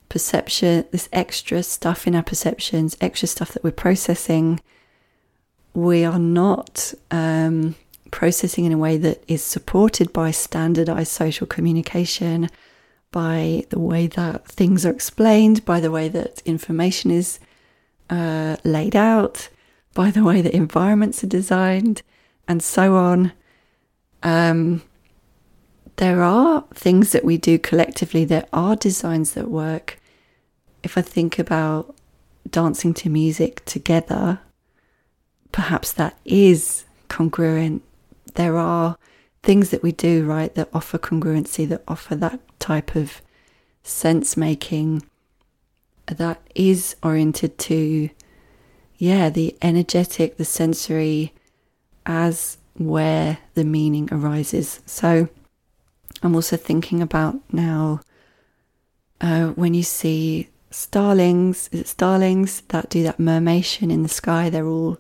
perception, 0.08 0.84
this 0.90 1.08
extra 1.12 1.62
stuff 1.62 2.06
in 2.06 2.14
our 2.14 2.22
perceptions, 2.22 2.96
extra 3.00 3.28
stuff 3.28 3.52
that 3.52 3.64
we're 3.64 3.70
processing, 3.70 4.60
we 5.74 6.04
are 6.04 6.18
not 6.18 6.94
um, 7.10 7.74
processing 8.10 8.64
in 8.64 8.72
a 8.72 8.78
way 8.78 8.96
that 8.96 9.22
is 9.26 9.42
supported 9.42 10.12
by 10.12 10.30
standardized 10.30 11.10
social 11.10 11.46
communication, 11.46 12.48
by 13.10 13.64
the 13.70 13.78
way 13.78 14.06
that 14.06 14.46
things 14.46 14.86
are 14.86 14.92
explained, 14.92 15.64
by 15.64 15.80
the 15.80 15.90
way 15.90 16.08
that 16.08 16.42
information 16.44 17.10
is 17.10 17.40
uh, 18.10 18.56
laid 18.64 18.94
out, 18.94 19.48
by 19.94 20.10
the 20.10 20.22
way 20.22 20.40
that 20.40 20.54
environments 20.54 21.24
are 21.24 21.28
designed, 21.28 22.02
and 22.46 22.62
so 22.62 22.96
on. 22.96 23.32
Um, 24.22 24.82
there 25.96 26.22
are 26.22 26.64
things 26.74 27.12
that 27.12 27.24
we 27.24 27.36
do 27.36 27.58
collectively, 27.58 28.24
there 28.24 28.46
are 28.52 28.76
designs 28.76 29.34
that 29.34 29.50
work. 29.50 30.00
If 30.82 30.98
I 30.98 31.02
think 31.02 31.38
about 31.38 31.94
dancing 32.50 32.94
to 32.94 33.08
music 33.08 33.64
together, 33.64 34.40
perhaps 35.52 35.92
that 35.92 36.18
is 36.24 36.84
congruent. 37.08 37.82
There 38.34 38.56
are 38.56 38.96
things 39.42 39.70
that 39.70 39.82
we 39.82 39.92
do, 39.92 40.24
right, 40.24 40.52
that 40.54 40.68
offer 40.72 40.98
congruency, 40.98 41.68
that 41.68 41.84
offer 41.86 42.16
that 42.16 42.40
type 42.58 42.96
of 42.96 43.22
sense 43.82 44.36
making 44.36 45.04
that 46.06 46.40
is 46.54 46.96
oriented 47.02 47.56
to, 47.58 48.10
yeah, 48.96 49.30
the 49.30 49.56
energetic, 49.62 50.36
the 50.36 50.44
sensory, 50.44 51.32
as 52.04 52.58
where 52.74 53.38
the 53.54 53.64
meaning 53.64 54.08
arises. 54.10 54.80
So 54.86 55.28
I'm 56.24 56.34
also 56.34 56.56
thinking 56.56 57.02
about 57.02 57.36
now 57.52 58.00
uh, 59.20 59.48
when 59.48 59.74
you 59.74 59.82
see 59.82 60.48
starlings, 60.70 61.68
is 61.70 61.80
it 61.80 61.88
starlings 61.88 62.62
that 62.68 62.88
do 62.90 63.02
that 63.02 63.18
murmation 63.18 63.90
in 63.90 64.02
the 64.02 64.08
sky? 64.08 64.50
They're 64.50 64.66
all 64.66 64.98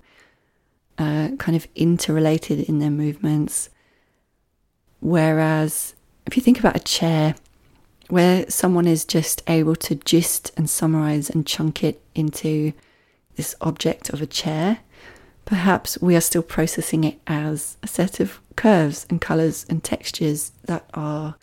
uh, 0.98 1.30
kind 1.38 1.56
of 1.56 1.66
interrelated 1.74 2.60
in 2.60 2.78
their 2.78 2.90
movements. 2.90 3.70
Whereas 5.00 5.94
if 6.26 6.36
you 6.36 6.42
think 6.42 6.58
about 6.58 6.76
a 6.76 6.80
chair, 6.80 7.34
where 8.08 8.48
someone 8.50 8.86
is 8.86 9.04
just 9.04 9.42
able 9.48 9.74
to 9.76 9.94
gist 9.94 10.52
and 10.56 10.68
summarize 10.68 11.30
and 11.30 11.46
chunk 11.46 11.82
it 11.82 12.02
into 12.14 12.74
this 13.36 13.54
object 13.62 14.10
of 14.10 14.20
a 14.20 14.26
chair, 14.26 14.80
perhaps 15.44 15.98
we 16.00 16.16
are 16.16 16.20
still 16.20 16.42
processing 16.42 17.04
it 17.04 17.20
as 17.26 17.76
a 17.82 17.86
set 17.86 18.20
of 18.20 18.40
curves 18.56 19.06
and 19.10 19.20
colors 19.20 19.66
and 19.68 19.82
textures 19.82 20.52
that 20.64 20.88
are 20.94 21.36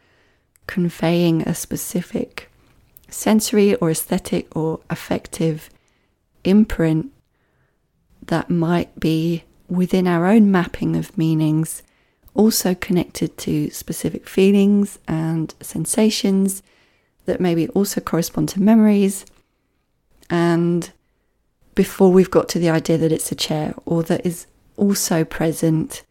conveying 0.67 1.41
a 1.43 1.53
specific 1.53 2.49
sensory 3.09 3.75
or 3.75 3.91
aesthetic 3.91 4.55
or 4.55 4.79
affective 4.89 5.69
imprint 6.43 7.11
that 8.27 8.49
might 8.49 8.99
be 8.99 9.43
within 9.67 10.07
our 10.07 10.25
own 10.25 10.51
mapping 10.51 10.95
of 10.95 11.17
meanings, 11.17 11.83
also 12.33 12.73
connected 12.73 13.37
to 13.37 13.69
specific 13.69 14.27
feelings 14.27 14.99
and 15.07 15.53
sensations 15.61 16.63
that 17.25 17.41
maybe 17.41 17.67
also 17.69 18.01
correspond 18.01 18.49
to 18.49 18.61
memories. 18.61 19.25
And 20.29 20.91
before 21.75 22.11
we've 22.11 22.31
got 22.31 22.49
to 22.49 22.59
the 22.59 22.69
idea 22.69 22.97
that 22.97 23.11
it's 23.11 23.31
a 23.31 23.35
chair 23.35 23.73
or 23.85 24.03
that 24.03 24.25
is 24.25 24.47
also 24.77 25.23
present. 25.23 26.03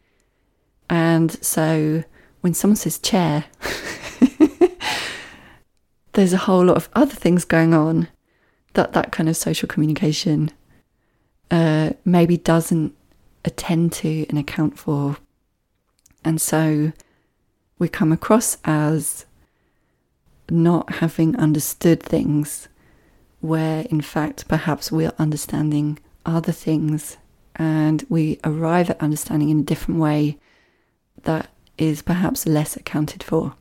And 0.89 1.33
so 1.45 2.05
when 2.41 2.55
someone 2.55 2.77
says 2.77 2.99
chair, 2.99 3.45
there's 6.13 6.33
a 6.33 6.39
whole 6.39 6.65
lot 6.65 6.77
of 6.77 6.89
other 6.95 7.15
things 7.15 7.45
going 7.45 7.75
on 7.75 8.09
that 8.75 8.93
that 8.93 9.13
kind 9.13 9.29
of 9.29 9.37
social 9.37 9.69
communication 9.69 10.51
uh, 11.51 11.91
maybe 12.05 12.37
doesn't 12.37 12.95
attend 13.45 13.93
to 13.93 14.27
and 14.29 14.39
account 14.39 14.79
for. 14.79 15.17
And 16.25 16.41
so 16.41 16.93
we 17.79 17.89
come 17.89 18.13
across 18.13 18.59
as 18.65 19.27
not 20.51 20.95
having 20.95 21.37
understood 21.37 22.03
things 22.03 22.69
where, 23.41 23.83
in 23.91 24.01
fact, 24.01 24.49
perhaps 24.49 24.93
we 24.93 25.07
are 25.07 25.15
understanding 25.19 25.99
other 26.27 26.53
things 26.53 27.17
and 27.57 28.05
we 28.09 28.39
arrive 28.45 28.91
at 28.91 29.01
understanding 29.01 29.51
in 29.51 29.61
a 29.61 29.65
different 29.65 30.01
way 30.01 30.39
that 31.23 31.49
is 31.79 32.03
perhaps 32.03 32.47
less 32.47 32.77
accounted 32.77 33.23
for. 33.23 33.55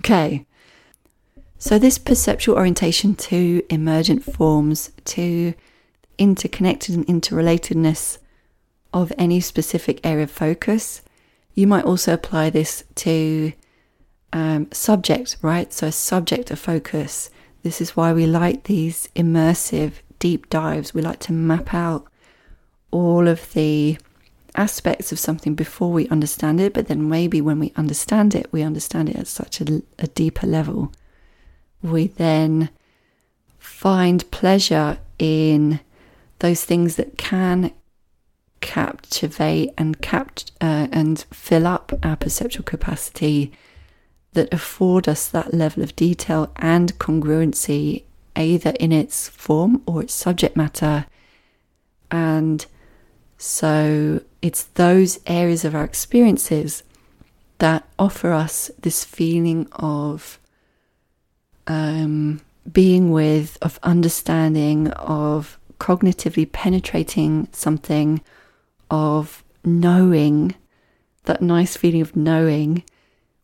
Okay, 0.00 0.46
so 1.58 1.78
this 1.78 1.96
perceptual 1.96 2.56
orientation 2.56 3.14
to 3.14 3.62
emergent 3.70 4.24
forms, 4.24 4.90
to 5.04 5.54
interconnected 6.18 6.96
and 6.96 7.06
interrelatedness 7.06 8.18
of 8.92 9.12
any 9.16 9.40
specific 9.40 10.04
area 10.04 10.24
of 10.24 10.30
focus, 10.30 11.02
you 11.54 11.66
might 11.66 11.84
also 11.84 12.12
apply 12.12 12.50
this 12.50 12.84
to 12.96 13.52
um, 14.32 14.70
subject, 14.72 15.36
right? 15.40 15.72
So 15.72 15.86
a 15.86 15.92
subject 15.92 16.50
of 16.50 16.58
focus 16.58 17.30
this 17.62 17.80
is 17.80 17.96
why 17.96 18.12
we 18.12 18.26
like 18.26 18.64
these 18.64 19.08
immersive 19.14 19.94
deep 20.18 20.50
dives. 20.50 20.94
We 20.94 21.02
like 21.02 21.20
to 21.20 21.32
map 21.32 21.72
out 21.72 22.06
all 22.90 23.28
of 23.28 23.52
the 23.52 23.98
aspects 24.54 25.12
of 25.12 25.18
something 25.18 25.54
before 25.54 25.90
we 25.90 26.08
understand 26.08 26.60
it, 26.60 26.74
but 26.74 26.88
then 26.88 27.08
maybe 27.08 27.40
when 27.40 27.58
we 27.58 27.72
understand 27.76 28.34
it, 28.34 28.52
we 28.52 28.62
understand 28.62 29.08
it 29.08 29.16
at 29.16 29.26
such 29.26 29.60
a, 29.60 29.82
a 29.98 30.08
deeper 30.08 30.46
level. 30.46 30.92
We 31.82 32.08
then 32.08 32.68
find 33.58 34.28
pleasure 34.30 34.98
in 35.18 35.80
those 36.40 36.64
things 36.64 36.96
that 36.96 37.16
can 37.16 37.72
captivate 38.60 39.70
and 39.78 40.00
capt 40.00 40.52
uh, 40.60 40.88
and 40.92 41.24
fill 41.32 41.66
up 41.66 41.92
our 42.02 42.16
perceptual 42.16 42.64
capacity 42.64 43.52
that 44.32 44.52
afford 44.52 45.08
us 45.08 45.28
that 45.28 45.52
level 45.52 45.82
of 45.82 45.94
detail 45.96 46.50
and 46.56 46.98
congruency, 46.98 48.04
either 48.36 48.70
in 48.80 48.92
its 48.92 49.28
form 49.28 49.82
or 49.86 50.02
its 50.02 50.14
subject 50.14 50.56
matter. 50.56 51.06
And 52.10 52.64
so 53.36 54.20
it's 54.40 54.64
those 54.64 55.20
areas 55.26 55.64
of 55.64 55.74
our 55.74 55.84
experiences 55.84 56.82
that 57.58 57.86
offer 57.98 58.32
us 58.32 58.70
this 58.80 59.04
feeling 59.04 59.68
of 59.72 60.38
um, 61.66 62.40
being 62.70 63.10
with, 63.10 63.58
of 63.62 63.78
understanding, 63.82 64.88
of 64.92 65.58
cognitively 65.78 66.50
penetrating 66.50 67.48
something, 67.52 68.20
of 68.90 69.44
knowing, 69.64 70.54
that 71.24 71.42
nice 71.42 71.76
feeling 71.76 72.00
of 72.00 72.16
knowing, 72.16 72.82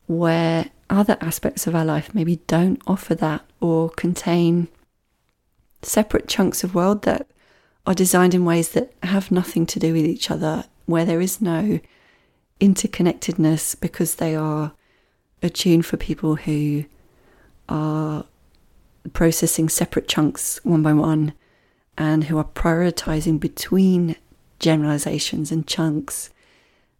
where 0.07 0.71
other 0.91 1.17
aspects 1.21 1.67
of 1.67 1.75
our 1.75 1.85
life 1.85 2.15
maybe 2.15 2.37
don't 2.47 2.81
offer 2.87 3.15
that 3.15 3.45
or 3.61 3.91
contain 3.91 4.69
separate 5.83 6.29
chunks 6.29 6.65
of 6.65 6.75
world 6.75 7.03
that 7.03 7.27
are 7.87 7.95
designed 7.95 8.35
in 8.35 8.45
ways 8.45 8.71
that 8.71 8.93
have 9.03 9.31
nothing 9.31 9.67
to 9.67 9.79
do 9.79 9.93
with 9.93 10.05
each 10.05 10.31
other, 10.31 10.65
where 10.87 11.05
there 11.05 11.21
is 11.21 11.41
no 11.41 11.81
interconnectedness 12.61 13.79
because 13.81 14.17
they 14.17 14.35
are 14.35 14.73
attuned 15.43 15.87
for 15.87 15.97
people 15.97 16.37
who 16.37 16.85
are 17.69 18.25
processing 19.13 19.69
separate 19.69 20.09
chunks 20.09 20.61
one 20.65 20.83
by 20.83 20.93
one 20.93 21.33
and 21.97 22.25
who 22.25 22.37
are 22.39 22.45
prioritizing 22.45 23.39
between 23.39 24.17
generalizations 24.59 25.51
and 25.53 25.67
chunks 25.67 26.31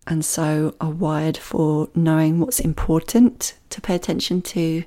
and 0.09 0.25
so 0.25 0.75
are 0.81 0.91
wired 0.91 1.37
for 1.37 1.91
knowing 1.95 2.41
what's 2.41 2.59
important 2.59 3.55
to 3.69 3.81
pay 3.81 3.95
attention 3.95 4.41
to 4.41 4.83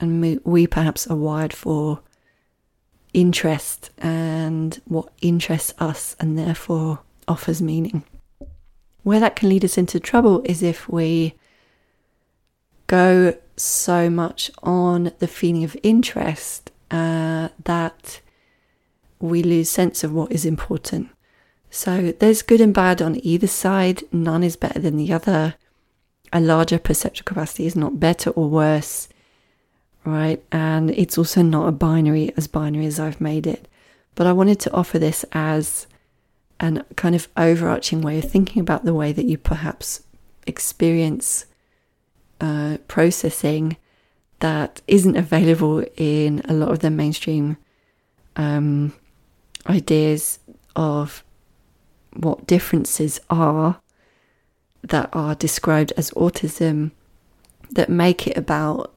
and 0.00 0.40
we 0.44 0.66
perhaps 0.66 1.06
are 1.06 1.16
wired 1.16 1.52
for 1.52 2.00
interest 3.14 3.90
and 3.98 4.80
what 4.84 5.12
interests 5.22 5.72
us 5.78 6.14
and 6.20 6.36
therefore 6.36 7.00
offers 7.26 7.62
meaning. 7.62 8.04
Where 9.02 9.20
that 9.20 9.36
can 9.36 9.48
lead 9.48 9.64
us 9.64 9.78
into 9.78 9.98
trouble 9.98 10.42
is 10.44 10.62
if 10.62 10.88
we 10.88 11.34
go 12.86 13.36
so 13.56 14.10
much 14.10 14.50
on 14.62 15.12
the 15.18 15.28
feeling 15.28 15.64
of 15.64 15.76
interest 15.82 16.70
uh, 16.90 17.48
that 17.64 18.20
we 19.20 19.42
lose 19.42 19.68
sense 19.68 20.04
of 20.04 20.12
what 20.12 20.30
is 20.32 20.44
important. 20.44 21.10
So 21.70 22.12
there's 22.12 22.42
good 22.42 22.60
and 22.60 22.74
bad 22.74 23.02
on 23.02 23.24
either 23.24 23.46
side. 23.46 24.02
None 24.12 24.42
is 24.42 24.56
better 24.56 24.78
than 24.78 24.96
the 24.96 25.12
other. 25.12 25.54
A 26.32 26.40
larger 26.40 26.78
perceptual 26.78 27.24
capacity 27.24 27.66
is 27.66 27.76
not 27.76 28.00
better 28.00 28.30
or 28.30 28.48
worse 28.48 29.08
right? 30.08 30.42
And 30.50 30.90
it's 30.90 31.18
also 31.18 31.42
not 31.42 31.68
a 31.68 31.72
binary 31.72 32.32
as 32.36 32.46
binary 32.46 32.86
as 32.86 32.98
I've 32.98 33.20
made 33.20 33.46
it. 33.46 33.68
But 34.14 34.26
I 34.26 34.32
wanted 34.32 34.58
to 34.60 34.72
offer 34.72 34.98
this 34.98 35.24
as 35.32 35.86
an 36.60 36.84
kind 36.96 37.14
of 37.14 37.28
overarching 37.36 38.00
way 38.00 38.18
of 38.18 38.24
thinking 38.24 38.60
about 38.60 38.84
the 38.84 38.94
way 38.94 39.12
that 39.12 39.26
you 39.26 39.38
perhaps 39.38 40.02
experience 40.46 41.46
uh, 42.40 42.78
processing 42.88 43.76
that 44.40 44.80
isn't 44.86 45.16
available 45.16 45.84
in 45.96 46.42
a 46.48 46.52
lot 46.52 46.70
of 46.70 46.80
the 46.80 46.90
mainstream 46.90 47.56
um, 48.36 48.92
ideas 49.68 50.38
of 50.74 51.22
what 52.14 52.46
differences 52.46 53.20
are 53.30 53.80
that 54.82 55.08
are 55.12 55.34
described 55.34 55.92
as 55.96 56.10
autism 56.12 56.90
that 57.70 57.88
make 57.88 58.26
it 58.26 58.36
about 58.36 58.94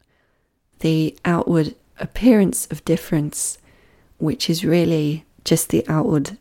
the 0.79 1.15
outward 1.25 1.75
appearance 1.99 2.67
of 2.71 2.85
difference, 2.85 3.57
which 4.17 4.49
is 4.49 4.63
really 4.63 5.25
just 5.43 5.69
the 5.69 5.83
outward 5.87 6.37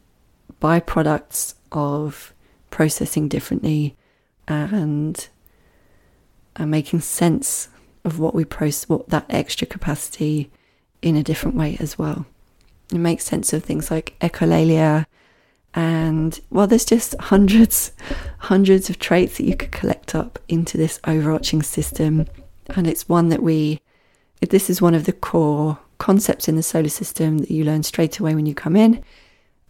byproducts 0.61 1.55
of 1.73 2.33
processing 2.71 3.29
differently 3.29 3.97
and, 4.47 5.29
making 6.59 7.01
sense 7.01 7.69
of 8.05 8.19
what 8.19 8.35
we 8.35 8.45
process, 8.45 8.89
what 8.89 9.09
that 9.09 9.25
extra 9.31 9.67
capacity 9.67 10.51
in 11.01 11.17
a 11.17 11.23
different 11.23 11.57
way 11.57 11.77
as 11.81 11.99
well. 11.99 12.27
It 12.93 12.99
makes 12.99 13.25
sense 13.25 13.53
of 13.53 13.65
things 13.65 13.91
like 13.91 14.15
echolalia, 14.21 15.07
and 15.75 16.41
well, 16.51 16.67
there's 16.67 16.85
just 16.85 17.15
hundreds, 17.21 17.93
hundreds 18.39 18.91
of 18.91 18.99
traits 18.99 19.37
that 19.37 19.45
you 19.45 19.57
could 19.57 19.71
collect 19.71 20.15
up 20.15 20.39
into 20.49 20.77
this 20.77 20.99
overarching 21.07 21.63
system, 21.63 22.27
and 22.71 22.87
it's 22.87 23.09
one 23.09 23.29
that 23.29 23.43
we 23.43 23.81
this 24.49 24.71
is 24.71 24.81
one 24.81 24.95
of 24.95 25.05
the 25.05 25.13
core 25.13 25.79
concepts 25.99 26.49
in 26.49 26.57
the 26.57 26.63
SOLA 26.63 26.89
System 26.89 27.39
that 27.39 27.51
you 27.51 27.63
learn 27.63 27.83
straight 27.83 28.19
away 28.19 28.35
when 28.35 28.47
you 28.47 28.55
come 28.55 28.75
in, 28.75 29.05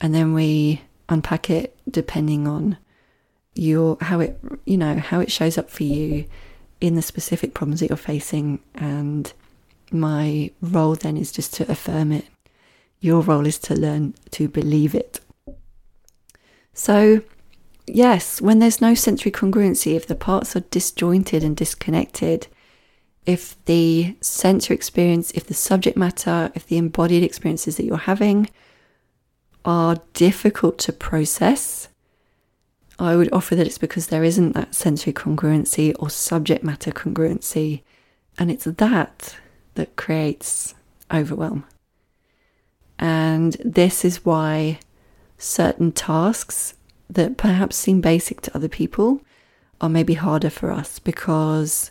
and 0.01 0.15
then 0.15 0.33
we 0.33 0.83
unpack 1.09 1.51
it 1.51 1.77
depending 1.91 2.47
on 2.47 2.79
your 3.57 3.99
how 4.01 4.21
it 4.21 4.41
you 4.65 4.79
know 4.79 4.97
how 4.97 5.19
it 5.21 5.31
shows 5.31 5.59
up 5.59 5.69
for 5.69 5.83
you 5.83 6.25
in 6.81 6.95
the 6.95 7.03
specific 7.03 7.53
problems 7.53 7.81
that 7.81 7.91
you're 7.91 7.97
facing. 7.97 8.61
And 8.75 9.31
my 9.91 10.51
role 10.63 10.95
then 10.95 11.17
is 11.17 11.33
just 11.33 11.53
to 11.55 11.71
affirm 11.71 12.13
it. 12.13 12.25
Your 13.01 13.23
role 13.23 13.47
is 13.47 13.59
to 13.59 13.75
learn 13.75 14.15
to 14.31 14.49
believe 14.49 14.95
it 14.95 15.21
so 16.81 17.21
yes 17.87 18.41
when 18.41 18.59
there's 18.59 18.81
no 18.81 18.95
sensory 18.95 19.31
congruency 19.31 19.95
if 19.95 20.07
the 20.07 20.15
parts 20.15 20.57
are 20.57 20.67
disjointed 20.77 21.45
and 21.45 21.57
disconnected 21.57 22.47
if 23.27 23.63
the 23.67 24.17
sensory 24.21 24.75
experience, 24.75 25.31
if 25.33 25.45
the 25.45 25.55
subject 25.55 25.97
matter, 25.97 26.51
if 26.55 26.67
the 26.67 26.79
embodied 26.79 27.23
experiences 27.23 27.77
that 27.77 27.85
you're 27.85 27.97
having 27.97 28.49
are 29.65 29.99
difficult 30.15 30.79
to 30.79 30.93
process, 30.93 31.89
I 32.99 33.17
would 33.17 33.33
offer 33.33 33.55
that 33.55 33.67
it's 33.67 33.79
because 33.79 34.07
there 34.07 34.25
isn't 34.25 34.53
that 34.53 34.75
sensory 34.75 35.13
congruency 35.13 35.95
or 35.99 36.11
subject 36.11 36.65
matter 36.65 36.91
congruency. 36.91 37.83
And 38.39 38.51
it's 38.51 38.65
that 38.65 39.37
that 39.75 39.97
creates 39.97 40.75
overwhelm. 41.13 41.65
And 42.99 43.57
this 43.65 44.05
is 44.05 44.25
why 44.25 44.81
certain 45.41 45.91
tasks 45.91 46.75
that 47.09 47.37
perhaps 47.37 47.77
seem 47.77 48.01
basic 48.01 48.41
to 48.43 48.55
other 48.55 48.69
people 48.69 49.21
are 49.81 49.89
maybe 49.89 50.15
harder 50.15 50.51
for 50.51 50.71
us 50.71 50.99
because 50.99 51.91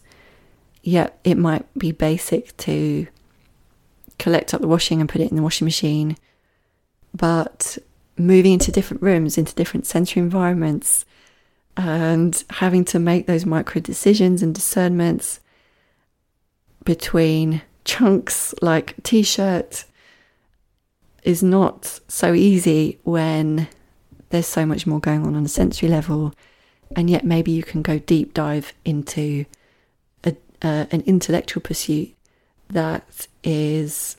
yeah, 0.84 1.10
it 1.24 1.36
might 1.36 1.66
be 1.78 1.92
basic 1.92 2.56
to 2.58 3.08
collect 4.18 4.54
up 4.54 4.62
the 4.62 4.68
washing 4.68 5.00
and 5.00 5.10
put 5.10 5.22
it 5.22 5.30
in 5.30 5.36
the 5.36 5.44
washing 5.44 5.66
machine, 5.66 6.16
but 7.14 7.78
moving 8.18 8.54
into 8.54 8.72
different 8.72 9.02
rooms, 9.02 9.38
into 9.38 9.56
different 9.56 9.86
sensory 9.86 10.22
environments, 10.22 11.06
and 11.76 12.44
having 12.50 12.86
to 12.86 13.00
make 13.00 13.26
those 13.26 13.46
micro 13.46 13.82
decisions 13.82 14.44
and 14.44 14.54
discernments 14.54 15.40
between 16.86 17.62
chunks 17.86 18.54
like 18.62 18.96
t 19.04 19.24
shirt 19.24 19.86
is 21.24 21.44
not 21.44 22.00
so 22.08 22.34
easy 22.34 23.00
when 23.04 23.68
there's 24.30 24.48
so 24.48 24.66
much 24.66 24.86
more 24.86 25.00
going 25.00 25.26
on 25.26 25.36
on 25.36 25.46
a 25.46 25.50
sensory 25.50 25.90
level. 25.90 26.34
And 26.96 27.10
yet, 27.10 27.24
maybe 27.24 27.52
you 27.52 27.64
can 27.64 27.82
go 27.82 28.00
deep 28.00 28.34
dive 28.34 28.74
into 28.84 29.46
uh, 30.62 30.86
an 30.92 31.02
intellectual 31.06 31.62
pursuit 31.62 32.14
that 32.70 33.28
is 33.44 34.18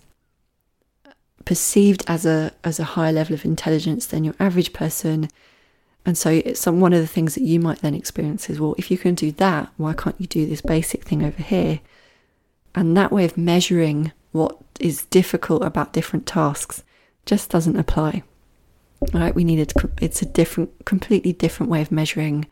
perceived 1.44 2.04
as 2.06 2.26
a 2.26 2.52
as 2.64 2.78
a 2.78 2.84
higher 2.84 3.12
level 3.12 3.34
of 3.34 3.44
intelligence 3.44 4.06
than 4.06 4.24
your 4.24 4.34
average 4.38 4.72
person 4.72 5.28
and 6.04 6.16
so 6.16 6.40
some 6.54 6.80
one 6.80 6.92
of 6.92 7.00
the 7.00 7.06
things 7.06 7.34
that 7.34 7.42
you 7.42 7.58
might 7.58 7.80
then 7.80 7.94
experience 7.94 8.50
is 8.50 8.60
well 8.60 8.74
if 8.78 8.90
you 8.90 8.98
can 8.98 9.14
do 9.14 9.32
that 9.32 9.70
why 9.76 9.92
can't 9.92 10.20
you 10.20 10.26
do 10.26 10.46
this 10.46 10.60
basic 10.60 11.04
thing 11.04 11.24
over 11.24 11.42
here 11.42 11.80
and 12.74 12.96
that 12.96 13.10
way 13.10 13.24
of 13.24 13.36
measuring 13.36 14.12
what 14.32 14.58
is 14.78 15.06
difficult 15.06 15.62
about 15.62 15.92
different 15.92 16.26
tasks 16.26 16.82
just 17.26 17.50
doesn't 17.50 17.78
apply 17.78 18.22
right 19.12 19.34
we 19.34 19.44
needed 19.44 19.72
it's 20.00 20.22
a 20.22 20.26
different 20.26 20.84
completely 20.84 21.32
different 21.32 21.70
way 21.70 21.80
of 21.80 21.90
measuring 21.90 22.46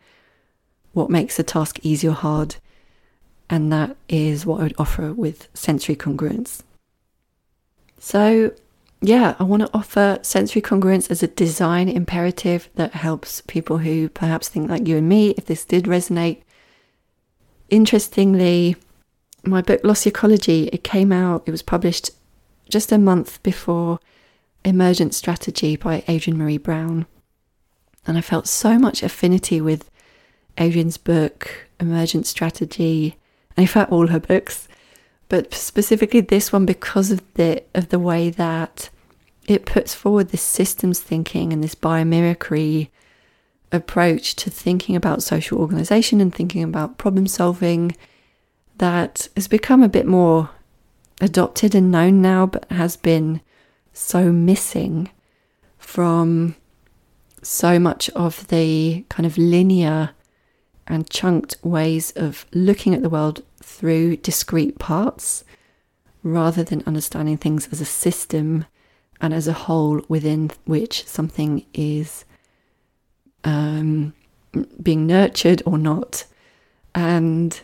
what 0.93 1.09
makes 1.09 1.37
a 1.37 1.43
task 1.43 1.79
easy 1.83 2.07
or 2.07 2.13
hard 2.13 2.55
and 3.49 3.73
that 3.73 3.97
is 4.07 4.45
what 4.45 4.59
I 4.59 4.63
would 4.63 4.75
offer 4.77 5.11
with 5.11 5.47
sensory 5.53 5.95
congruence. 5.95 6.61
So, 7.97 8.53
yeah, 9.01 9.35
I 9.39 9.43
want 9.43 9.61
to 9.63 9.69
offer 9.73 10.19
sensory 10.21 10.61
congruence 10.61 11.09
as 11.09 11.23
a 11.23 11.27
design 11.27 11.89
imperative 11.89 12.69
that 12.75 12.93
helps 12.93 13.41
people 13.41 13.79
who 13.79 14.09
perhaps 14.09 14.49
think 14.49 14.69
like 14.69 14.87
you 14.87 14.97
and 14.97 15.09
me, 15.09 15.31
if 15.31 15.45
this 15.45 15.65
did 15.65 15.85
resonate. 15.85 16.43
Interestingly, 17.69 18.75
my 19.43 19.61
book 19.61 19.81
Lost 19.83 20.05
Ecology, 20.05 20.69
it 20.71 20.83
came 20.83 21.11
out, 21.11 21.43
it 21.45 21.51
was 21.51 21.61
published 21.61 22.11
just 22.69 22.91
a 22.91 22.97
month 22.97 23.41
before 23.41 23.99
Emergent 24.65 25.13
Strategy 25.13 25.75
by 25.75 26.03
Adrienne 26.07 26.37
Maree 26.37 26.61
Brown. 26.61 27.05
And 28.05 28.17
I 28.17 28.21
felt 28.21 28.47
so 28.47 28.77
much 28.77 29.03
affinity 29.03 29.61
with 29.61 29.89
Adrienne's 30.59 30.97
book, 30.97 31.69
Emergent 31.79 32.27
Strategy, 32.27 33.17
and 33.55 33.63
in 33.63 33.67
fact 33.67 33.91
all 33.91 34.07
her 34.07 34.19
books, 34.19 34.67
but 35.27 35.53
specifically 35.53 36.21
this 36.21 36.51
one 36.51 36.65
because 36.65 37.11
of 37.11 37.21
the 37.35 37.63
of 37.73 37.89
the 37.89 37.99
way 37.99 38.29
that 38.29 38.89
it 39.47 39.65
puts 39.65 39.93
forward 39.93 40.29
this 40.29 40.41
systems 40.41 40.99
thinking 40.99 41.53
and 41.53 41.63
this 41.63 41.75
biomimicry 41.75 42.89
approach 43.71 44.35
to 44.35 44.49
thinking 44.49 44.95
about 44.95 45.23
social 45.23 45.59
organization 45.59 46.19
and 46.21 46.33
thinking 46.33 46.63
about 46.63 46.97
problem 46.97 47.27
solving 47.27 47.95
that 48.77 49.27
has 49.35 49.47
become 49.47 49.83
a 49.83 49.89
bit 49.89 50.05
more 50.05 50.49
adopted 51.21 51.75
and 51.75 51.91
known 51.91 52.21
now, 52.21 52.45
but 52.45 52.65
has 52.71 52.95
been 52.97 53.41
so 53.99 54.31
missing 54.31 55.09
from 55.77 56.55
so 57.41 57.77
much 57.77 58.09
of 58.11 58.47
the 58.47 59.05
kind 59.09 59.25
of 59.25 59.37
linear 59.37 60.11
and 60.87 61.09
chunked 61.09 61.57
ways 61.63 62.11
of 62.15 62.45
looking 62.53 62.95
at 62.95 63.01
the 63.01 63.09
world 63.09 63.43
through 63.61 64.15
discrete 64.17 64.79
parts 64.79 65.43
rather 66.23 66.63
than 66.63 66.83
understanding 66.85 67.37
things 67.37 67.67
as 67.71 67.79
a 67.79 67.85
system 67.85 68.65
and 69.21 69.33
as 69.33 69.47
a 69.47 69.53
whole 69.53 70.01
within 70.07 70.49
which 70.65 71.05
something 71.05 71.65
is 71.73 72.25
um, 73.43 74.13
being 74.81 75.05
nurtured 75.05 75.61
or 75.65 75.77
not, 75.77 76.25
And 76.95 77.59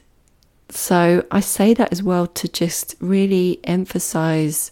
so 0.69 1.25
I 1.31 1.39
say 1.39 1.73
that 1.73 1.91
as 1.91 2.03
well 2.03 2.27
to 2.27 2.47
just 2.47 2.95
really 2.99 3.59
emphasize 3.63 4.71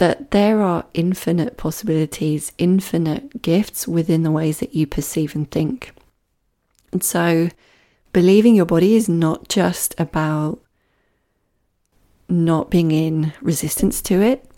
that 0.00 0.30
there 0.30 0.62
are 0.62 0.86
infinite 0.94 1.58
possibilities, 1.58 2.52
infinite 2.56 3.42
gifts 3.42 3.86
within 3.86 4.22
the 4.22 4.30
ways 4.30 4.58
that 4.60 4.74
you 4.74 4.86
perceive 4.86 5.34
and 5.34 5.50
think. 5.50 5.92
And 6.90 7.04
so 7.04 7.50
believing 8.14 8.54
your 8.54 8.64
body 8.64 8.96
is 8.96 9.10
not 9.10 9.50
just 9.50 9.94
about 10.00 10.58
not 12.30 12.70
being 12.70 12.92
in 12.92 13.34
resistance 13.42 14.00
to 14.00 14.22
it. 14.22 14.50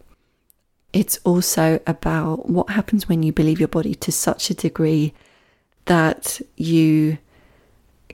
It's 0.92 1.18
also 1.24 1.80
about 1.88 2.48
what 2.48 2.70
happens 2.70 3.08
when 3.08 3.24
you 3.24 3.32
believe 3.32 3.58
your 3.58 3.66
body 3.66 3.96
to 3.96 4.12
such 4.12 4.48
a 4.48 4.54
degree 4.54 5.12
that 5.86 6.40
you 6.56 7.18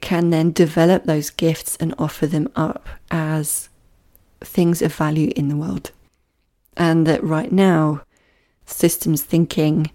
can 0.00 0.30
then 0.30 0.50
develop 0.52 1.04
those 1.04 1.28
gifts 1.28 1.76
and 1.76 1.94
offer 1.98 2.26
them 2.26 2.48
up 2.56 2.88
as 3.10 3.68
things 4.40 4.80
of 4.80 4.94
value 4.94 5.30
in 5.36 5.48
the 5.48 5.56
world. 5.56 5.90
And 6.78 7.06
that 7.06 7.22
right 7.22 7.52
now, 7.52 8.02
systems 8.64 9.22
thinking, 9.22 9.90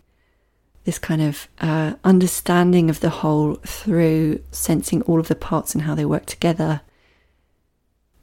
this 0.84 0.99
kind 0.99 1.21
of 1.21 1.47
uh, 1.61 1.93
understanding 2.03 2.89
of 2.89 2.99
the 2.99 3.09
whole 3.09 3.55
through 3.65 4.43
sensing 4.51 5.01
all 5.03 5.19
of 5.19 5.29
the 5.29 5.36
parts 5.36 5.73
and 5.73 5.84
how 5.84 5.95
they 5.95 6.05
work 6.05 6.25
together, 6.25 6.81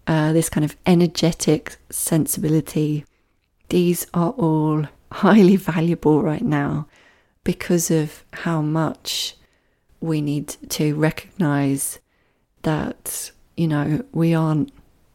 uh, 0.07 0.33
this 0.33 0.51
kind 0.51 0.65
of 0.65 0.77
energetic 0.85 1.77
sensibility, 1.89 3.05
these 3.71 4.07
are 4.13 4.31
all 4.33 4.87
highly 5.13 5.57
valuable 5.57 6.23
right 6.23 6.45
now 6.45 6.87
because 7.45 7.91
of 7.91 8.25
how 8.33 8.61
much 8.61 9.37
we 10.01 10.21
need 10.21 10.49
to 10.69 10.95
recognize 10.95 11.99
that, 12.63 13.33
you 13.57 13.67
know, 13.67 14.05
we 14.13 14.35
aren't 14.35 14.71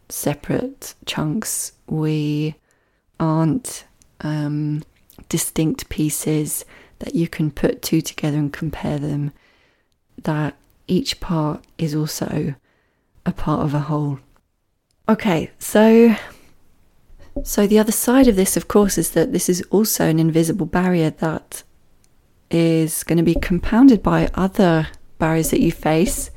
separate 0.10 0.96
chunks. 1.06 1.74
We 1.88 2.56
aren't 3.20 3.86
um, 4.22 4.84
distinct 5.30 5.89
pieces 5.89 6.66
that 6.99 7.16
you 7.16 7.28
can 7.28 7.51
put 7.51 7.82
two 7.82 8.01
together 8.01 8.38
and 8.38 8.51
compare 8.51 8.99
them. 8.99 9.32
That 10.24 10.55
each 10.88 11.20
part 11.20 11.63
is 11.78 11.93
also 11.93 12.55
a 13.26 13.32
part 13.32 13.61
of 13.61 13.74
a 13.74 13.82
whole. 13.82 14.20
Okay, 15.07 15.51
so 15.59 16.16
so 17.43 17.68
the 17.68 17.80
other 17.80 17.91
side 17.91 18.28
of 18.28 18.36
this, 18.36 18.55
of 18.55 18.68
course, 18.68 18.97
is 18.97 19.11
that 19.11 19.34
this 19.34 19.49
is 19.49 19.61
also 19.70 20.07
an 20.07 20.20
invisible 20.20 20.66
barrier 20.66 21.09
that 21.09 21.63
is 22.49 23.03
going 23.03 23.18
to 23.18 23.24
be 23.24 23.36
compounded 23.36 24.01
by 24.01 24.30
other 24.36 24.88
barriers 25.18 25.49
that 25.49 25.59
you 25.59 25.72
face 25.72 26.30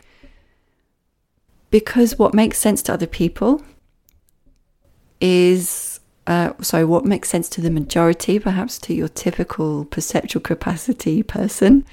because 1.70 2.18
what 2.18 2.34
makes 2.34 2.58
sense 2.58 2.82
to 2.82 2.92
other 2.92 3.06
people 3.06 3.62
is 5.20 5.87
uh, 6.28 6.52
so 6.60 6.86
what 6.86 7.04
makes 7.04 7.28
sense 7.28 7.48
to 7.48 7.60
the 7.60 7.70
majority 7.70 8.38
perhaps 8.38 8.78
to 8.78 8.94
your 8.94 9.08
typical 9.08 9.84
perceptual 9.86 10.42
capacity 10.42 11.22
person 11.22 11.84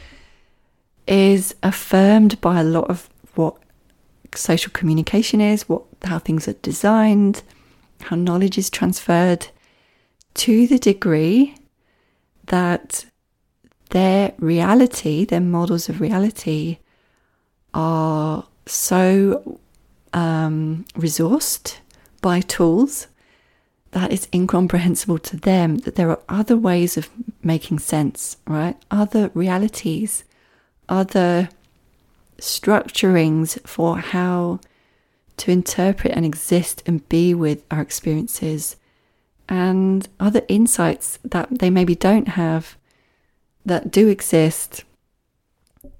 is 1.08 1.56
affirmed 1.64 2.40
by 2.42 2.60
a 2.60 2.64
lot 2.64 2.90
of 2.90 3.10
what 3.36 3.56
social 4.36 4.72
communication 4.72 5.42
is 5.42 5.68
what 5.68 5.84
how 6.04 6.20
things 6.20 6.48
are 6.48 6.54
designed 6.54 7.42
how 8.02 8.16
knowledge 8.16 8.58
is 8.58 8.70
transferred 8.70 9.48
to 10.36 10.68
the 10.68 10.78
degree 10.78 11.56
that 12.48 13.06
their 13.90 14.34
reality, 14.40 15.26
their 15.26 15.42
models 15.42 15.90
of 15.90 16.02
reality, 16.02 16.78
are 17.74 18.46
so 18.66 19.60
um, 20.14 20.86
resourced 20.96 21.78
by 22.22 22.42
tools 22.42 23.08
that 23.96 24.12
it's 24.12 24.28
incomprehensible 24.34 25.18
to 25.18 25.38
them 25.38 25.78
that 25.78 25.96
there 25.96 26.10
are 26.10 26.20
other 26.28 26.58
ways 26.58 26.98
of 26.98 27.10
making 27.42 27.80
sense, 27.80 28.36
right? 28.46 28.76
Other 28.92 29.32
realities, 29.34 30.26
other 30.90 31.48
structurings 32.38 33.58
for 33.66 33.98
how 34.00 34.60
to 35.38 35.50
interpret 35.50 36.12
and 36.14 36.26
exist 36.26 36.84
and 36.86 37.08
be 37.08 37.34
with 37.34 37.64
our 37.72 37.82
experiences, 37.82 38.76
and 39.48 40.10
other 40.20 40.42
insights 40.50 41.18
that 41.24 41.48
they 41.60 41.70
maybe 41.70 41.96
don't 41.96 42.28
have 42.28 42.76
that 43.66 43.92
do 43.92 44.10
exist. 44.10 44.84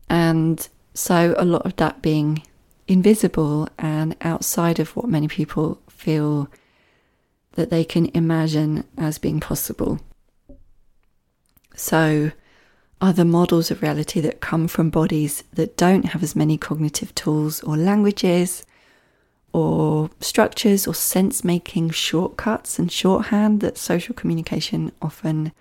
And 0.10 0.68
so 0.94 1.34
a 1.38 1.46
lot 1.46 1.66
of 1.66 1.78
that 1.78 2.02
being 2.02 2.44
invisible 2.90 3.70
and 3.80 4.18
outside 4.20 4.80
of 4.80 4.98
what 4.98 5.08
many 5.08 5.30
people 5.30 5.80
feel 5.88 6.50
that 7.56 7.70
they 7.70 7.84
can 7.84 8.06
imagine 8.14 8.84
as 8.98 9.18
being 9.18 9.40
possible. 9.40 10.00
So, 11.76 12.32
other 13.02 13.26
models 13.26 13.72
of 13.72 13.82
reality 13.82 14.22
that 14.22 14.40
come 14.40 14.68
from 14.68 14.90
bodies 14.90 15.44
that 15.54 15.76
don't 15.76 16.06
have 16.06 16.24
as 16.24 16.36
many 16.36 16.58
cognitive 16.58 17.14
tools 17.14 17.62
or 17.64 17.76
languages 17.76 18.66
or 19.52 20.10
structures 20.20 20.88
or 20.88 20.94
sense 20.94 21.44
making 21.44 21.90
shortcuts 21.90 22.80
and 22.80 22.92
shorthand 22.92 23.62
that 23.62 23.78
social 23.78 24.16
communication 24.16 24.92
often 25.02 25.52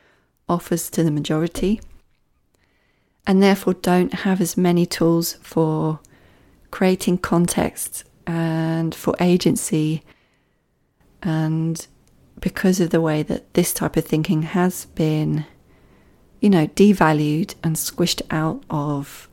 offers 0.48 0.90
to 0.90 1.02
the 1.02 1.10
majority 1.10 1.80
and 3.26 3.42
therefore 3.42 3.74
don't 3.74 4.12
have 4.14 4.40
as 4.40 4.56
many 4.56 4.86
tools 4.86 5.34
for 5.42 6.00
creating 6.70 7.18
context 7.18 8.04
and 8.26 8.94
for 8.94 9.14
agency. 9.20 10.02
And 11.24 11.84
because 12.40 12.78
of 12.78 12.90
the 12.90 13.00
way 13.00 13.22
that 13.22 13.54
this 13.54 13.72
type 13.72 13.96
of 13.96 14.04
thinking 14.04 14.42
has 14.42 14.84
been, 14.84 15.46
you 16.40 16.50
know, 16.50 16.66
devalued 16.68 17.54
and 17.64 17.74
squished 17.74 18.20
out 18.30 18.62
of 18.68 19.28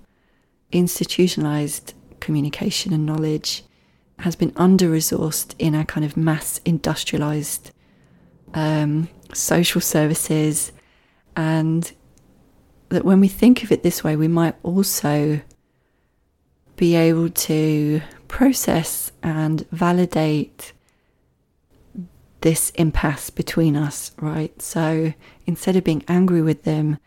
institutionalized 0.71 1.93
communication 2.21 2.93
and 2.93 3.05
knowledge, 3.05 3.63
has 4.19 4.35
been 4.35 4.53
under 4.55 4.89
resourced 4.89 5.53
in 5.59 5.75
our 5.75 5.83
kind 5.83 6.05
of 6.05 6.15
mass 6.15 6.61
industrialized 6.63 7.71
um, 8.53 9.09
social 9.33 9.81
services. 9.81 10.71
And 11.35 11.91
that 12.89 13.03
when 13.03 13.19
we 13.19 13.27
think 13.27 13.63
of 13.63 13.71
it 13.71 13.83
this 13.83 14.03
way, 14.03 14.15
we 14.15 14.27
might 14.27 14.55
also 14.63 15.41
be 16.75 16.95
able 16.95 17.29
to 17.29 18.01
process 18.27 19.11
and 19.21 19.67
validate 19.71 20.73
this 22.41 22.71
impasse 22.71 23.29
between 23.29 23.75
us, 23.75 24.11
right? 24.19 24.59
So 24.61 25.13
instead 25.45 25.75
of 25.75 25.83
being 25.83 26.03
angry 26.07 26.41
with 26.41 26.63
them 26.63 26.97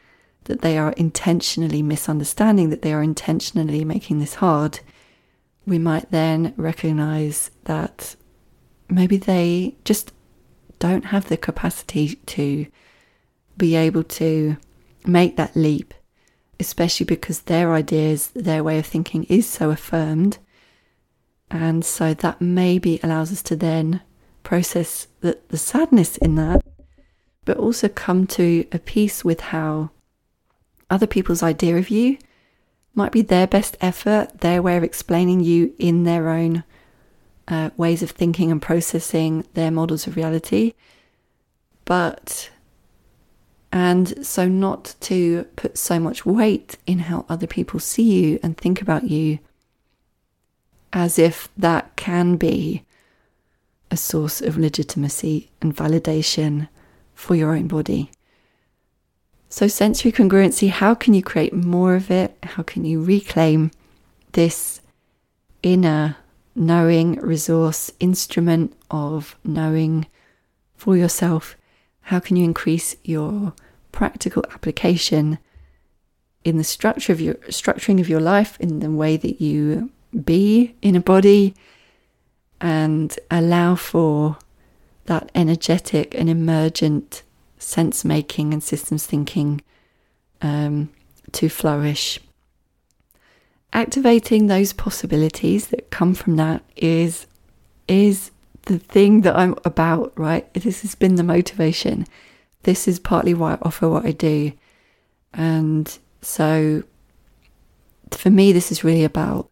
that 0.45 0.61
they 0.61 0.79
are 0.79 0.93
intentionally 0.93 1.83
misunderstanding, 1.83 2.71
that 2.71 2.83
they 2.83 2.93
are 2.93 3.03
intentionally 3.03 3.85
making 3.85 4.19
this 4.19 4.35
hard, 4.35 4.81
we 5.67 5.79
might 5.79 6.11
then 6.11 6.55
recognize 6.57 7.51
that 7.65 8.17
maybe 8.89 9.17
they 9.17 9.77
just 9.85 10.13
don't 10.79 11.07
have 11.07 11.29
the 11.29 11.37
capacity 11.37 12.17
to 12.27 12.67
be 13.57 13.75
able 13.75 14.03
to 14.03 14.57
make 15.07 15.37
that 15.37 15.57
leap, 15.57 15.95
especially 16.61 17.07
because 17.07 17.43
their 17.43 17.73
ideas, 17.73 18.29
their 18.35 18.63
way 18.63 18.79
of 18.79 18.87
thinking 18.87 19.25
is 19.25 19.49
so 19.49 19.71
affirmed. 19.71 20.39
And 21.51 21.85
so 21.85 22.15
that 22.15 22.41
maybe 22.41 23.01
allows 23.03 23.33
us 23.33 23.43
to 23.45 23.57
then 23.57 24.03
process 24.45 25.09
the, 25.21 25.39
the 25.49 25.59
sadness 25.59 26.17
in 26.19 26.37
that, 26.37 26.65
but 27.45 27.57
also 27.57 27.89
come 27.89 28.27
to 28.29 28.67
a 28.71 28.79
peace 28.79 29.25
with 29.25 29.41
how 29.41 29.91
other 30.89 31.07
people's 31.07 31.43
idea 31.43 31.77
of 31.77 31.91
you 31.91 32.19
might 32.95 33.11
be 33.11 33.23
their 33.23 33.47
best 33.47 33.77
effort, 33.81 34.41
their 34.41 34.63
way 34.63 34.77
of 34.77 34.85
explaining 34.85 35.41
you 35.41 35.75
in 35.79 36.05
their 36.05 36.29
own 36.29 36.63
uh, 37.49 37.71
ways 37.77 38.03
of 38.03 38.11
thinking 38.11 38.53
and 38.53 38.63
processing 38.63 39.45
their 39.55 39.71
models 39.71 40.07
of 40.07 40.17
reality. 40.17 40.75
But 41.85 42.51
and 43.73 44.25
so, 44.25 44.47
not 44.47 44.95
to 45.01 45.45
put 45.57 45.77
so 45.77 45.99
much 45.99 46.25
weight 46.25 46.77
in 46.87 47.01
how 47.01 47.27
other 47.29 47.49
people 47.49 47.81
see 47.81 48.05
you 48.05 48.39
and 48.41 48.57
think 48.57 48.81
about 48.81 49.11
you, 49.11 49.41
as 50.93 51.19
if 51.19 51.49
that 51.57 51.97
can 51.97 52.37
be 52.37 52.84
a 53.95 53.97
source 53.97 54.41
of 54.41 54.59
legitimacy 54.59 55.49
and 55.63 55.77
validation 55.77 56.69
for 57.15 57.37
your 57.37 57.55
own 57.55 57.69
body. 57.69 58.11
So, 59.49 59.69
sensory 59.69 60.11
congruency 60.11 60.69
how 60.69 60.97
can 60.97 61.15
you 61.15 61.23
create 61.23 61.55
more 61.55 61.95
of 61.95 62.11
it? 62.11 62.37
How 62.43 62.65
can 62.65 62.85
you 62.85 63.01
reclaim 63.01 63.71
this 64.33 64.81
inner 65.63 66.17
knowing 66.57 67.21
resource, 67.21 67.93
instrument 68.01 68.75
of 68.91 69.37
knowing 69.45 70.07
for 70.75 70.97
yourself? 70.97 71.57
How 72.11 72.19
can 72.19 72.35
you 72.35 72.43
increase 72.43 72.97
your 73.05 73.55
practical 73.93 74.45
application 74.53 75.39
in 76.43 76.59
the 76.59 76.65
structure 76.65 77.13
of 77.13 77.21
your 77.21 77.35
structuring 77.61 78.01
of 78.01 78.09
your 78.09 78.21
life, 78.21 78.59
in 78.59 78.81
the 78.81 78.91
way 78.91 79.17
that 79.17 79.41
you 79.41 79.93
be 80.25 80.75
in 80.83 80.97
a 80.97 81.01
body 81.01 81.55
and 82.61 83.19
allow 83.31 83.75
for 83.75 84.39
that 85.07 85.31
energetic 85.35 86.15
and 86.15 86.31
emergent 86.31 87.23
sense 87.59 88.05
making 88.05 88.53
and 88.53 88.63
systems 88.63 89.07
thinking 89.07 89.61
um, 90.43 90.91
to 91.33 91.49
flourish. 91.49 92.21
Activating 93.73 94.47
those 94.47 94.73
possibilities 94.73 95.69
that 95.69 95.91
come 95.91 96.15
from 96.15 96.37
that 96.37 96.63
is 96.77 97.27
is 97.89 98.31
the 98.63 98.79
thing 98.79 99.23
that 99.23 99.37
I'm 99.37 99.57
about, 99.65 100.13
right? 100.19 100.53
This 100.55 100.83
has 100.83 100.95
been 100.95 101.17
the 101.17 101.23
motivation. 101.23 102.07
This 102.63 102.89
is 102.89 102.99
partly 102.99 103.35
why 103.35 103.55
I 103.55 103.59
offer 103.63 103.89
what 103.89 104.07
I 104.07 104.13
do. 104.13 104.53
And 105.35 105.99
so 106.23 106.83
for 108.11 108.31
me, 108.31 108.53
this 108.53 108.73
is 108.73 108.85
really 108.85 109.05
about 109.05 109.51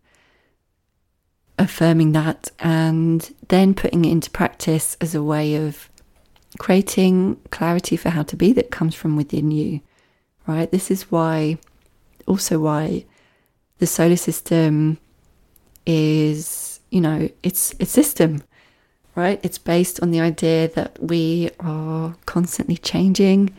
affirming 1.62 2.12
that 2.12 2.50
and 2.58 3.34
then 3.48 3.72
putting 3.72 4.04
it 4.04 4.10
into 4.10 4.30
practice 4.30 4.96
as 5.00 5.14
a 5.14 5.22
way 5.22 5.54
of 5.54 5.88
creating 6.58 7.36
clarity 7.50 7.96
for 7.96 8.10
how 8.10 8.22
to 8.24 8.36
be 8.36 8.52
that 8.52 8.70
comes 8.70 8.94
from 8.94 9.16
within 9.16 9.50
you, 9.50 9.80
right? 10.46 10.70
This 10.70 10.90
is 10.90 11.10
why, 11.10 11.58
also 12.26 12.58
why 12.58 13.04
the 13.78 13.86
SOLA 13.86 14.16
System 14.16 14.98
is, 15.86 16.80
you 16.90 17.00
know, 17.00 17.28
it's 17.42 17.74
a 17.80 17.86
system, 17.86 18.42
right? 19.14 19.40
It's 19.42 19.58
based 19.58 20.00
on 20.00 20.10
the 20.10 20.20
idea 20.20 20.68
that 20.68 21.00
we 21.00 21.50
are 21.60 22.16
constantly 22.26 22.76
changing 22.76 23.54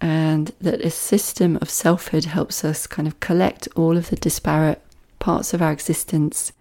and 0.00 0.52
that 0.60 0.80
a 0.80 0.90
system 0.90 1.58
of 1.60 1.68
selfhood 1.68 2.26
helps 2.26 2.64
us 2.64 2.86
kind 2.86 3.08
of 3.08 3.20
collect 3.20 3.68
all 3.74 3.96
of 3.96 4.10
the 4.10 4.16
disparate 4.16 4.80
parts 5.18 5.52
of 5.52 5.62
our 5.62 5.72
existence 5.72 6.52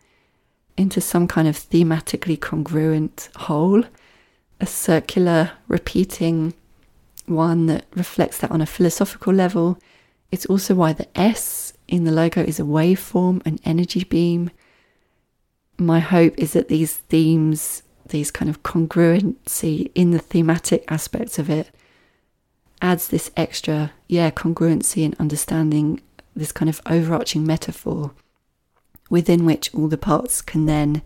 into 0.78 1.02
some 1.02 1.28
kind 1.28 1.48
of 1.48 1.56
thematically 1.56 2.40
congruent 2.40 3.30
whole, 3.36 3.84
a 4.60 4.66
circular, 4.66 5.52
repeating 5.68 6.54
one 7.26 7.68
that 7.68 7.86
reflects 7.96 8.40
that 8.40 8.52
on 8.52 8.62
a 8.62 8.66
philosophical 8.66 9.34
level. 9.34 9.78
It's 10.32 10.46
also 10.48 10.76
why 10.76 10.94
the 10.94 11.08
S 11.18 11.74
in 11.88 12.04
the 12.04 12.12
logo 12.12 12.42
is 12.42 12.60
a 12.60 12.64
waveform, 12.64 13.46
an 13.46 13.60
energy 13.64 14.04
beam. 14.04 14.50
My 15.78 16.00
hope 16.00 16.34
is 16.38 16.54
that 16.54 16.70
these 16.70 16.96
themes, 16.96 17.84
these 18.08 18.32
kind 18.32 18.50
of 18.50 18.64
congruency 18.64 19.92
in 19.96 20.12
the 20.12 20.20
thematic 20.20 20.84
aspects 20.92 21.38
of 21.40 21.50
it, 21.50 21.70
adds 22.82 23.08
this 23.08 23.32
extra, 23.38 23.92
yeah, 24.08 24.30
congruency 24.32 25.06
and 25.06 25.16
understanding, 25.20 26.02
this 26.36 26.52
kind 26.52 26.70
of 26.70 26.82
overarching 26.86 27.46
metaphor 27.46 28.12
within 29.14 29.46
which 29.46 29.72
all 29.76 29.88
the 29.88 29.96
parts 29.96 30.42
can 30.42 30.66
then 30.66 31.04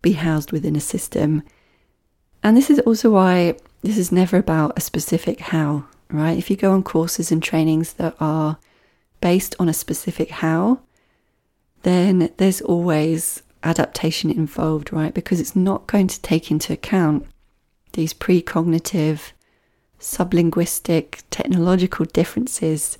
be 0.00 0.12
housed 0.12 0.52
within 0.52 0.74
a 0.74 0.80
system. 0.80 1.42
And 2.42 2.56
this 2.56 2.70
is 2.70 2.78
also 2.78 3.10
why 3.10 3.58
this 3.82 3.98
is 3.98 4.10
never 4.10 4.38
about 4.38 4.72
a 4.74 4.80
specific 4.80 5.40
how, 5.40 5.84
right? 6.10 6.38
If 6.38 6.48
you 6.48 6.56
go 6.56 6.72
on 6.72 6.82
courses 6.82 7.30
and 7.30 7.42
trainings 7.42 7.92
that 7.94 8.16
are 8.20 8.56
based 9.20 9.54
on 9.58 9.68
a 9.68 9.74
specific 9.74 10.30
how, 10.30 10.80
then 11.82 12.30
there's 12.38 12.62
always 12.62 13.42
adaptation 13.62 14.30
involved, 14.30 14.90
right? 14.90 15.12
Because 15.12 15.38
it's 15.38 15.54
not 15.54 15.86
going 15.86 16.06
to 16.06 16.22
take 16.22 16.50
into 16.50 16.72
account 16.72 17.26
these 17.92 18.14
precognitive 18.14 19.32
sublinguistic, 20.00 21.22
technological 21.28 22.06
differences 22.06 22.96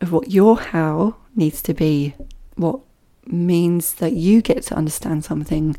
of 0.00 0.12
what 0.12 0.30
your 0.30 0.56
how 0.56 1.16
needs 1.34 1.60
to 1.62 1.74
be, 1.74 2.14
what 2.54 2.78
means 3.26 3.94
that 3.94 4.12
you 4.12 4.42
get 4.42 4.62
to 4.64 4.74
understand 4.74 5.24
something 5.24 5.76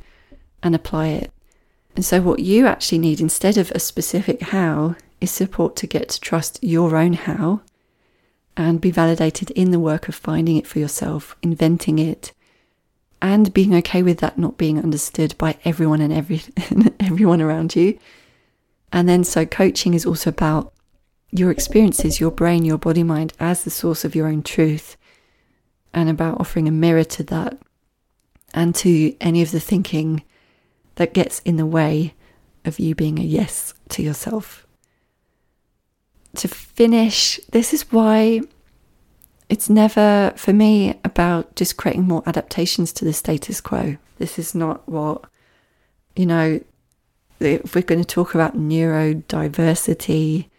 and 0.61 0.75
apply 0.75 1.07
it. 1.07 1.31
And 1.95 2.05
so, 2.05 2.21
what 2.21 2.39
you 2.39 2.67
actually 2.67 2.99
need 2.99 3.19
instead 3.19 3.57
of 3.57 3.71
a 3.71 3.79
specific 3.79 4.41
how 4.41 4.95
is 5.19 5.31
support 5.31 5.75
to 5.77 5.87
get 5.87 6.09
to 6.09 6.19
trust 6.21 6.59
your 6.61 6.95
own 6.95 7.13
how 7.13 7.61
and 8.55 8.81
be 8.81 8.91
validated 8.91 9.51
in 9.51 9.71
the 9.71 9.79
work 9.79 10.07
of 10.07 10.15
finding 10.15 10.57
it 10.57 10.67
for 10.67 10.79
yourself, 10.79 11.35
inventing 11.41 11.99
it, 11.99 12.33
and 13.21 13.53
being 13.53 13.73
okay 13.75 14.03
with 14.03 14.19
that 14.19 14.37
not 14.37 14.57
being 14.57 14.77
understood 14.77 15.35
by 15.37 15.57
everyone 15.65 16.01
and 16.01 16.13
every, 16.13 16.41
everyone 16.99 17.41
around 17.41 17.75
you 17.75 17.97
and 18.91 19.07
then, 19.07 19.23
so 19.23 19.45
coaching 19.45 19.93
is 19.93 20.05
also 20.05 20.29
about 20.29 20.73
your 21.31 21.51
experiences, 21.51 22.19
your 22.19 22.31
brain, 22.31 22.63
your 22.63 22.77
body 22.77 23.03
mind 23.03 23.33
as 23.39 23.63
the 23.63 23.69
source 23.69 24.05
of 24.05 24.15
your 24.15 24.27
own 24.27 24.43
truth, 24.43 24.95
and 25.93 26.09
about 26.09 26.39
offering 26.39 26.67
a 26.67 26.71
mirror 26.71 27.03
to 27.03 27.23
that 27.23 27.57
and 28.53 28.75
to 28.75 29.15
any 29.19 29.41
of 29.41 29.51
the 29.51 29.59
thinking 29.59 30.23
that 30.95 31.13
gets 31.13 31.39
in 31.39 31.57
the 31.57 31.65
way 31.65 32.13
of 32.65 32.79
you 32.79 32.95
being 32.95 33.19
a 33.19 33.23
yes 33.23 33.73
to 33.89 34.01
yourself. 34.03 34.65
To 36.35 36.47
finish, 36.47 37.39
this 37.51 37.73
is 37.73 37.91
why 37.91 38.41
it's 39.49 39.69
never, 39.69 40.33
for 40.35 40.53
me, 40.53 40.99
about 41.03 41.55
just 41.55 41.77
creating 41.77 42.07
more 42.07 42.23
adaptations 42.25 42.91
to 42.93 43.05
the 43.05 43.13
status 43.13 43.61
quo. 43.61 43.97
This 44.17 44.37
is 44.37 44.53
not 44.53 44.87
what, 44.89 45.23
you 46.15 46.25
know, 46.25 46.59
if 47.39 47.75
we're 47.75 47.81
going 47.81 48.03
to 48.03 48.05
talk 48.05 48.33
about 48.35 48.57
neurodiversity, 48.57 50.49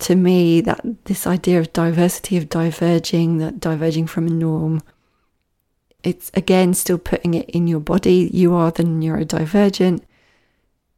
to 0.00 0.14
me, 0.14 0.60
that 0.60 1.04
this 1.04 1.26
idea 1.26 1.58
of 1.58 1.72
diversity, 1.72 2.36
of 2.36 2.48
diverging, 2.48 3.38
that 3.38 3.60
diverging 3.60 4.06
from 4.06 4.26
a 4.26 4.30
norm, 4.30 4.82
it's 6.02 6.30
again 6.34 6.74
still 6.74 6.98
putting 6.98 7.34
it 7.34 7.48
in 7.50 7.66
your 7.66 7.80
body. 7.80 8.30
You 8.32 8.54
are 8.54 8.70
the 8.70 8.84
neurodivergent. 8.84 10.02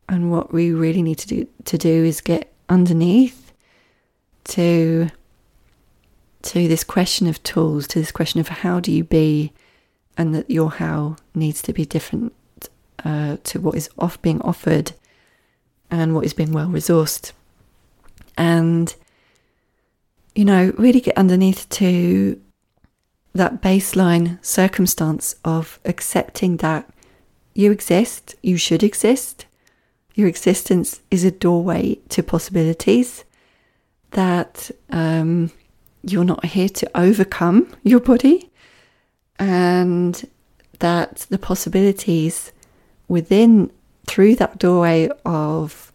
And 0.08 0.30
what 0.30 0.52
we 0.52 0.72
really 0.72 1.02
need 1.02 1.18
to 1.18 1.28
do 1.28 1.48
to 1.64 1.78
do 1.78 2.04
is 2.04 2.20
get 2.20 2.52
underneath 2.68 3.52
to 4.44 5.10
to 6.40 6.68
this 6.68 6.84
question 6.84 7.26
of 7.26 7.42
tools, 7.42 7.86
to 7.88 7.98
this 7.98 8.12
question 8.12 8.40
of 8.40 8.48
how 8.48 8.80
do 8.80 8.92
you 8.92 9.04
be, 9.04 9.52
and 10.16 10.34
that 10.34 10.50
your 10.50 10.70
how 10.70 11.16
needs 11.34 11.62
to 11.62 11.72
be 11.72 11.84
different 11.84 12.32
uh, 13.04 13.36
to 13.44 13.60
what 13.60 13.76
is 13.76 13.90
off 13.98 14.20
being 14.22 14.40
offered 14.42 14.92
and 15.90 16.14
what 16.14 16.24
is 16.24 16.32
being 16.32 16.52
well 16.52 16.68
resourced. 16.68 17.32
And, 18.38 18.94
you 20.34 20.44
know, 20.46 20.72
really 20.78 21.00
get 21.00 21.18
underneath 21.18 21.68
to 21.70 22.40
that 23.34 23.60
baseline 23.60 24.42
circumstance 24.44 25.34
of 25.44 25.78
accepting 25.84 26.58
that 26.58 26.88
you 27.54 27.72
exist, 27.72 28.36
you 28.42 28.56
should 28.56 28.82
exist, 28.84 29.46
your 30.14 30.28
existence 30.28 31.00
is 31.10 31.24
a 31.24 31.30
doorway 31.30 31.96
to 32.10 32.22
possibilities, 32.22 33.24
that 34.12 34.70
um, 34.90 35.50
you're 36.02 36.24
not 36.24 36.44
here 36.44 36.68
to 36.68 36.90
overcome 36.94 37.74
your 37.82 38.00
body, 38.00 38.50
and 39.38 40.28
that 40.78 41.26
the 41.30 41.38
possibilities 41.38 42.52
within 43.08 43.70
through 44.06 44.36
that 44.36 44.58
doorway 44.58 45.08
of 45.24 45.87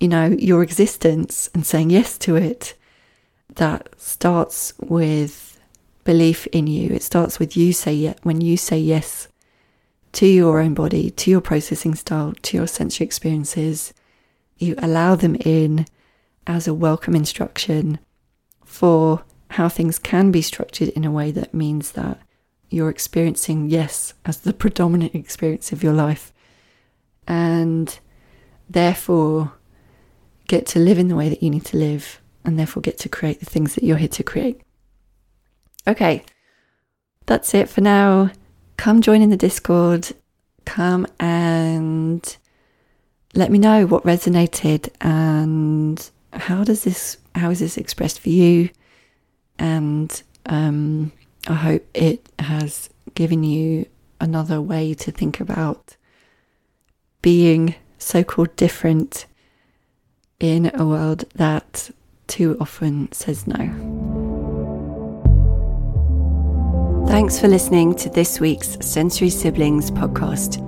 you 0.00 0.08
know 0.08 0.26
your 0.26 0.62
existence 0.62 1.48
and 1.54 1.64
saying 1.64 1.90
yes 1.90 2.18
to 2.18 2.36
it 2.36 2.74
that 3.54 3.88
starts 3.96 4.74
with 4.80 5.58
belief 6.04 6.46
in 6.48 6.66
you. 6.66 6.90
It 6.90 7.02
starts 7.02 7.38
with 7.38 7.56
you 7.56 7.72
say 7.72 7.94
yes 7.94 8.16
when 8.22 8.40
you 8.40 8.56
say 8.56 8.78
yes 8.78 9.28
to 10.12 10.26
your 10.26 10.60
own 10.60 10.74
body 10.74 11.10
to 11.10 11.30
your 11.30 11.40
processing 11.40 11.94
style 11.94 12.32
to 12.42 12.56
your 12.56 12.66
sensory 12.66 13.04
experiences 13.04 13.92
you 14.56 14.74
allow 14.78 15.14
them 15.14 15.36
in 15.40 15.86
as 16.46 16.66
a 16.66 16.74
welcome 16.74 17.14
instruction 17.14 17.98
for 18.64 19.22
how 19.50 19.68
things 19.68 19.98
can 19.98 20.30
be 20.30 20.42
structured 20.42 20.88
in 20.90 21.04
a 21.04 21.10
way 21.10 21.30
that 21.30 21.54
means 21.54 21.92
that 21.92 22.20
you're 22.70 22.90
experiencing 22.90 23.68
yes 23.68 24.14
as 24.24 24.38
the 24.38 24.52
predominant 24.52 25.14
experience 25.14 25.72
of 25.72 25.82
your 25.82 25.92
life. 25.92 26.32
And 27.28 27.98
therefore 28.68 29.52
get 30.46 30.66
to 30.66 30.78
live 30.78 30.98
in 30.98 31.08
the 31.08 31.16
way 31.16 31.28
that 31.28 31.42
you 31.42 31.50
need 31.50 31.64
to 31.66 31.76
live 31.76 32.20
and 32.44 32.58
therefore 32.58 32.80
get 32.80 32.98
to 32.98 33.08
create 33.08 33.40
the 33.40 33.46
things 33.46 33.74
that 33.74 33.84
you're 33.84 33.96
here 33.96 34.08
to 34.08 34.22
create. 34.22 34.60
Okay, 35.86 36.22
that's 37.26 37.54
it 37.54 37.68
for 37.68 37.80
now. 37.80 38.30
Come 38.76 39.02
join 39.02 39.22
in 39.22 39.30
the 39.30 39.36
Discord. 39.36 40.12
Come 40.64 41.06
and 41.18 42.36
let 43.34 43.50
me 43.50 43.58
know 43.58 43.86
what 43.86 44.04
resonated 44.04 44.88
and 45.00 46.10
how 46.32 46.64
does 46.64 46.84
this 46.84 47.18
how 47.34 47.50
is 47.50 47.60
this 47.60 47.76
expressed 47.76 48.18
for 48.18 48.30
you 48.30 48.70
and 49.58 50.22
um, 50.46 51.12
I 51.46 51.54
hope 51.54 51.86
it 51.94 52.28
has 52.38 52.88
given 53.14 53.44
you 53.44 53.86
another 54.20 54.60
way 54.60 54.94
to 54.94 55.10
think 55.10 55.40
about 55.40 55.96
being 57.22 57.74
so 57.98 58.24
called 58.24 58.54
different 58.56 59.26
in 60.40 60.70
a 60.74 60.84
world 60.86 61.24
that 61.34 61.90
too 62.26 62.56
often 62.60 63.10
says 63.12 63.46
no. 63.46 63.56
Thanks 67.08 67.38
for 67.40 67.48
listening 67.48 67.94
to 67.96 68.08
this 68.10 68.38
week's 68.40 68.76
Sensory 68.80 69.30
Siblings 69.30 69.90
podcast. 69.90 70.62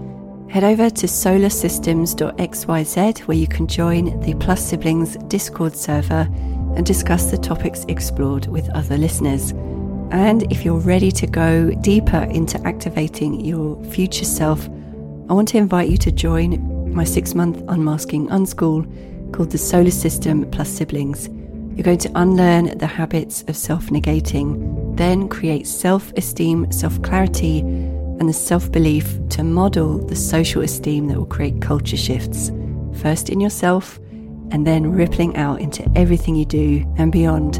Head 0.50 0.64
over 0.64 0.88
to 0.88 1.06
solasystems.xyz 1.06 3.18
where 3.20 3.36
you 3.36 3.46
can 3.46 3.66
join 3.66 4.18
the 4.20 4.32
Plus 4.34 4.64
Siblings 4.64 5.16
Discord 5.26 5.76
server 5.76 6.26
and 6.76 6.86
discuss 6.86 7.30
the 7.30 7.36
topics 7.36 7.84
explored 7.88 8.46
with 8.46 8.70
other 8.70 8.96
listeners. 8.96 9.50
And 10.10 10.50
if 10.50 10.64
you're 10.64 10.78
ready 10.78 11.12
to 11.12 11.26
go 11.26 11.70
deeper 11.82 12.22
into 12.30 12.58
activating 12.66 13.44
your 13.44 13.84
future 13.84 14.24
self, 14.24 14.66
I 15.28 15.34
want 15.34 15.48
to 15.48 15.58
invite 15.58 15.90
you 15.90 15.98
to 15.98 16.10
join 16.10 16.94
my 16.94 17.04
six 17.04 17.34
month 17.34 17.62
unmasking 17.68 18.28
unschool 18.28 18.86
called 19.32 19.50
the 19.50 19.58
SOLA 19.58 19.90
System 19.90 20.48
Plus 20.50 20.68
Siblings. 20.68 21.28
You're 21.74 21.84
going 21.84 21.98
to 21.98 22.10
unlearn 22.14 22.78
the 22.78 22.86
habits 22.86 23.44
of 23.48 23.56
self 23.56 23.86
negating, 23.86 24.96
then 24.96 25.28
create 25.28 25.66
self 25.66 26.12
esteem, 26.16 26.70
self 26.72 27.00
clarity, 27.02 27.60
and 27.60 28.28
the 28.28 28.32
self 28.32 28.70
belief 28.72 29.18
to 29.30 29.44
model 29.44 29.98
the 29.98 30.16
social 30.16 30.62
esteem 30.62 31.08
that 31.08 31.16
will 31.16 31.26
create 31.26 31.60
culture 31.60 31.96
shifts, 31.96 32.50
first 33.00 33.28
in 33.28 33.40
yourself 33.40 33.98
and 34.50 34.66
then 34.66 34.92
rippling 34.92 35.36
out 35.36 35.60
into 35.60 35.88
everything 35.94 36.34
you 36.34 36.44
do 36.44 36.84
and 36.96 37.12
beyond. 37.12 37.56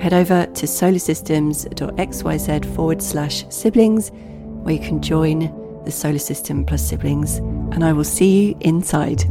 Head 0.00 0.12
over 0.12 0.46
to 0.46 0.66
solasystems.xyz 0.66 2.74
forward 2.74 3.02
slash 3.02 3.44
siblings 3.48 4.10
where 4.10 4.74
you 4.74 4.80
can 4.80 5.00
join 5.00 5.40
the 5.84 5.90
SOLA 5.90 6.18
System 6.18 6.64
plus 6.64 6.82
siblings, 6.82 7.38
and 7.38 7.84
I 7.84 7.92
will 7.92 8.04
see 8.04 8.48
you 8.48 8.56
inside. 8.60 9.24